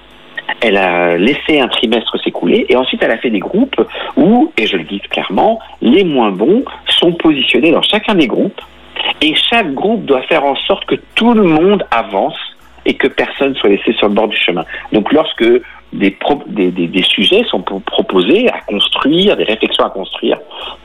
elle 0.61 0.77
a 0.77 1.17
laissé 1.17 1.61
un 1.61 1.69
trimestre 1.69 2.19
s'écouler 2.23 2.67
et 2.69 2.77
ensuite 2.77 3.03
elle 3.03 3.11
a 3.11 3.19
fait 3.19 3.31
des 3.31 3.39
groupes 3.39 3.81
où, 4.17 4.53
et 4.57 4.67
je 4.67 4.77
le 4.77 4.85
dis 4.85 5.01
clairement, 5.01 5.61
les 5.81 6.05
moins 6.05 6.31
bons 6.31 6.65
sont 6.87 7.13
positionnés 7.13 7.71
dans 7.71 7.83
chacun 7.83 8.15
des 8.15 8.27
groupes 8.27 8.61
et 9.21 9.35
chaque 9.35 9.73
groupe 9.75 10.05
doit 10.05 10.23
faire 10.23 10.45
en 10.45 10.57
sorte 10.57 10.85
que 10.87 10.97
tout 11.15 11.35
le 11.35 11.43
monde 11.43 11.87
avance 11.91 12.39
et 12.89 12.95
que 12.95 13.07
personne 13.07 13.55
soit 13.55 13.69
laissé 13.69 13.93
sur 13.93 14.09
le 14.09 14.15
bord 14.15 14.27
du 14.27 14.37
chemin. 14.37 14.65
Donc 14.93 15.13
lorsque 15.13 15.45
des, 15.93 16.17
des, 16.49 16.71
des, 16.71 17.03
sujets 17.03 17.45
sont 17.45 17.63
proposés 17.63 18.49
à 18.49 18.61
construire, 18.67 19.37
des 19.37 19.45
réflexions 19.45 19.85
à 19.85 19.91
construire, 19.91 20.39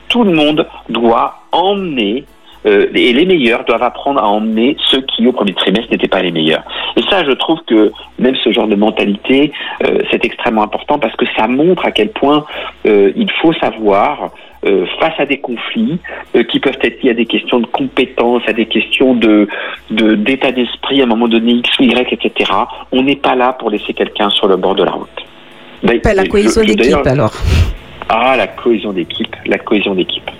tout 0.08 0.22
le 0.22 0.32
monde 0.32 0.66
doit 0.88 1.42
emmener 1.50 2.24
euh, 2.66 2.86
et 2.94 3.12
les 3.12 3.26
meilleurs 3.26 3.64
doivent 3.64 3.82
apprendre 3.82 4.20
à 4.20 4.26
emmener 4.26 4.76
ceux 4.90 5.02
qui, 5.02 5.26
au 5.26 5.32
premier 5.32 5.52
trimestre, 5.54 5.90
n'étaient 5.90 6.08
pas 6.08 6.22
les 6.22 6.30
meilleurs. 6.30 6.62
Et 6.96 7.02
ça, 7.10 7.24
je 7.24 7.32
trouve 7.32 7.60
que 7.66 7.92
même 8.18 8.36
ce 8.36 8.52
genre 8.52 8.68
de 8.68 8.76
mentalité, 8.76 9.52
euh, 9.84 9.98
c'est 10.10 10.24
extrêmement 10.24 10.62
important 10.62 10.98
parce 10.98 11.14
que 11.16 11.26
ça 11.36 11.46
montre 11.46 11.84
à 11.84 11.90
quel 11.90 12.10
point 12.10 12.44
euh, 12.86 13.12
il 13.16 13.30
faut 13.42 13.52
savoir 13.54 14.30
face 14.98 15.14
à 15.18 15.26
des 15.26 15.38
conflits 15.38 15.98
qui 16.48 16.60
peuvent 16.60 16.78
être 16.82 17.02
liés 17.02 17.10
à 17.10 17.14
des 17.14 17.26
questions 17.26 17.60
de 17.60 17.66
compétences, 17.66 18.42
à 18.46 18.52
des 18.52 18.66
questions 18.66 19.14
de 19.14 19.46
d'état 19.90 20.52
d'esprit 20.52 21.00
à 21.00 21.04
un 21.04 21.06
moment 21.06 21.28
donné 21.28 21.52
X 21.52 21.78
ou 21.78 21.84
Y, 21.84 22.12
etc. 22.12 22.50
On 22.92 23.02
n'est 23.02 23.16
pas 23.16 23.34
là 23.34 23.52
pour 23.52 23.70
laisser 23.70 23.92
quelqu'un 23.92 24.30
sur 24.30 24.48
le 24.48 24.56
bord 24.56 24.74
de 24.74 24.84
la 24.84 24.92
route. 24.92 26.02
pas 26.02 26.14
la 26.14 26.24
cohésion 26.26 26.62
d'équipe 26.62 27.06
alors. 27.06 27.34
Ah, 28.08 28.36
la 28.36 28.46
cohésion 28.46 28.92
d'équipe, 28.92 29.34
la 29.46 29.58
cohésion 29.58 29.94
d'équipe. 29.94 30.30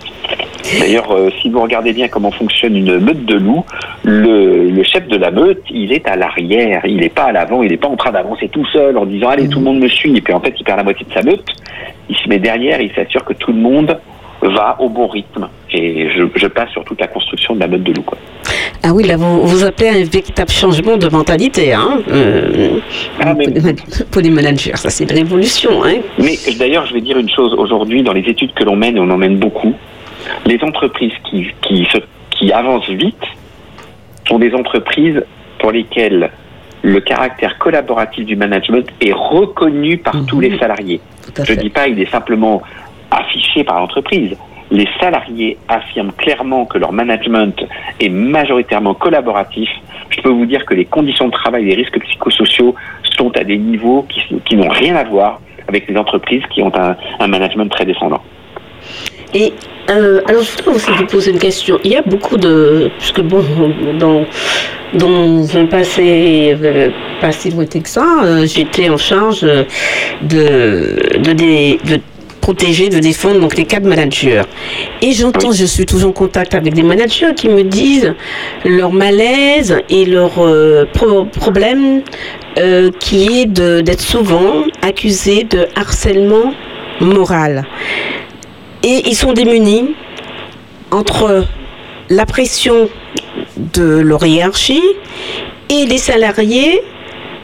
D'ailleurs, 0.78 1.10
euh, 1.12 1.30
si 1.40 1.48
vous 1.48 1.60
regardez 1.60 1.92
bien 1.92 2.08
comment 2.08 2.30
fonctionne 2.30 2.76
une 2.76 2.98
meute 2.98 3.24
de 3.24 3.36
loups, 3.36 3.64
le, 4.04 4.82
chef 4.82 5.08
de 5.08 5.16
la 5.16 5.30
meute, 5.30 5.62
il 5.70 5.92
est 5.92 6.06
à 6.06 6.16
l'arrière, 6.16 6.84
il 6.84 6.98
n'est 6.98 7.08
pas 7.08 7.24
à 7.24 7.32
l'avant, 7.32 7.62
il 7.62 7.70
n'est 7.70 7.78
pas 7.78 7.88
en 7.88 7.96
train 7.96 8.12
d'avancer 8.12 8.48
tout 8.48 8.66
seul 8.66 8.98
en 8.98 9.06
disant 9.06 9.28
allez, 9.30 9.48
tout 9.48 9.60
le 9.60 9.64
monde 9.64 9.78
me 9.78 9.88
suit, 9.88 10.16
et 10.16 10.20
puis 10.20 10.34
en 10.34 10.40
fait, 10.40 10.54
il 10.58 10.64
perd 10.64 10.78
la 10.78 10.84
moitié 10.84 11.06
de 11.06 11.12
sa 11.12 11.22
meute. 11.22 11.46
Il 12.08 12.16
se 12.16 12.28
met 12.28 12.38
derrière, 12.38 12.80
il 12.80 12.92
s'assure 12.92 13.24
que 13.24 13.32
tout 13.32 13.52
le 13.52 13.58
monde 13.58 13.98
va 14.48 14.76
au 14.80 14.88
bon 14.88 15.06
rythme. 15.06 15.48
Et 15.70 16.08
je, 16.10 16.46
passe 16.46 16.70
sur 16.70 16.84
toute 16.84 17.00
la 17.00 17.08
construction 17.08 17.54
de 17.54 17.60
la 17.60 17.66
meute 17.66 17.82
de 17.82 17.92
loup. 17.92 18.02
Quoi. 18.02 18.18
Ah 18.82 18.92
oui, 18.92 19.04
là, 19.04 19.16
vous, 19.16 19.46
vous 19.46 19.64
appelez 19.64 19.88
un 19.88 20.04
véritable 20.04 20.50
changement 20.50 20.96
de 20.96 21.08
mentalité, 21.08 21.72
hein 21.72 22.00
euh, 22.10 22.78
ah, 23.20 23.34
pour 24.10 24.22
les 24.22 24.30
managers. 24.30 24.76
Ça, 24.76 24.90
c'est 24.90 25.04
une 25.04 25.16
révolution, 25.16 25.84
hein 25.84 25.96
Mais 26.18 26.36
d'ailleurs, 26.58 26.86
je 26.86 26.94
vais 26.94 27.00
dire 27.00 27.18
une 27.18 27.30
chose. 27.30 27.54
Aujourd'hui, 27.54 28.02
dans 28.02 28.12
les 28.12 28.28
études 28.28 28.52
que 28.54 28.64
l'on 28.64 28.76
mène, 28.76 28.96
et 28.96 29.00
on 29.00 29.10
en 29.10 29.16
mène 29.16 29.38
beaucoup, 29.38 29.74
les 30.46 30.62
entreprises 30.62 31.12
qui, 31.28 31.48
qui, 31.62 31.86
qui 32.30 32.52
avancent 32.52 32.90
vite 32.90 33.24
sont 34.28 34.38
des 34.38 34.54
entreprises 34.54 35.22
pour 35.58 35.72
lesquelles 35.72 36.30
le 36.82 37.00
caractère 37.00 37.58
collaboratif 37.58 38.26
du 38.26 38.36
management 38.36 38.86
est 39.00 39.12
reconnu 39.12 39.96
par 39.96 40.14
tous 40.26 40.40
les 40.40 40.50
mhm. 40.50 40.58
salariés. 40.58 41.00
Je 41.42 41.54
ne 41.54 41.58
dis 41.58 41.70
pas 41.70 41.88
il 41.88 41.98
est 41.98 42.10
simplement 42.10 42.62
affiché 43.10 43.64
par 43.64 43.80
l'entreprise. 43.80 44.36
Les 44.70 44.88
salariés 45.00 45.58
affirment 45.68 46.12
clairement 46.12 46.64
que 46.64 46.78
leur 46.78 46.92
management 46.92 47.54
est 48.00 48.08
majoritairement 48.08 48.94
collaboratif. 48.94 49.68
Je 50.10 50.20
peux 50.20 50.30
vous 50.30 50.46
dire 50.46 50.64
que 50.64 50.74
les 50.74 50.84
conditions 50.84 51.26
de 51.26 51.32
travail 51.32 51.64
et 51.64 51.66
les 51.66 51.82
risques 51.82 52.00
psychosociaux 52.00 52.74
sont 53.16 53.36
à 53.36 53.44
des 53.44 53.58
niveaux 53.58 54.06
qui, 54.44 54.56
n'ont 54.56 54.68
rien 54.68 54.96
à 54.96 55.04
voir 55.04 55.40
avec 55.68 55.88
les 55.88 55.96
entreprises 55.96 56.42
qui 56.52 56.62
ont 56.62 56.72
un 56.74 57.26
management 57.26 57.68
très 57.70 57.84
descendant. 57.84 58.20
Et 59.34 59.52
euh, 59.90 60.20
alors, 60.26 60.42
je 60.42 60.50
voudrais 60.52 60.76
aussi 60.76 60.90
vous 60.92 61.06
poser 61.06 61.32
une 61.32 61.38
question. 61.38 61.78
Il 61.84 61.90
y 61.90 61.96
a 61.96 62.02
beaucoup 62.02 62.36
de. 62.36 62.90
Puisque, 62.98 63.20
bon, 63.20 63.44
dans, 63.98 64.24
dans 64.94 65.56
un 65.56 65.66
passé 65.66 66.56
euh, 66.62 66.90
pas 67.20 67.32
si 67.32 67.50
lointain 67.50 67.80
que 67.80 67.88
ça, 67.88 68.22
euh, 68.22 68.46
j'étais 68.46 68.88
en 68.88 68.96
charge 68.96 69.42
de, 69.42 71.18
de, 71.18 72.00
protéger, 72.44 72.90
de 72.90 72.98
défendre 72.98 73.40
donc 73.40 73.56
les 73.56 73.64
cadres 73.64 73.88
managers. 73.88 74.42
Et 75.00 75.12
j'entends, 75.12 75.50
je 75.50 75.64
suis 75.64 75.86
toujours 75.86 76.10
en 76.10 76.12
contact 76.12 76.54
avec 76.54 76.74
des 76.74 76.82
managers 76.82 77.32
qui 77.34 77.48
me 77.48 77.62
disent 77.62 78.12
leur 78.66 78.92
malaise 78.92 79.78
et 79.88 80.04
leur 80.04 80.32
problème 81.32 82.02
qui 83.00 83.40
est 83.40 83.46
d'être 83.46 84.02
souvent 84.02 84.64
accusés 84.82 85.44
de 85.44 85.66
harcèlement 85.74 86.52
moral. 87.00 87.64
Et 88.82 89.08
ils 89.08 89.16
sont 89.16 89.32
démunis 89.32 89.94
entre 90.90 91.46
la 92.10 92.26
pression 92.26 92.90
de 93.56 94.00
leur 94.00 94.22
hiérarchie 94.26 94.82
et 95.70 95.86
les 95.86 95.96
salariés 95.96 96.82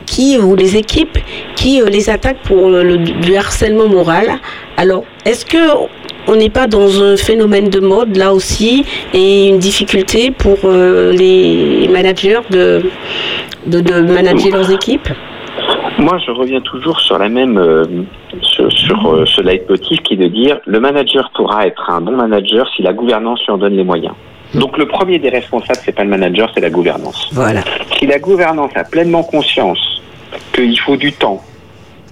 qui 0.06 0.38
ou 0.38 0.54
les 0.56 0.76
équipes 0.76 1.18
qui 1.56 1.80
euh, 1.80 1.86
les 1.86 2.10
attaquent 2.10 2.42
pour 2.44 2.68
le, 2.68 3.36
harcèlement 3.36 3.88
moral. 3.88 4.38
Alors, 4.76 5.04
est-ce 5.24 5.44
que 5.44 5.58
on 6.26 6.36
n'est 6.36 6.50
pas 6.50 6.66
dans 6.66 7.02
un 7.02 7.16
phénomène 7.16 7.68
de 7.70 7.80
mode 7.80 8.16
là 8.16 8.32
aussi 8.32 8.84
et 9.14 9.48
une 9.48 9.58
difficulté 9.58 10.30
pour 10.30 10.58
euh, 10.64 11.12
les 11.12 11.88
managers 11.88 12.40
de, 12.50 12.82
manager 13.66 14.52
leurs 14.52 14.70
équipes? 14.70 15.08
Moi, 15.98 16.18
je 16.24 16.30
reviens 16.30 16.60
toujours 16.60 17.00
sur 17.00 17.18
la 17.18 17.28
même 17.28 17.58
euh, 17.58 17.84
sur, 18.40 19.12
euh, 19.12 19.26
ce 19.26 19.42
leitmotiv 19.42 19.98
qui 19.98 20.14
est 20.14 20.16
de 20.16 20.28
dire 20.28 20.58
le 20.66 20.80
manager 20.80 21.30
pourra 21.34 21.66
être 21.66 21.90
un 21.90 22.00
bon 22.00 22.12
manager 22.12 22.68
si 22.74 22.82
la 22.82 22.92
gouvernance 22.92 23.40
lui 23.46 23.52
en 23.52 23.58
donne 23.58 23.76
les 23.76 23.84
moyens. 23.84 24.14
Donc 24.54 24.78
le 24.78 24.86
premier 24.86 25.18
des 25.18 25.28
responsables, 25.28 25.78
c'est 25.84 25.94
pas 25.94 26.04
le 26.04 26.10
manager, 26.10 26.50
c'est 26.54 26.60
la 26.60 26.70
gouvernance. 26.70 27.28
Voilà. 27.32 27.60
Si 27.98 28.06
la 28.06 28.18
gouvernance 28.18 28.72
a 28.74 28.84
pleinement 28.84 29.22
conscience 29.22 30.02
qu'il 30.52 30.78
faut 30.80 30.96
du 30.96 31.12
temps 31.12 31.40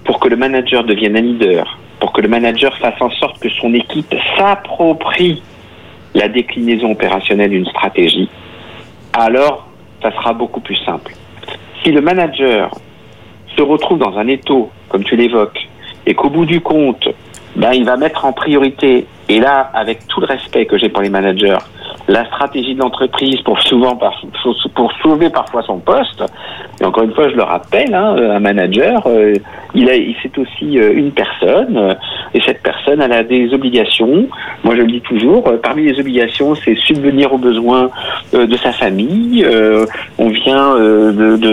pour 0.05 0.19
que 0.19 0.29
le 0.29 0.37
manager 0.37 0.83
devienne 0.83 1.17
un 1.17 1.21
leader, 1.21 1.77
pour 1.99 2.13
que 2.13 2.21
le 2.21 2.29
manager 2.29 2.75
fasse 2.77 3.01
en 3.01 3.11
sorte 3.11 3.39
que 3.39 3.49
son 3.49 3.73
équipe 3.73 4.13
s'approprie 4.37 5.41
la 6.15 6.29
déclinaison 6.29 6.91
opérationnelle 6.91 7.51
d'une 7.51 7.65
stratégie, 7.65 8.29
alors 9.13 9.67
ça 10.01 10.11
sera 10.11 10.33
beaucoup 10.33 10.61
plus 10.61 10.77
simple. 10.85 11.13
Si 11.83 11.91
le 11.91 12.01
manager 12.01 12.71
se 13.55 13.61
retrouve 13.61 13.99
dans 13.99 14.17
un 14.17 14.27
étau, 14.27 14.71
comme 14.87 15.03
tu 15.03 15.15
l'évoques, 15.15 15.67
et 16.05 16.15
qu'au 16.15 16.29
bout 16.29 16.45
du 16.45 16.61
compte, 16.61 17.09
ben, 17.55 17.73
il 17.73 17.83
va 17.83 17.97
mettre 17.97 18.25
en 18.25 18.31
priorité, 18.31 19.05
et 19.27 19.39
là, 19.39 19.69
avec 19.73 20.07
tout 20.07 20.21
le 20.21 20.27
respect 20.27 20.65
que 20.65 20.77
j'ai 20.77 20.89
pour 20.89 21.01
les 21.01 21.09
managers, 21.09 21.57
la 22.09 22.25
stratégie 22.25 22.73
de 22.73 22.79
l'entreprise 22.79 23.39
pour 23.41 23.61
souvent 23.61 23.97
pour 24.73 24.91
sauver 25.03 25.29
parfois 25.29 25.61
son 25.61 25.77
poste. 25.77 26.23
Et 26.81 26.85
encore 26.85 27.03
une 27.03 27.13
fois, 27.13 27.29
je 27.29 27.35
le 27.35 27.43
rappelle, 27.43 27.93
hein, 27.93 28.15
un 28.17 28.39
manager, 28.39 29.03
euh, 29.05 29.35
c'est 30.23 30.37
aussi 30.37 30.79
euh, 30.79 30.93
une 30.95 31.11
personne, 31.11 31.77
euh, 31.77 31.93
et 32.33 32.41
cette 32.41 32.63
personne, 32.63 33.01
elle 33.01 33.13
a 33.13 33.23
des 33.23 33.53
obligations. 33.53 34.27
Moi, 34.63 34.75
je 34.75 34.81
le 34.81 34.87
dis 34.87 35.01
toujours, 35.01 35.43
parmi 35.61 35.83
les 35.83 35.99
obligations, 35.99 36.55
c'est 36.55 36.75
subvenir 36.75 37.31
aux 37.33 37.37
besoins 37.37 37.89
de 38.33 38.57
sa 38.57 38.71
famille. 38.71 39.45
on 40.17 40.29
vient 40.29 40.75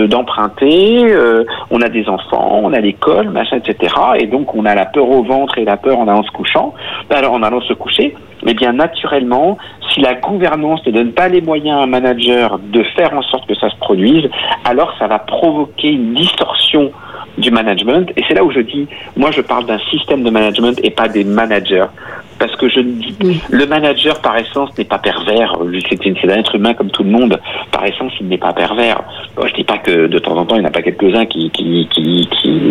d'emprunter, 0.07 1.15
on 1.71 1.81
a 1.81 1.89
des 1.89 2.07
enfants, 2.07 2.61
on 2.63 2.73
a 2.73 2.79
l'école, 2.79 3.29
machin, 3.29 3.57
etc. 3.57 3.93
Et 4.19 4.27
donc, 4.27 4.53
on 4.55 4.65
a 4.65 4.75
la 4.75 4.85
peur 4.85 5.09
au 5.09 5.23
ventre 5.23 5.57
et 5.57 5.65
la 5.65 5.77
peur 5.77 5.99
en 5.99 6.07
allant 6.07 6.23
se 6.23 6.31
couchant, 6.31 6.73
alors 7.09 7.33
en 7.33 7.41
allant 7.41 7.61
se 7.61 7.73
coucher. 7.73 8.13
Mais 8.43 8.53
bien 8.53 8.73
naturellement, 8.73 9.57
si 9.91 10.01
la 10.01 10.13
gouvernance 10.13 10.46
ne 10.55 10.91
donne 10.91 11.11
pas 11.11 11.27
les 11.27 11.41
moyens 11.41 11.79
à 11.79 11.83
un 11.83 11.87
manager 11.87 12.59
de 12.59 12.83
faire 12.95 13.13
en 13.13 13.21
sorte 13.23 13.47
que 13.47 13.55
ça 13.55 13.69
se 13.69 13.75
produise, 13.77 14.29
alors 14.63 14.93
ça 14.97 15.07
va 15.07 15.19
provoquer 15.19 15.89
une 15.89 16.13
distorsion 16.13 16.91
du 17.37 17.51
management. 17.51 18.11
Et 18.15 18.23
c'est 18.27 18.33
là 18.33 18.43
où 18.43 18.51
je 18.51 18.59
dis, 18.59 18.87
moi 19.15 19.31
je 19.31 19.41
parle 19.41 19.65
d'un 19.65 19.79
système 19.91 20.23
de 20.23 20.29
management 20.29 20.79
et 20.83 20.89
pas 20.89 21.07
des 21.07 21.23
managers. 21.23 21.85
Parce 22.39 22.55
que 22.55 22.69
je 22.69 22.79
dis, 22.81 23.15
le 23.49 23.65
manager 23.65 24.21
par 24.21 24.37
essence 24.37 24.69
n'est 24.77 24.85
pas 24.85 24.99
pervers. 24.99 25.57
C'est 25.89 26.29
un 26.31 26.37
être 26.37 26.55
humain 26.55 26.75
comme 26.75 26.91
tout 26.91 27.03
le 27.03 27.09
monde. 27.09 27.39
Par 27.71 27.83
essence, 27.85 28.13
il 28.21 28.27
n'est 28.27 28.37
pas 28.37 28.53
pervers. 28.53 29.01
je 29.43 29.53
dis 29.53 29.63
pas 29.63 29.79
que 29.79 30.05
de 30.05 30.19
temps 30.19 30.37
en 30.37 30.45
temps, 30.45 30.55
il 30.55 30.59
n'y 30.59 30.65
en 30.65 30.69
a 30.69 30.71
pas 30.71 30.83
quelques-uns 30.83 31.25
qui 31.25 31.49
qui, 31.49 31.87
qui, 31.89 32.29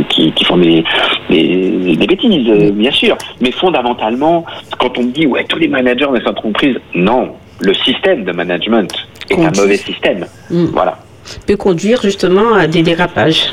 qui, 0.08 0.32
qui, 0.32 0.44
font 0.44 0.56
des, 0.56 0.84
des, 1.30 1.96
des, 1.96 2.06
bêtises, 2.06 2.72
bien 2.74 2.92
sûr. 2.92 3.16
Mais 3.40 3.50
fondamentalement, 3.50 4.44
quand 4.78 4.96
on 4.98 5.02
me 5.02 5.10
dit, 5.10 5.26
ouais, 5.26 5.44
tous 5.44 5.58
les 5.58 5.68
managers 5.68 6.06
de 6.12 6.18
cette 6.18 6.28
entreprise, 6.28 6.78
non. 6.94 7.32
Le 7.60 7.74
système 7.74 8.24
de 8.24 8.32
management 8.32 8.92
est 9.30 9.44
un 9.44 9.50
mauvais 9.50 9.76
système. 9.76 10.26
Mm. 10.50 10.66
Voilà. 10.66 10.98
Peut 11.46 11.56
conduire 11.56 12.02
justement 12.02 12.54
à 12.54 12.66
des 12.66 12.82
dérapages. 12.82 13.52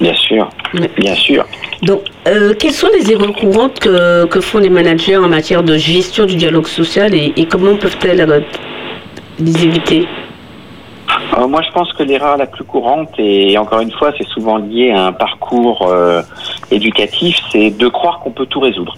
Bien 0.00 0.14
sûr, 0.14 0.50
bien 0.98 1.14
sûr. 1.14 1.44
Donc, 1.82 2.00
euh, 2.26 2.54
quelles 2.58 2.72
sont 2.72 2.88
les 2.98 3.12
erreurs 3.12 3.32
courantes 3.34 3.78
que, 3.78 4.40
font 4.40 4.58
les 4.58 4.70
managers 4.70 5.16
en 5.16 5.28
matière 5.28 5.62
de 5.62 5.76
gestion 5.76 6.26
du 6.26 6.34
dialogue 6.34 6.66
social 6.66 7.14
et, 7.14 7.46
comment 7.48 7.76
peuvent-elles 7.76 8.44
les 9.38 9.64
éviter? 9.64 10.06
Moi, 11.48 11.62
je 11.66 11.72
pense 11.72 11.92
que 11.92 12.02
l'erreur 12.02 12.36
la 12.36 12.46
plus 12.46 12.64
courante, 12.64 13.10
et 13.18 13.56
encore 13.58 13.80
une 13.80 13.92
fois, 13.92 14.12
c'est 14.18 14.26
souvent 14.26 14.58
lié 14.58 14.90
à 14.90 15.06
un 15.06 15.12
parcours 15.12 15.92
éducatif, 16.70 17.36
c'est 17.50 17.70
de 17.70 17.88
croire 17.88 18.20
qu'on 18.20 18.32
peut 18.32 18.46
tout 18.46 18.60
résoudre. 18.60 18.96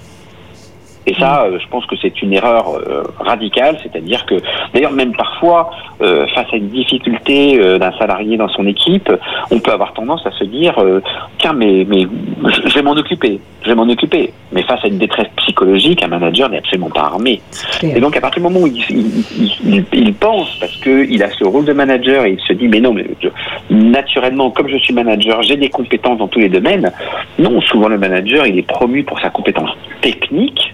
Et 1.07 1.15
ça, 1.15 1.47
mm. 1.47 1.55
euh, 1.55 1.59
je 1.61 1.69
pense 1.69 1.87
que 1.87 1.97
c'est 2.01 2.23
une 2.23 2.33
erreur 2.33 2.69
euh, 2.69 3.03
radicale, 3.19 3.79
c'est-à-dire 3.83 4.25
que, 4.27 4.37
d'ailleurs, 4.73 4.93
même 4.93 5.13
parfois, 5.13 5.71
euh, 6.01 6.27
face 6.29 6.47
à 6.53 6.57
une 6.57 6.69
difficulté 6.69 7.59
d'un 7.79 7.93
salarié 7.99 8.37
dans 8.37 8.49
son 8.49 8.67
équipe, 8.67 9.11
on 9.51 9.59
peut 9.59 9.73
avoir 9.73 9.93
tendance 9.93 10.27
à 10.27 10.31
se 10.33 10.45
dire, 10.45 10.75
tiens, 11.39 11.53
mais, 11.53 11.87
mais 11.89 12.07
je 12.67 12.75
vais 12.75 12.83
m'en 12.83 12.93
occuper, 12.93 13.41
je 13.63 13.69
vais 13.69 13.75
m'en 13.75 13.89
occuper. 13.89 14.33
Mais 14.53 14.63
face 14.63 14.85
à 14.85 14.89
une 14.89 14.99
détresse 14.99 15.29
psychologique, 15.37 16.03
un 16.03 16.09
manager 16.09 16.49
n'est 16.49 16.59
absolument 16.59 16.91
pas 16.91 17.03
armé. 17.03 17.41
Et 17.83 18.01
donc, 18.01 18.17
à 18.17 18.21
partir 18.21 18.43
du 18.43 18.49
moment 18.49 18.65
où 18.65 18.67
il, 18.67 19.85
il, 19.93 20.15
pense, 20.15 20.57
parce 20.59 20.77
qu'il 20.77 21.23
a 21.23 21.31
ce 21.31 21.45
rôle 21.45 21.65
de 21.65 21.73
manager 21.73 22.25
et 22.25 22.33
il 22.33 22.41
se 22.41 22.53
dit, 22.53 22.69
mais 22.69 22.81
non, 22.81 22.93
mais 22.93 23.07
naturellement, 23.71 24.51
comme 24.51 24.69
je 24.69 24.77
suis 24.79 24.95
manager, 24.95 25.43
j'ai 25.43 25.57
des 25.57 25.71
compétences 25.71 26.19
dans 26.19 26.29
tous 26.29 26.41
les 26.41 26.49
domaines. 26.49 26.91
Non, 27.39 27.61
souvent 27.61 27.89
le 27.89 27.99
manager, 27.99 28.47
il 28.47 28.59
est 28.59 28.67
promu 28.67 29.03
pour 29.03 29.21
sa 29.21 29.31
compétence 29.31 29.71
technique 30.01 30.74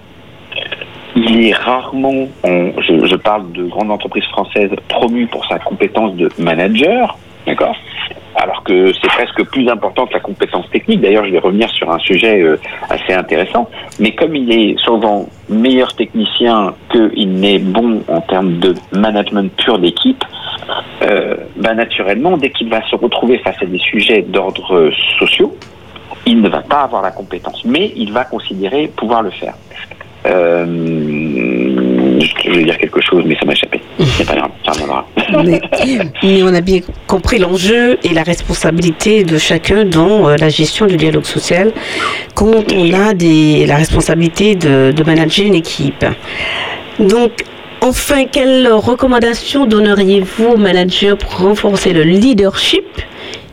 il 1.16 1.48
est 1.48 1.54
rarement, 1.54 2.28
je, 2.44 3.16
parle 3.16 3.50
de 3.52 3.64
grandes 3.64 3.90
entreprises 3.90 4.24
françaises, 4.26 4.70
promu 4.88 5.26
pour 5.26 5.44
sa 5.46 5.58
compétence 5.58 6.14
de 6.14 6.28
manager, 6.38 7.16
d'accord? 7.46 7.76
Alors 8.36 8.62
que 8.62 8.92
c'est 8.92 9.08
presque 9.08 9.44
plus 9.50 9.68
important 9.68 10.06
que 10.06 10.14
la 10.14 10.20
compétence 10.20 10.68
technique. 10.70 11.00
D'ailleurs, 11.00 11.24
je 11.24 11.30
vais 11.30 11.40
revenir 11.40 11.68
sur 11.70 11.90
un 11.90 11.98
sujet 11.98 12.40
euh, 12.40 12.60
assez 12.88 13.12
intéressant. 13.12 13.68
Mais 13.98 14.12
comme 14.12 14.36
il 14.36 14.52
est 14.52 14.78
souvent 14.78 15.26
meilleur 15.48 15.94
technicien 15.94 16.74
qu'il 16.92 17.32
n'est 17.32 17.58
bon 17.58 18.02
en 18.08 18.20
termes 18.20 18.58
de 18.58 18.74
management 18.92 19.52
pur 19.56 19.78
d'équipe, 19.78 20.24
euh, 21.02 21.36
bah, 21.56 21.74
naturellement, 21.74 22.36
dès 22.36 22.50
qu'il 22.50 22.70
va 22.70 22.86
se 22.88 22.94
retrouver 22.94 23.38
face 23.38 23.60
à 23.60 23.66
des 23.66 23.78
sujets 23.78 24.22
d'ordre 24.22 24.90
sociaux, 25.18 25.56
il 26.26 26.40
ne 26.40 26.48
va 26.48 26.60
pas 26.60 26.82
avoir 26.82 27.02
la 27.02 27.10
compétence, 27.10 27.64
mais 27.64 27.92
il 27.96 28.12
va 28.12 28.24
considérer 28.24 28.88
pouvoir 28.88 29.22
le 29.22 29.30
faire. 29.30 29.54
Euh, 30.26 30.66
je 32.44 32.50
vais 32.50 32.64
dire 32.64 32.78
quelque 32.78 33.00
chose, 33.00 33.22
mais 33.26 33.36
ça 33.36 33.46
m'a 33.46 33.52
échappé. 33.52 33.80
C'est 33.98 34.26
pas 34.26 34.34
grave, 34.34 34.50
ça 34.64 34.72
reviendra. 34.72 35.06
Mais, 36.22 36.42
on 36.42 36.54
a 36.54 36.60
bien 36.60 36.80
compris 37.06 37.38
l'enjeu 37.38 37.98
et 38.02 38.10
la 38.10 38.22
responsabilité 38.22 39.24
de 39.24 39.38
chacun 39.38 39.84
dans 39.84 40.28
euh, 40.28 40.36
la 40.36 40.48
gestion 40.48 40.86
du 40.86 40.96
dialogue 40.96 41.24
social 41.24 41.72
quand 42.34 42.72
on 42.72 42.92
a 42.92 43.14
la 43.14 43.76
responsabilité 43.76 44.54
de, 44.54 44.92
de 44.92 45.04
manager 45.04 45.46
une 45.46 45.54
équipe. 45.54 46.04
Donc, 46.98 47.44
enfin, 47.80 48.24
quelles 48.30 48.68
recommandations 48.68 49.66
donneriez-vous 49.66 50.48
aux 50.48 50.56
managers 50.58 51.14
pour 51.18 51.38
renforcer 51.38 51.92
le 51.92 52.02
leadership 52.02 52.84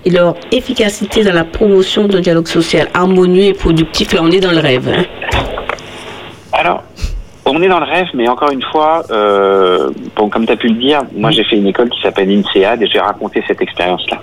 et 0.06 0.10
leur 0.10 0.36
efficacité 0.52 1.24
dans 1.24 1.34
la 1.34 1.44
promotion 1.46 2.08
d'un 2.08 2.22
dialogue 2.22 2.48
social 2.48 2.90
harmonieux 2.94 3.44
et 3.44 3.54
productif? 3.54 4.14
Là, 4.14 4.22
on 4.24 4.32
est 4.32 4.40
dans 4.40 4.52
le 4.52 4.60
rêve. 4.60 4.90
Hein. 4.90 5.06
Alors, 6.58 6.84
on 7.46 7.62
est 7.62 7.68
dans 7.68 7.80
le 7.80 7.86
rêve, 7.86 8.08
mais 8.16 8.28
encore 8.28 8.52
une 8.52 8.64
fois, 8.64 9.04
euh, 9.12 9.92
bon, 10.16 10.28
comme 10.28 10.48
tu 10.48 10.52
as 10.52 10.56
pu 10.58 10.70
le 10.70 10.74
dire, 10.74 11.04
moi 11.16 11.30
j'ai 11.30 11.44
fait 11.44 11.56
une 11.56 11.68
école 11.68 11.90
qui 11.90 12.02
s'appelle 12.02 12.30
INSEAD 12.32 12.82
et 12.82 12.88
j'ai 12.88 13.00
raconté 13.00 13.44
cette 13.48 13.62
expérience-là. 13.62 14.20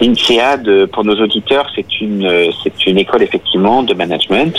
INSEAD, 0.00 0.86
pour 0.92 1.04
nos 1.04 1.20
auditeurs, 1.20 1.68
c'est 1.74 2.00
une, 2.00 2.52
c'est 2.62 2.86
une 2.86 2.98
école 2.98 3.24
effectivement 3.24 3.82
de 3.82 3.94
management 3.94 4.56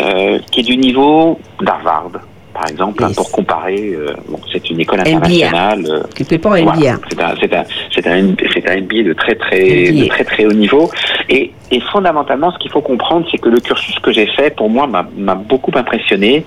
euh, 0.00 0.38
qui 0.50 0.60
est 0.60 0.62
du 0.62 0.78
niveau 0.78 1.38
d'Harvard 1.60 2.12
par 2.54 2.68
exemple, 2.70 3.02
hein, 3.02 3.10
pour 3.16 3.30
comparer, 3.32 3.94
euh, 3.94 4.14
bon, 4.28 4.38
c'est 4.52 4.70
une 4.70 4.80
école 4.80 5.00
internationale. 5.00 5.84
Euh, 5.86 6.02
c'est 6.16 6.38
pas 6.38 6.56
c'est 6.56 7.20
un, 7.20 7.34
c'est 7.40 7.52
un, 7.52 7.64
c'est 7.92 8.06
un, 8.06 8.72
un, 8.72 8.80
MBA 8.80 9.02
de 9.02 9.12
très 9.12 9.34
très, 9.34 9.90
de 9.90 10.06
très 10.06 10.24
très 10.24 10.46
haut 10.46 10.52
niveau. 10.52 10.88
Et, 11.28 11.50
et 11.72 11.80
fondamentalement, 11.80 12.52
ce 12.52 12.58
qu'il 12.58 12.70
faut 12.70 12.80
comprendre, 12.80 13.26
c'est 13.30 13.38
que 13.38 13.48
le 13.48 13.58
cursus 13.58 13.98
que 13.98 14.12
j'ai 14.12 14.26
fait, 14.26 14.54
pour 14.54 14.70
moi, 14.70 14.86
m'a, 14.86 15.34
beaucoup 15.34 15.72
impressionné. 15.74 16.46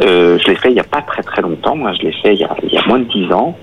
Euh, 0.00 0.38
je 0.38 0.46
l'ai 0.48 0.54
fait 0.54 0.68
il 0.68 0.74
n'y 0.74 0.80
a 0.80 0.84
pas 0.84 1.02
très 1.02 1.22
très 1.22 1.42
longtemps. 1.42 1.74
Moi, 1.74 1.92
je 2.00 2.06
l'ai 2.06 2.12
fait 2.12 2.34
il 2.34 2.40
y 2.40 2.44
a, 2.44 2.54
il 2.62 2.72
y 2.72 2.78
a 2.78 2.86
moins 2.86 3.00
de 3.00 3.04
dix 3.04 3.30
ans. 3.32 3.56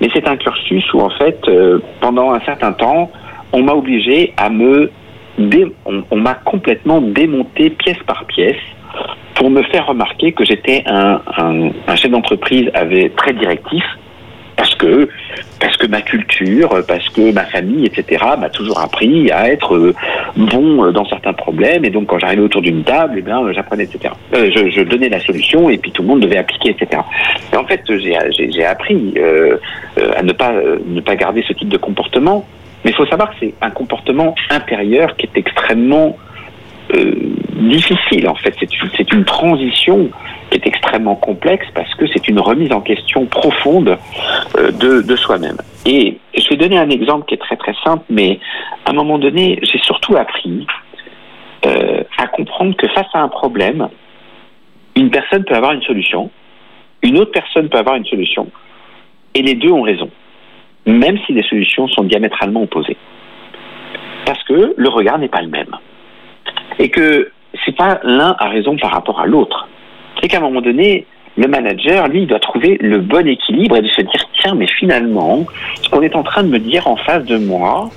Mais 0.00 0.08
c'est 0.14 0.26
un 0.26 0.36
cursus 0.36 0.90
où, 0.94 1.00
en 1.00 1.10
fait, 1.10 1.38
euh, 1.48 1.80
pendant 2.00 2.32
un 2.32 2.40
certain 2.40 2.72
temps, 2.72 3.10
on 3.52 3.62
m'a 3.62 3.74
obligé 3.74 4.32
à 4.38 4.48
me 4.48 4.90
dé... 5.38 5.66
on, 5.84 6.02
on 6.10 6.16
m'a 6.16 6.34
complètement 6.34 7.02
démonté 7.02 7.68
pièce 7.70 7.98
par 8.06 8.24
pièce 8.24 8.56
pour 9.34 9.50
me 9.50 9.62
faire 9.64 9.86
remarquer 9.86 10.32
que 10.32 10.44
j'étais 10.44 10.82
un, 10.86 11.20
chef 11.94 12.10
d'entreprise 12.10 12.70
avait 12.74 13.10
très 13.10 13.32
directif 13.32 13.84
parce 14.56 14.74
que 14.74 15.08
parce 15.60 15.76
que 15.76 15.86
ma 15.86 16.00
culture, 16.00 16.70
parce 16.88 17.06
que 17.10 17.30
ma 17.32 17.44
famille, 17.44 17.84
etc. 17.84 18.24
m'a 18.38 18.48
toujours 18.48 18.80
appris 18.80 19.30
à 19.30 19.50
être 19.50 19.92
bon 20.36 20.90
dans 20.92 21.04
certains 21.04 21.34
problèmes 21.34 21.84
et 21.84 21.90
donc 21.90 22.06
quand 22.06 22.18
j'arrivais 22.18 22.42
autour 22.42 22.62
d'une 22.62 22.82
table, 22.82 23.16
eh 23.18 23.22
bien 23.22 23.40
j'apprenais, 23.52 23.84
etc. 23.84 24.14
Euh, 24.34 24.50
je, 24.54 24.80
donnais 24.82 25.10
la 25.10 25.20
solution 25.20 25.68
et 25.68 25.76
puis 25.76 25.92
tout 25.92 26.02
le 26.02 26.08
monde 26.08 26.20
devait 26.20 26.38
appliquer, 26.38 26.70
etc. 26.70 27.02
Et 27.52 27.56
en 27.56 27.64
fait, 27.64 27.82
j'ai 27.98 28.64
appris 28.64 29.14
euh, 29.18 29.58
à 30.16 30.22
ne 30.22 30.32
pas 30.32 30.54
ne 30.86 31.00
pas 31.02 31.16
garder 31.16 31.44
ce 31.46 31.52
type 31.52 31.68
de 31.68 31.78
comportement. 31.78 32.46
Mais 32.84 32.92
il 32.92 32.94
faut 32.94 33.06
savoir 33.06 33.30
que 33.30 33.36
c'est 33.40 33.54
un 33.60 33.70
comportement 33.70 34.34
intérieur 34.48 35.16
qui 35.16 35.26
est 35.26 35.38
extrêmement 35.38 36.16
euh, 36.94 37.14
difficile 37.56 38.28
en 38.28 38.34
fait. 38.36 38.54
C'est 38.96 39.12
une, 39.12 39.24
transition 39.24 40.08
qui 40.50 40.58
est 40.58 40.66
extrêmement 40.66 41.16
complexe 41.16 41.66
parce 41.74 41.92
que 41.96 42.06
c'est 42.06 42.28
une 42.28 42.38
remise 42.38 42.70
en 42.72 42.80
question 42.80 43.26
profonde 43.26 43.98
euh, 44.56 44.70
de, 44.70 45.16
soi-même. 45.16 45.56
Et 45.84 46.18
je 46.36 46.48
vais 46.48 46.56
donner 46.56 46.78
un 46.78 46.90
exemple 46.90 47.26
qui 47.26 47.34
est 47.34 47.38
très 47.38 47.56
très 47.56 47.74
simple, 47.82 48.04
mais 48.08 48.38
à 48.84 48.90
un 48.90 48.92
moment 48.92 49.18
donné, 49.18 49.58
j'ai 49.62 49.78
surtout 49.78 50.16
appris 50.16 50.66
euh, 51.64 52.04
à 52.18 52.28
comprendre 52.28 52.76
que 52.76 52.86
face 52.88 53.08
à 53.14 53.20
un 53.20 53.28
problème, 53.28 53.88
une 54.94 55.10
personne 55.10 55.44
peut 55.44 55.54
avoir 55.54 55.72
une 55.72 55.82
solution, 55.82 56.30
une 57.02 57.18
autre 57.18 57.32
personne 57.32 57.68
peut 57.68 57.78
avoir 57.78 57.96
une 57.96 58.06
solution, 58.06 58.48
et 59.34 59.42
les 59.42 59.54
deux 59.54 59.72
ont 59.72 59.82
raison, 59.82 60.10
même 60.86 61.18
si 61.26 61.32
les 61.32 61.42
solutions 61.42 61.88
sont 61.88 62.04
diamétralement 62.04 62.62
opposées. 62.62 62.96
Parce 64.24 64.42
que 64.44 64.74
le 64.76 64.88
regard 64.88 65.18
n'est 65.18 65.28
pas 65.28 65.42
le 65.42 65.48
même 65.48 65.76
et 66.78 66.90
que 66.90 67.30
c'est 67.64 67.76
pas 67.76 68.00
l'un 68.02 68.34
a 68.38 68.48
raison 68.48 68.76
par 68.76 68.90
rapport 68.92 69.20
à 69.20 69.26
l'autre. 69.26 69.68
C'est 70.20 70.28
qu'à 70.28 70.38
un 70.38 70.40
moment 70.40 70.60
donné, 70.60 71.06
le 71.36 71.48
manager, 71.48 72.08
lui, 72.08 72.26
doit 72.26 72.38
trouver 72.38 72.78
le 72.80 73.00
bon 73.00 73.26
équilibre 73.26 73.76
et 73.76 73.82
de 73.82 73.88
se 73.88 74.00
dire 74.00 74.28
tiens, 74.40 74.54
mais 74.54 74.66
finalement, 74.66 75.46
ce 75.82 75.88
qu'on 75.88 76.02
est 76.02 76.16
en 76.16 76.22
train 76.22 76.42
de 76.42 76.48
me 76.48 76.58
dire 76.58 76.86
en 76.86 76.96
face 76.96 77.24
de 77.24 77.36
moi, 77.36 77.90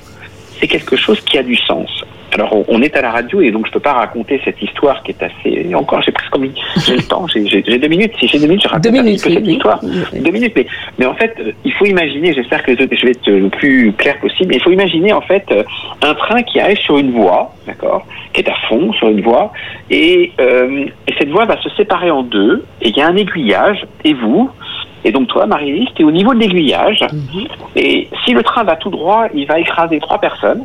c'est 0.60 0.68
quelque 0.68 0.96
chose 0.96 1.22
qui 1.22 1.38
a 1.38 1.44
du 1.44 1.56
sens. 1.56 2.04
Alors, 2.34 2.64
on 2.68 2.82
est 2.82 2.96
à 2.96 3.02
la 3.02 3.12
radio 3.12 3.42
et 3.42 3.52
donc 3.52 3.68
je 3.68 3.72
peux 3.72 3.80
pas 3.80 3.94
raconter 3.94 4.40
cette 4.46 4.62
histoire 4.62 5.02
qui 5.04 5.12
est 5.12 5.24
assez. 5.24 5.74
Encore, 5.74 6.02
j'ai 6.02 6.12
presque 6.12 6.36
envie. 6.36 6.52
J'ai 6.86 6.98
le 6.98 7.04
temps, 7.04 7.26
j'ai 7.28 7.62
deux 7.62 7.88
minutes. 7.88 8.14
Si 8.20 8.28
j'ai 8.28 8.40
deux 8.40 8.48
minutes, 8.48 8.64
je 8.64 8.68
raconte 8.68 8.88
un 8.88 9.04
petit 9.04 9.24
peu 9.24 9.34
cette 9.34 9.48
histoire. 9.48 9.80
Deux 9.82 10.32
minutes, 10.32 10.54
mais, 10.56 10.68
mais 10.98 11.06
en 11.06 11.16
fait, 11.16 11.36
euh, 11.40 11.52
il 11.66 11.74
faut 11.74 11.86
imaginer, 11.86 12.34
j'espère 12.34 12.64
que 12.64 12.74
je 12.74 13.06
vais 13.06 13.12
être 13.12 13.28
le 13.28 13.50
plus 13.50 13.94
clair 13.94 14.20
possible, 14.20 14.50
mais 14.50 14.56
il 14.56 14.62
faut 14.62 14.72
imaginer 14.72 15.14
en 15.14 15.22
fait 15.22 15.46
euh, 15.52 15.64
un 16.04 16.14
train 16.14 16.42
qui 16.44 16.60
arrive 16.60 16.78
sur 16.78 16.98
une 16.98 17.12
voie, 17.12 17.54
d'accord, 17.66 18.06
qui 18.34 18.42
est 18.42 18.50
à 18.50 18.56
fond 18.68 18.94
sur 18.94 19.10
une 19.10 19.22
voie, 19.22 19.52
et, 19.90 20.32
euh, 20.40 20.86
et 21.08 21.14
cette 21.18 21.30
voie 21.30 21.46
va 21.46 21.60
se 21.62 21.70
séparer 21.72 22.12
en 22.12 22.24
deux, 22.24 22.64
et 22.82 22.90
il 22.90 22.98
y 22.98 23.02
a 23.02 23.08
un 23.08 23.16
aiguillage, 23.16 23.86
et 24.04 24.14
vous, 24.14 24.50
et 25.04 25.12
donc 25.12 25.28
toi, 25.28 25.46
Marie-Lise, 25.46 25.90
tu 25.96 26.02
es 26.02 26.06
au 26.06 26.12
niveau 26.12 26.34
de 26.34 26.40
l'aiguillage. 26.40 27.06
Mhm. 27.12 27.48
Et 27.76 28.08
si 28.26 28.34
le 28.34 28.44
train 28.44 28.64
va 28.64 28.76
tout 28.76 28.90
droit, 28.90 29.28
il 29.34 29.48
va 29.48 29.60
écraser 29.60 30.00
trois 30.00 30.20
personnes. 30.20 30.64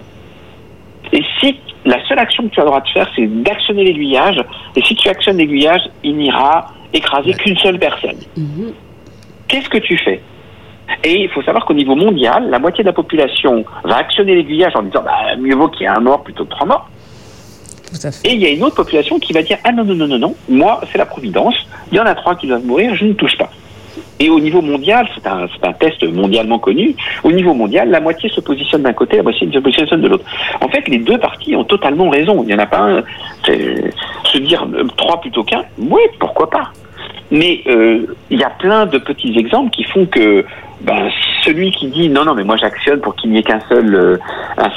Et 1.14 1.22
si 1.40 1.56
la 1.84 2.04
seule 2.06 2.18
action 2.18 2.42
que 2.48 2.54
tu 2.54 2.60
as 2.60 2.64
le 2.64 2.68
droit 2.68 2.80
de 2.80 2.88
faire, 2.88 3.08
c'est 3.14 3.26
d'actionner 3.26 3.84
l'aiguillage, 3.84 4.42
et 4.74 4.82
si 4.82 4.96
tu 4.96 5.08
actionnes 5.08 5.36
l'aiguillage, 5.36 5.82
il 6.02 6.16
n'ira 6.16 6.72
écraser 6.92 7.32
qu'une 7.34 7.56
seule 7.58 7.78
personne. 7.78 8.18
Mhm. 8.36 8.72
Qu'est-ce 9.48 9.68
que 9.68 9.78
tu 9.78 9.96
fais? 9.98 10.20
Et 11.04 11.22
il 11.22 11.28
faut 11.30 11.42
savoir 11.42 11.64
qu'au 11.64 11.74
niveau 11.74 11.94
mondial, 11.94 12.50
la 12.50 12.58
moitié 12.58 12.82
de 12.82 12.88
la 12.88 12.92
population 12.92 13.64
va 13.84 13.98
actionner 13.98 14.34
l'aiguillage 14.34 14.74
en 14.74 14.82
disant 14.82 15.02
bah, 15.04 15.36
mieux 15.38 15.54
vaut 15.54 15.68
qu'il 15.68 15.82
y 15.82 15.84
ait 15.84 15.88
un 15.88 16.00
mort 16.00 16.22
plutôt 16.24 16.44
que 16.44 16.50
trois 16.50 16.66
morts. 16.66 16.90
Et 18.24 18.32
il 18.32 18.40
y 18.40 18.46
a 18.46 18.50
une 18.50 18.64
autre 18.64 18.74
population 18.74 19.18
qui 19.20 19.32
va 19.32 19.42
dire 19.42 19.58
ah 19.62 19.70
non 19.70 19.84
non 19.84 19.94
non 19.94 20.08
non 20.08 20.18
non, 20.18 20.34
moi 20.48 20.80
c'est 20.90 20.98
la 20.98 21.06
providence, 21.06 21.54
il 21.92 21.96
y 21.96 22.00
en 22.00 22.06
a 22.06 22.14
trois 22.14 22.34
qui 22.34 22.48
doivent 22.48 22.64
mourir, 22.64 22.94
je 22.96 23.04
ne 23.04 23.12
touche 23.12 23.36
pas. 23.38 23.50
Et 24.20 24.30
au 24.30 24.40
niveau 24.40 24.60
mondial, 24.62 25.08
c'est 25.14 25.26
un, 25.26 25.46
un, 25.62 25.72
test 25.72 26.02
mondialement 26.04 26.58
connu, 26.58 26.94
au 27.24 27.32
niveau 27.32 27.54
mondial, 27.54 27.90
la 27.90 28.00
moitié 28.00 28.28
se 28.28 28.40
positionne 28.40 28.82
d'un 28.82 28.92
côté, 28.92 29.16
la 29.16 29.22
moitié 29.22 29.50
se 29.52 29.58
positionne 29.58 30.00
de 30.00 30.08
l'autre. 30.08 30.24
En 30.60 30.68
fait, 30.68 30.86
les 30.88 30.98
deux 30.98 31.18
parties 31.18 31.56
ont 31.56 31.64
totalement 31.64 32.08
raison. 32.10 32.42
Il 32.42 32.46
n'y 32.46 32.54
en 32.54 32.58
a 32.58 32.66
pas 32.66 32.80
un. 32.80 33.02
Se 33.44 34.38
dire 34.38 34.66
euh, 34.74 34.84
trois 34.96 35.20
plutôt 35.20 35.44
qu'un, 35.44 35.64
oui, 35.78 36.00
pourquoi 36.18 36.48
pas. 36.50 36.72
Mais 37.30 37.60
euh, 37.66 38.06
il 38.30 38.38
y 38.38 38.44
a 38.44 38.50
plein 38.50 38.86
de 38.86 38.98
petits 38.98 39.36
exemples 39.36 39.70
qui 39.70 39.84
font 39.84 40.06
que 40.06 40.44
ben, 40.80 41.10
celui 41.42 41.70
qui 41.72 41.88
dit 41.88 42.08
non, 42.08 42.24
non, 42.24 42.34
mais 42.34 42.44
moi 42.44 42.56
j'actionne 42.56 43.00
pour 43.00 43.14
qu'il 43.16 43.30
n'y 43.30 43.38
ait 43.38 43.42
qu'un 43.42 43.60
seul, 43.68 43.94
euh, 43.94 44.16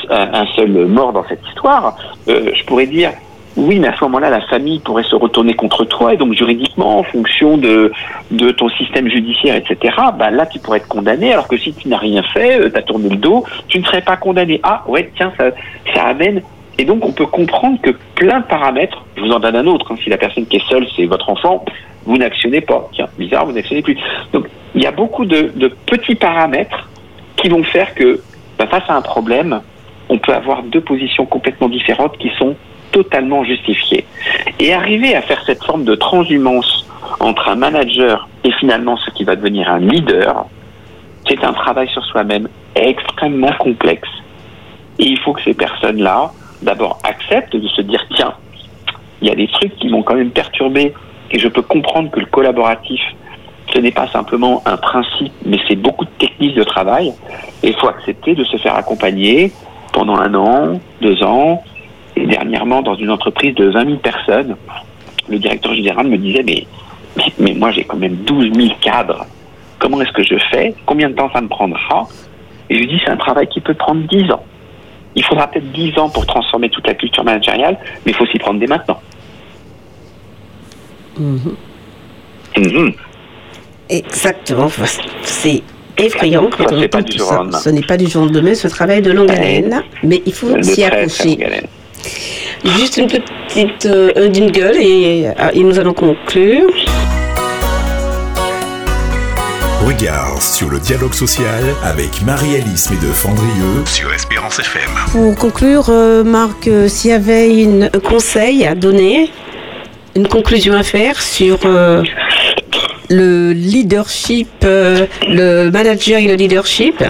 un, 0.09 0.45
seul 0.55 0.87
mort 0.87 1.13
dans 1.13 1.25
cette 1.27 1.45
histoire, 1.47 1.97
je 2.27 2.63
pourrais 2.65 2.87
dire 2.87 3.11
oui, 3.57 3.79
mais 3.79 3.87
à 3.87 3.95
ce 3.97 4.03
moment-là, 4.03 4.29
la 4.29 4.41
famille 4.41 4.79
pourrait 4.79 5.03
se 5.03 5.15
retourner 5.15 5.55
contre 5.55 5.83
toi 5.83 6.13
et 6.13 6.17
donc 6.17 6.33
juridiquement, 6.33 6.99
en 6.99 7.03
fonction 7.03 7.57
de, 7.57 7.91
ton 8.51 8.69
système 8.69 9.09
judiciaire, 9.09 9.55
etc., 9.55 9.95
bah, 10.17 10.29
là, 10.29 10.45
tu 10.45 10.59
pourrais 10.59 10.77
être 10.77 10.87
condamné, 10.87 11.33
alors 11.33 11.47
que 11.47 11.57
si 11.57 11.73
tu 11.73 11.87
n'as 11.87 11.97
rien 11.97 12.21
fait, 12.21 12.61
euh, 12.61 12.69
tu 12.69 12.77
as 12.77 12.83
tourné 12.83 13.09
le 13.09 13.15
dos, 13.15 13.43
tu 13.67 13.79
ne 13.79 13.83
serais 13.83 14.01
pas 14.01 14.15
condamné. 14.15 14.59
Ah, 14.61 14.83
ouais, 14.87 15.11
tiens, 15.15 15.33
ça, 15.37 15.45
ça 15.93 16.03
amène. 16.03 16.43
Et 16.77 16.85
donc, 16.85 17.03
on 17.03 17.11
peut 17.11 17.25
comprendre 17.25 17.81
que 17.81 17.89
plein 18.13 18.41
de 18.41 18.45
paramètres, 18.45 19.03
je 19.15 19.23
vous 19.23 19.31
en 19.31 19.39
donne 19.39 19.55
un 19.55 19.65
autre, 19.65 19.91
hein, 19.91 19.95
si 20.03 20.11
la 20.11 20.17
personne 20.17 20.45
qui 20.45 20.57
est 20.57 20.69
seule, 20.69 20.85
c'est 20.95 21.07
votre 21.07 21.27
enfant, 21.27 21.65
vous 22.05 22.17
n'actionnez 22.17 22.61
pas. 22.61 22.87
Tiens, 22.93 23.07
bizarre, 23.17 23.47
vous 23.47 23.53
n'actionnez 23.53 23.81
plus. 23.81 23.97
Donc, 24.33 24.45
il 24.75 24.83
y 24.83 24.85
a 24.85 24.91
beaucoup 24.91 25.25
de, 25.25 25.51
de 25.55 25.67
petits 25.87 26.15
paramètres 26.15 26.87
qui 27.37 27.49
vont 27.49 27.63
faire 27.63 27.95
que, 27.95 28.21
bah, 28.59 28.67
face 28.67 28.87
à 28.87 28.95
un 28.95 29.01
problème, 29.01 29.61
on 30.09 30.19
peut 30.19 30.33
avoir 30.33 30.61
deux 30.61 30.81
positions 30.81 31.25
complètement 31.25 31.69
différentes 31.69 32.15
qui 32.19 32.29
sont 32.37 32.55
totalement 32.97 33.43
justifié. 33.43 34.05
Et 34.59 34.73
arriver 34.73 35.15
à 35.15 35.21
faire 35.21 35.41
cette 35.45 35.63
forme 35.63 35.83
de 35.83 35.93
transhumance 35.93 36.87
entre 37.19 37.47
un 37.47 37.55
manager 37.55 38.27
et 38.43 38.51
finalement 38.53 38.97
ce 38.97 39.11
qui 39.11 39.23
va 39.23 39.35
devenir 39.35 39.69
un 39.69 39.79
leader, 39.79 40.47
c'est 41.27 41.43
un 41.43 41.53
travail 41.53 41.87
sur 41.89 42.03
soi-même 42.05 42.47
extrêmement 42.75 43.53
complexe. 43.59 44.09
Et 44.97 45.05
il 45.05 45.19
faut 45.19 45.33
que 45.33 45.43
ces 45.43 45.53
personnes-là, 45.53 46.31
d'abord, 46.63 46.97
acceptent 47.03 47.55
de 47.55 47.67
se 47.67 47.81
dire, 47.81 48.03
tiens, 48.15 48.33
il 49.21 49.27
y 49.27 49.31
a 49.31 49.35
des 49.35 49.47
trucs 49.47 49.75
qui 49.75 49.89
m'ont 49.89 50.01
quand 50.01 50.15
même 50.15 50.31
perturbé 50.31 50.93
et 51.29 51.37
je 51.37 51.47
peux 51.47 51.61
comprendre 51.61 52.09
que 52.09 52.19
le 52.19 52.25
collaboratif, 52.25 53.01
ce 53.73 53.79
n'est 53.79 53.91
pas 53.91 54.07
simplement 54.07 54.63
un 54.65 54.77
principe, 54.77 55.33
mais 55.45 55.59
c'est 55.67 55.75
beaucoup 55.75 56.05
de 56.05 56.15
techniques 56.17 56.55
de 56.55 56.63
travail. 56.63 57.13
Et 57.61 57.69
il 57.69 57.75
faut 57.75 57.89
accepter 57.89 58.33
de 58.33 58.43
se 58.43 58.57
faire 58.57 58.75
accompagner 58.75 59.51
pendant 59.93 60.15
un 60.15 60.33
an, 60.33 60.79
deux 61.01 61.21
ans, 61.21 61.63
et 62.17 62.25
dernièrement, 62.25 62.81
dans 62.81 62.95
une 62.95 63.11
entreprise 63.11 63.53
de 63.55 63.69
20 63.69 63.85
000 63.85 63.97
personnes, 63.97 64.55
le 65.29 65.37
directeur 65.37 65.73
général 65.75 66.07
me 66.07 66.17
disait, 66.17 66.43
mais, 66.43 66.65
mais, 67.37 67.53
moi 67.53 67.71
j'ai 67.71 67.83
quand 67.83 67.97
même 67.97 68.15
12 68.15 68.53
000 68.53 68.69
cadres. 68.81 69.25
Comment 69.79 70.01
est-ce 70.01 70.11
que 70.11 70.23
je 70.23 70.35
fais? 70.51 70.73
Combien 70.85 71.09
de 71.09 71.15
temps 71.15 71.29
ça 71.31 71.41
me 71.41 71.47
prendra? 71.47 72.07
Et 72.69 72.75
je 72.75 72.79
lui 72.79 72.87
dis, 72.87 72.99
c'est 73.05 73.11
un 73.11 73.17
travail 73.17 73.47
qui 73.47 73.61
peut 73.61 73.75
prendre 73.75 74.01
10 74.07 74.31
ans. 74.31 74.43
Il 75.15 75.23
faudra 75.23 75.47
peut-être 75.47 75.71
10 75.71 75.97
ans 75.99 76.09
pour 76.09 76.25
transformer 76.25 76.69
toute 76.69 76.87
la 76.87 76.95
culture 76.95 77.23
managériale, 77.23 77.77
mais 78.05 78.11
il 78.11 78.15
faut 78.15 78.25
s'y 78.25 78.39
prendre 78.39 78.59
dès 78.59 78.67
maintenant. 78.67 78.99
Mm-hmm. 81.19 81.55
Mm-hmm. 82.57 82.93
Exactement. 83.89 84.69
C'est 85.21 85.61
effrayant 85.97 86.49
quand 86.49 86.71
on 86.71 86.83
entend 86.83 87.03
tout 87.03 87.17
ça. 87.19 87.43
Ce 87.59 87.69
n'est 87.69 87.81
pas 87.81 87.97
du 87.97 88.07
jour 88.07 88.23
au 88.23 88.25
lendemain, 88.25 88.55
ce 88.55 88.67
travail 88.67 89.01
de 89.01 89.11
longue 89.11 89.31
haleine, 89.31 89.83
mais 90.03 90.21
il 90.25 90.33
faut 90.33 90.61
s'y 90.63 90.83
accrocher. 90.83 91.37
Juste 92.65 92.97
une 92.97 93.07
petite 93.07 93.85
euh, 93.85 94.33
jingle 94.33 94.75
et, 94.79 95.27
euh, 95.27 95.49
et 95.53 95.63
nous 95.63 95.79
allons 95.79 95.93
conclure. 95.93 96.69
Regard 99.85 100.41
sur 100.41 100.69
le 100.69 100.79
dialogue 100.79 101.13
social 101.13 101.63
avec 101.83 102.21
Marie-Alice 102.25 102.91
Médeux-Fandrieux 102.91 103.85
sur 103.85 104.11
Espérance 104.13 104.59
FM. 104.59 104.89
Pour 105.11 105.35
conclure, 105.35 105.85
euh, 105.89 106.23
Marc, 106.23 106.67
euh, 106.67 106.87
s'il 106.87 107.11
y 107.11 107.13
avait 107.13 107.61
une, 107.63 107.83
un 107.93 107.99
conseil 107.99 108.65
à 108.65 108.75
donner, 108.75 109.29
une 110.15 110.27
conclusion 110.27 110.73
à 110.73 110.83
faire 110.83 111.21
sur 111.21 111.59
euh, 111.65 112.03
le 113.09 113.53
leadership, 113.53 114.49
euh, 114.65 115.05
le 115.27 115.69
manager 115.69 116.19
et 116.19 116.27
le 116.27 116.33
leadership? 116.33 117.01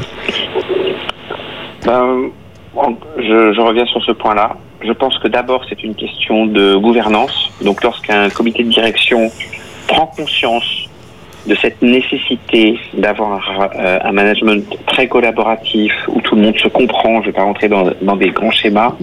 Ben, 1.85 2.29
je, 3.17 3.53
je 3.53 3.61
reviens 3.61 3.85
sur 3.85 4.03
ce 4.03 4.11
point-là. 4.11 4.55
Je 4.87 4.93
pense 4.93 5.17
que 5.19 5.27
d'abord, 5.27 5.65
c'est 5.67 5.83
une 5.83 5.95
question 5.95 6.45
de 6.45 6.77
gouvernance. 6.77 7.51
Donc, 7.61 7.83
lorsqu'un 7.83 8.29
comité 8.29 8.63
de 8.63 8.69
direction 8.69 9.29
prend 9.85 10.05
conscience 10.07 10.87
de 11.45 11.55
cette 11.55 11.81
nécessité 11.81 12.79
d'avoir 12.93 13.69
euh, 13.75 13.99
un 14.01 14.11
management 14.13 14.63
très 14.85 15.09
collaboratif 15.09 15.91
où 16.07 16.21
tout 16.21 16.35
le 16.35 16.41
monde 16.43 16.57
se 16.57 16.69
comprend, 16.69 17.15
je 17.15 17.19
ne 17.19 17.25
vais 17.25 17.31
pas 17.33 17.43
rentrer 17.43 17.67
dans, 17.67 17.91
dans 18.01 18.15
des 18.15 18.29
grands 18.29 18.51
schémas, 18.51 18.95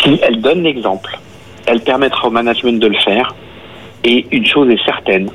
si 0.00 0.20
elle 0.22 0.40
donne 0.40 0.62
l'exemple, 0.62 1.18
elle 1.66 1.80
permettra 1.80 2.28
au 2.28 2.30
management 2.30 2.80
de 2.80 2.86
le 2.86 2.98
faire. 2.98 3.34
Et 4.04 4.26
une 4.30 4.46
chose 4.46 4.70
est 4.70 4.84
certaine, 4.84 5.28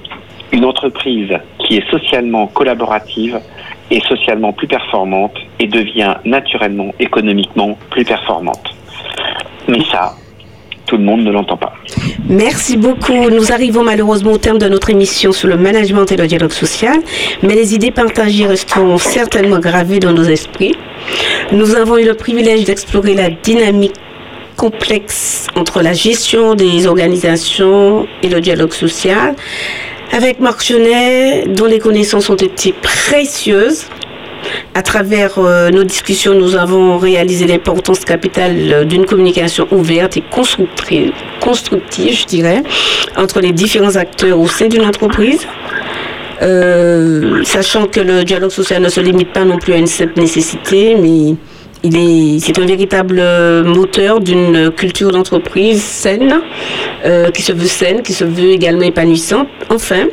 une 0.53 0.63
entreprise 0.63 1.37
qui 1.59 1.75
est 1.75 1.89
socialement 1.89 2.47
collaborative 2.47 3.41
est 3.91 4.05
socialement 4.07 4.53
plus 4.53 4.67
performante 4.67 5.35
et 5.59 5.67
devient 5.67 6.15
naturellement 6.23 6.93
économiquement 6.99 7.77
plus 7.89 8.05
performante. 8.05 8.73
Mais 9.67 9.79
ça, 9.91 10.15
tout 10.85 10.97
le 10.97 11.03
monde 11.03 11.23
ne 11.23 11.31
l'entend 11.31 11.57
pas. 11.57 11.73
Merci 12.27 12.77
beaucoup. 12.77 13.29
Nous 13.29 13.51
arrivons 13.51 13.83
malheureusement 13.83 14.33
au 14.33 14.37
terme 14.37 14.57
de 14.57 14.67
notre 14.67 14.89
émission 14.89 15.31
sur 15.31 15.47
le 15.47 15.57
management 15.57 16.11
et 16.11 16.17
le 16.17 16.27
dialogue 16.27 16.51
social, 16.51 16.97
mais 17.41 17.55
les 17.55 17.73
idées 17.73 17.91
partagées 17.91 18.45
resteront 18.45 18.97
certainement 18.97 19.59
gravées 19.59 19.99
dans 19.99 20.13
nos 20.13 20.23
esprits. 20.23 20.75
Nous 21.51 21.75
avons 21.75 21.97
eu 21.97 22.05
le 22.05 22.13
privilège 22.13 22.65
d'explorer 22.65 23.13
la 23.13 23.29
dynamique 23.29 23.95
complexe 24.55 25.47
entre 25.55 25.81
la 25.81 25.93
gestion 25.93 26.55
des 26.55 26.85
organisations 26.87 28.07
et 28.21 28.29
le 28.29 28.39
dialogue 28.39 28.73
social 28.73 29.35
avec 30.11 30.39
Marc 30.39 30.61
Chenet, 30.61 31.45
dont 31.47 31.65
les 31.65 31.79
connaissances 31.79 32.29
ont 32.29 32.35
été 32.35 32.71
précieuses. 32.71 33.85
À 34.75 34.81
travers 34.81 35.37
euh, 35.37 35.69
nos 35.69 35.83
discussions, 35.83 36.33
nous 36.33 36.55
avons 36.55 36.97
réalisé 36.97 37.45
l'importance 37.45 37.99
capitale 37.99 38.55
euh, 38.57 38.83
d'une 38.85 39.05
communication 39.05 39.67
ouverte 39.71 40.17
et 40.17 40.23
constructive, 40.31 42.13
je 42.13 42.25
dirais, 42.25 42.63
entre 43.15 43.39
les 43.39 43.51
différents 43.51 43.95
acteurs 43.95 44.39
au 44.39 44.47
sein 44.47 44.67
d'une 44.67 44.85
entreprise. 44.85 45.45
Euh, 46.41 47.43
sachant 47.43 47.85
que 47.85 47.99
le 47.99 48.23
dialogue 48.23 48.49
social 48.49 48.81
ne 48.81 48.89
se 48.89 48.99
limite 48.99 49.31
pas 49.31 49.45
non 49.45 49.59
plus 49.59 49.73
à 49.73 49.77
une 49.77 49.87
simple 49.87 50.19
nécessité, 50.19 50.95
mais 50.99 51.35
il 51.83 51.95
est, 51.95 52.39
c'est 52.39 52.57
un 52.57 52.65
véritable 52.65 53.21
moteur 53.63 54.19
d'une 54.19 54.71
culture 54.71 55.11
d'entreprise 55.11 55.83
saine, 55.83 56.41
qui 57.33 57.41
se 57.41 57.51
veut 57.51 57.67
saine, 57.67 58.01
qui 58.01 58.13
se 58.13 58.23
veut 58.23 58.49
également 58.49 58.83
épanouissante. 58.83 59.47
Enfin, 59.69 60.05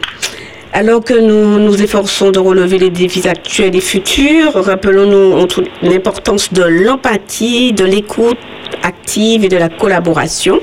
alors 0.72 1.02
que 1.02 1.14
nous 1.14 1.58
nous 1.58 1.82
efforçons 1.82 2.30
de 2.30 2.38
relever 2.38 2.78
les 2.78 2.90
défis 2.90 3.28
actuels 3.28 3.74
et 3.74 3.80
futurs, 3.80 4.52
rappelons-nous 4.54 5.46
l'importance 5.82 6.52
de 6.52 6.62
l'empathie, 6.62 7.72
de 7.72 7.84
l'écoute 7.84 8.38
active 8.82 9.44
et 9.44 9.48
de 9.48 9.56
la 9.56 9.68
collaboration. 9.68 10.60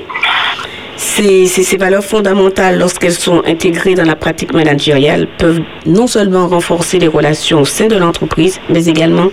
Ces, 0.96 1.46
ces, 1.46 1.76
valeurs 1.76 2.04
fondamentales, 2.04 2.76
lorsqu'elles 2.76 3.12
sont 3.12 3.42
intégrées 3.46 3.94
dans 3.94 4.04
la 4.04 4.16
pratique 4.16 4.52
managériale, 4.52 5.28
peuvent 5.38 5.60
non 5.86 6.08
seulement 6.08 6.48
renforcer 6.48 6.98
les 6.98 7.06
relations 7.06 7.60
au 7.60 7.64
sein 7.64 7.86
de 7.86 7.96
l'entreprise, 7.96 8.58
mais 8.68 8.86
également 8.86 9.28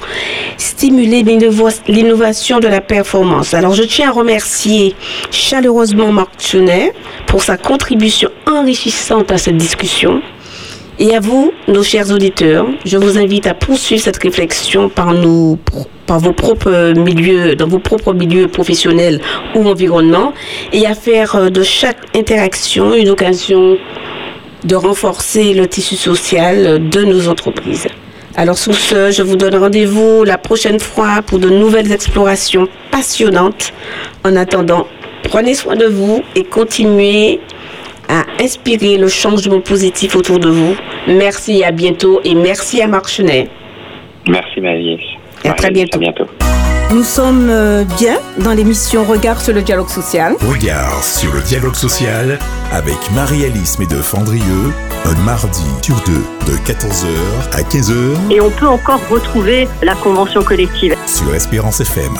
stimuler 0.57 1.23
l'innovation 1.87 2.59
de 2.59 2.67
la 2.67 2.81
performance. 2.81 3.55
Alors, 3.55 3.73
je 3.73 3.81
tiens 3.81 4.09
à 4.09 4.11
remercier 4.11 4.93
chaleureusement 5.31 6.11
Marc 6.11 6.39
Chenet 6.39 6.93
pour 7.25 7.41
sa 7.41 7.57
contribution 7.57 8.29
enrichissante 8.45 9.31
à 9.31 9.39
cette 9.39 9.57
discussion. 9.57 10.21
Et 10.97 11.13
à 11.13 11.19
vous, 11.19 11.51
nos 11.67 11.83
chers 11.83 12.09
auditeurs, 12.11 12.65
je 12.85 12.97
vous 12.97 13.17
invite 13.17 13.47
à 13.47 13.53
poursuivre 13.53 14.01
cette 14.01 14.23
réflexion 14.23 14.87
par, 14.87 15.13
nos, 15.13 15.59
par 16.07 16.19
vos 16.19 16.31
propres 16.31 16.93
milieux, 16.95 17.55
dans 17.55 17.67
vos 17.67 17.79
propres 17.79 18.13
milieux 18.13 18.47
professionnels 18.47 19.19
ou 19.55 19.67
environnement, 19.67 20.33
et 20.71 20.85
à 20.85 20.95
faire 20.95 21.51
de 21.51 21.63
chaque 21.63 21.97
interaction 22.15 22.93
une 22.93 23.09
occasion 23.09 23.77
de 24.63 24.75
renforcer 24.75 25.53
le 25.53 25.67
tissu 25.67 25.97
social 25.97 26.87
de 26.89 27.03
nos 27.03 27.27
entreprises. 27.27 27.87
Alors 28.37 28.57
sur 28.57 28.73
ce, 28.73 29.11
je 29.11 29.21
vous 29.21 29.35
donne 29.35 29.55
rendez-vous 29.55 30.23
la 30.23 30.37
prochaine 30.37 30.79
fois 30.79 31.21
pour 31.25 31.39
de 31.39 31.49
nouvelles 31.49 31.91
explorations 31.91 32.69
passionnantes. 32.89 33.73
En 34.23 34.37
attendant, 34.37 34.87
prenez 35.23 35.55
soin 35.55 35.75
de 35.75 35.85
vous 35.85 36.23
et 36.35 36.45
continuez 36.45 37.41
à 38.09 38.25
inspirer 38.41 38.97
le 38.97 39.07
changement 39.07 39.61
positif 39.61 40.15
autour 40.15 40.39
de 40.39 40.49
vous. 40.49 40.75
Merci, 41.07 41.63
à 41.63 41.71
bientôt 41.71 42.21
et 42.23 42.35
merci 42.35 42.81
à 42.81 42.87
Marc 42.87 43.07
Chenet. 43.07 43.49
Merci 44.27 44.61
Marie. 44.61 44.99
Et 45.43 45.49
à 45.49 45.53
très 45.53 45.71
bientôt. 45.71 45.97
À 45.97 45.99
bientôt. 45.99 46.25
Nous 46.91 47.03
sommes 47.03 47.51
bien 47.97 48.17
dans 48.39 48.53
l'émission 48.53 49.03
Regard 49.03 49.41
sur 49.41 49.53
le 49.53 49.61
dialogue 49.61 49.89
social. 49.89 50.35
Regard 50.47 51.03
sur 51.03 51.33
le 51.33 51.41
dialogue 51.41 51.75
social 51.75 52.37
avec 52.71 52.95
Marie-Alice 53.13 53.79
Médeux-Fandrieux, 53.79 54.71
un 55.05 55.15
mardi 55.23 55.65
sur 55.81 55.95
deux 56.05 56.23
de 56.45 56.57
14h 56.59 57.07
à 57.53 57.61
15h. 57.61 58.31
Et 58.31 58.39
on 58.39 58.51
peut 58.51 58.67
encore 58.67 59.01
retrouver 59.09 59.67
la 59.81 59.95
convention 59.95 60.43
collective 60.43 60.95
sur 61.07 61.33
Espérance 61.33 61.81
FM. 61.81 62.13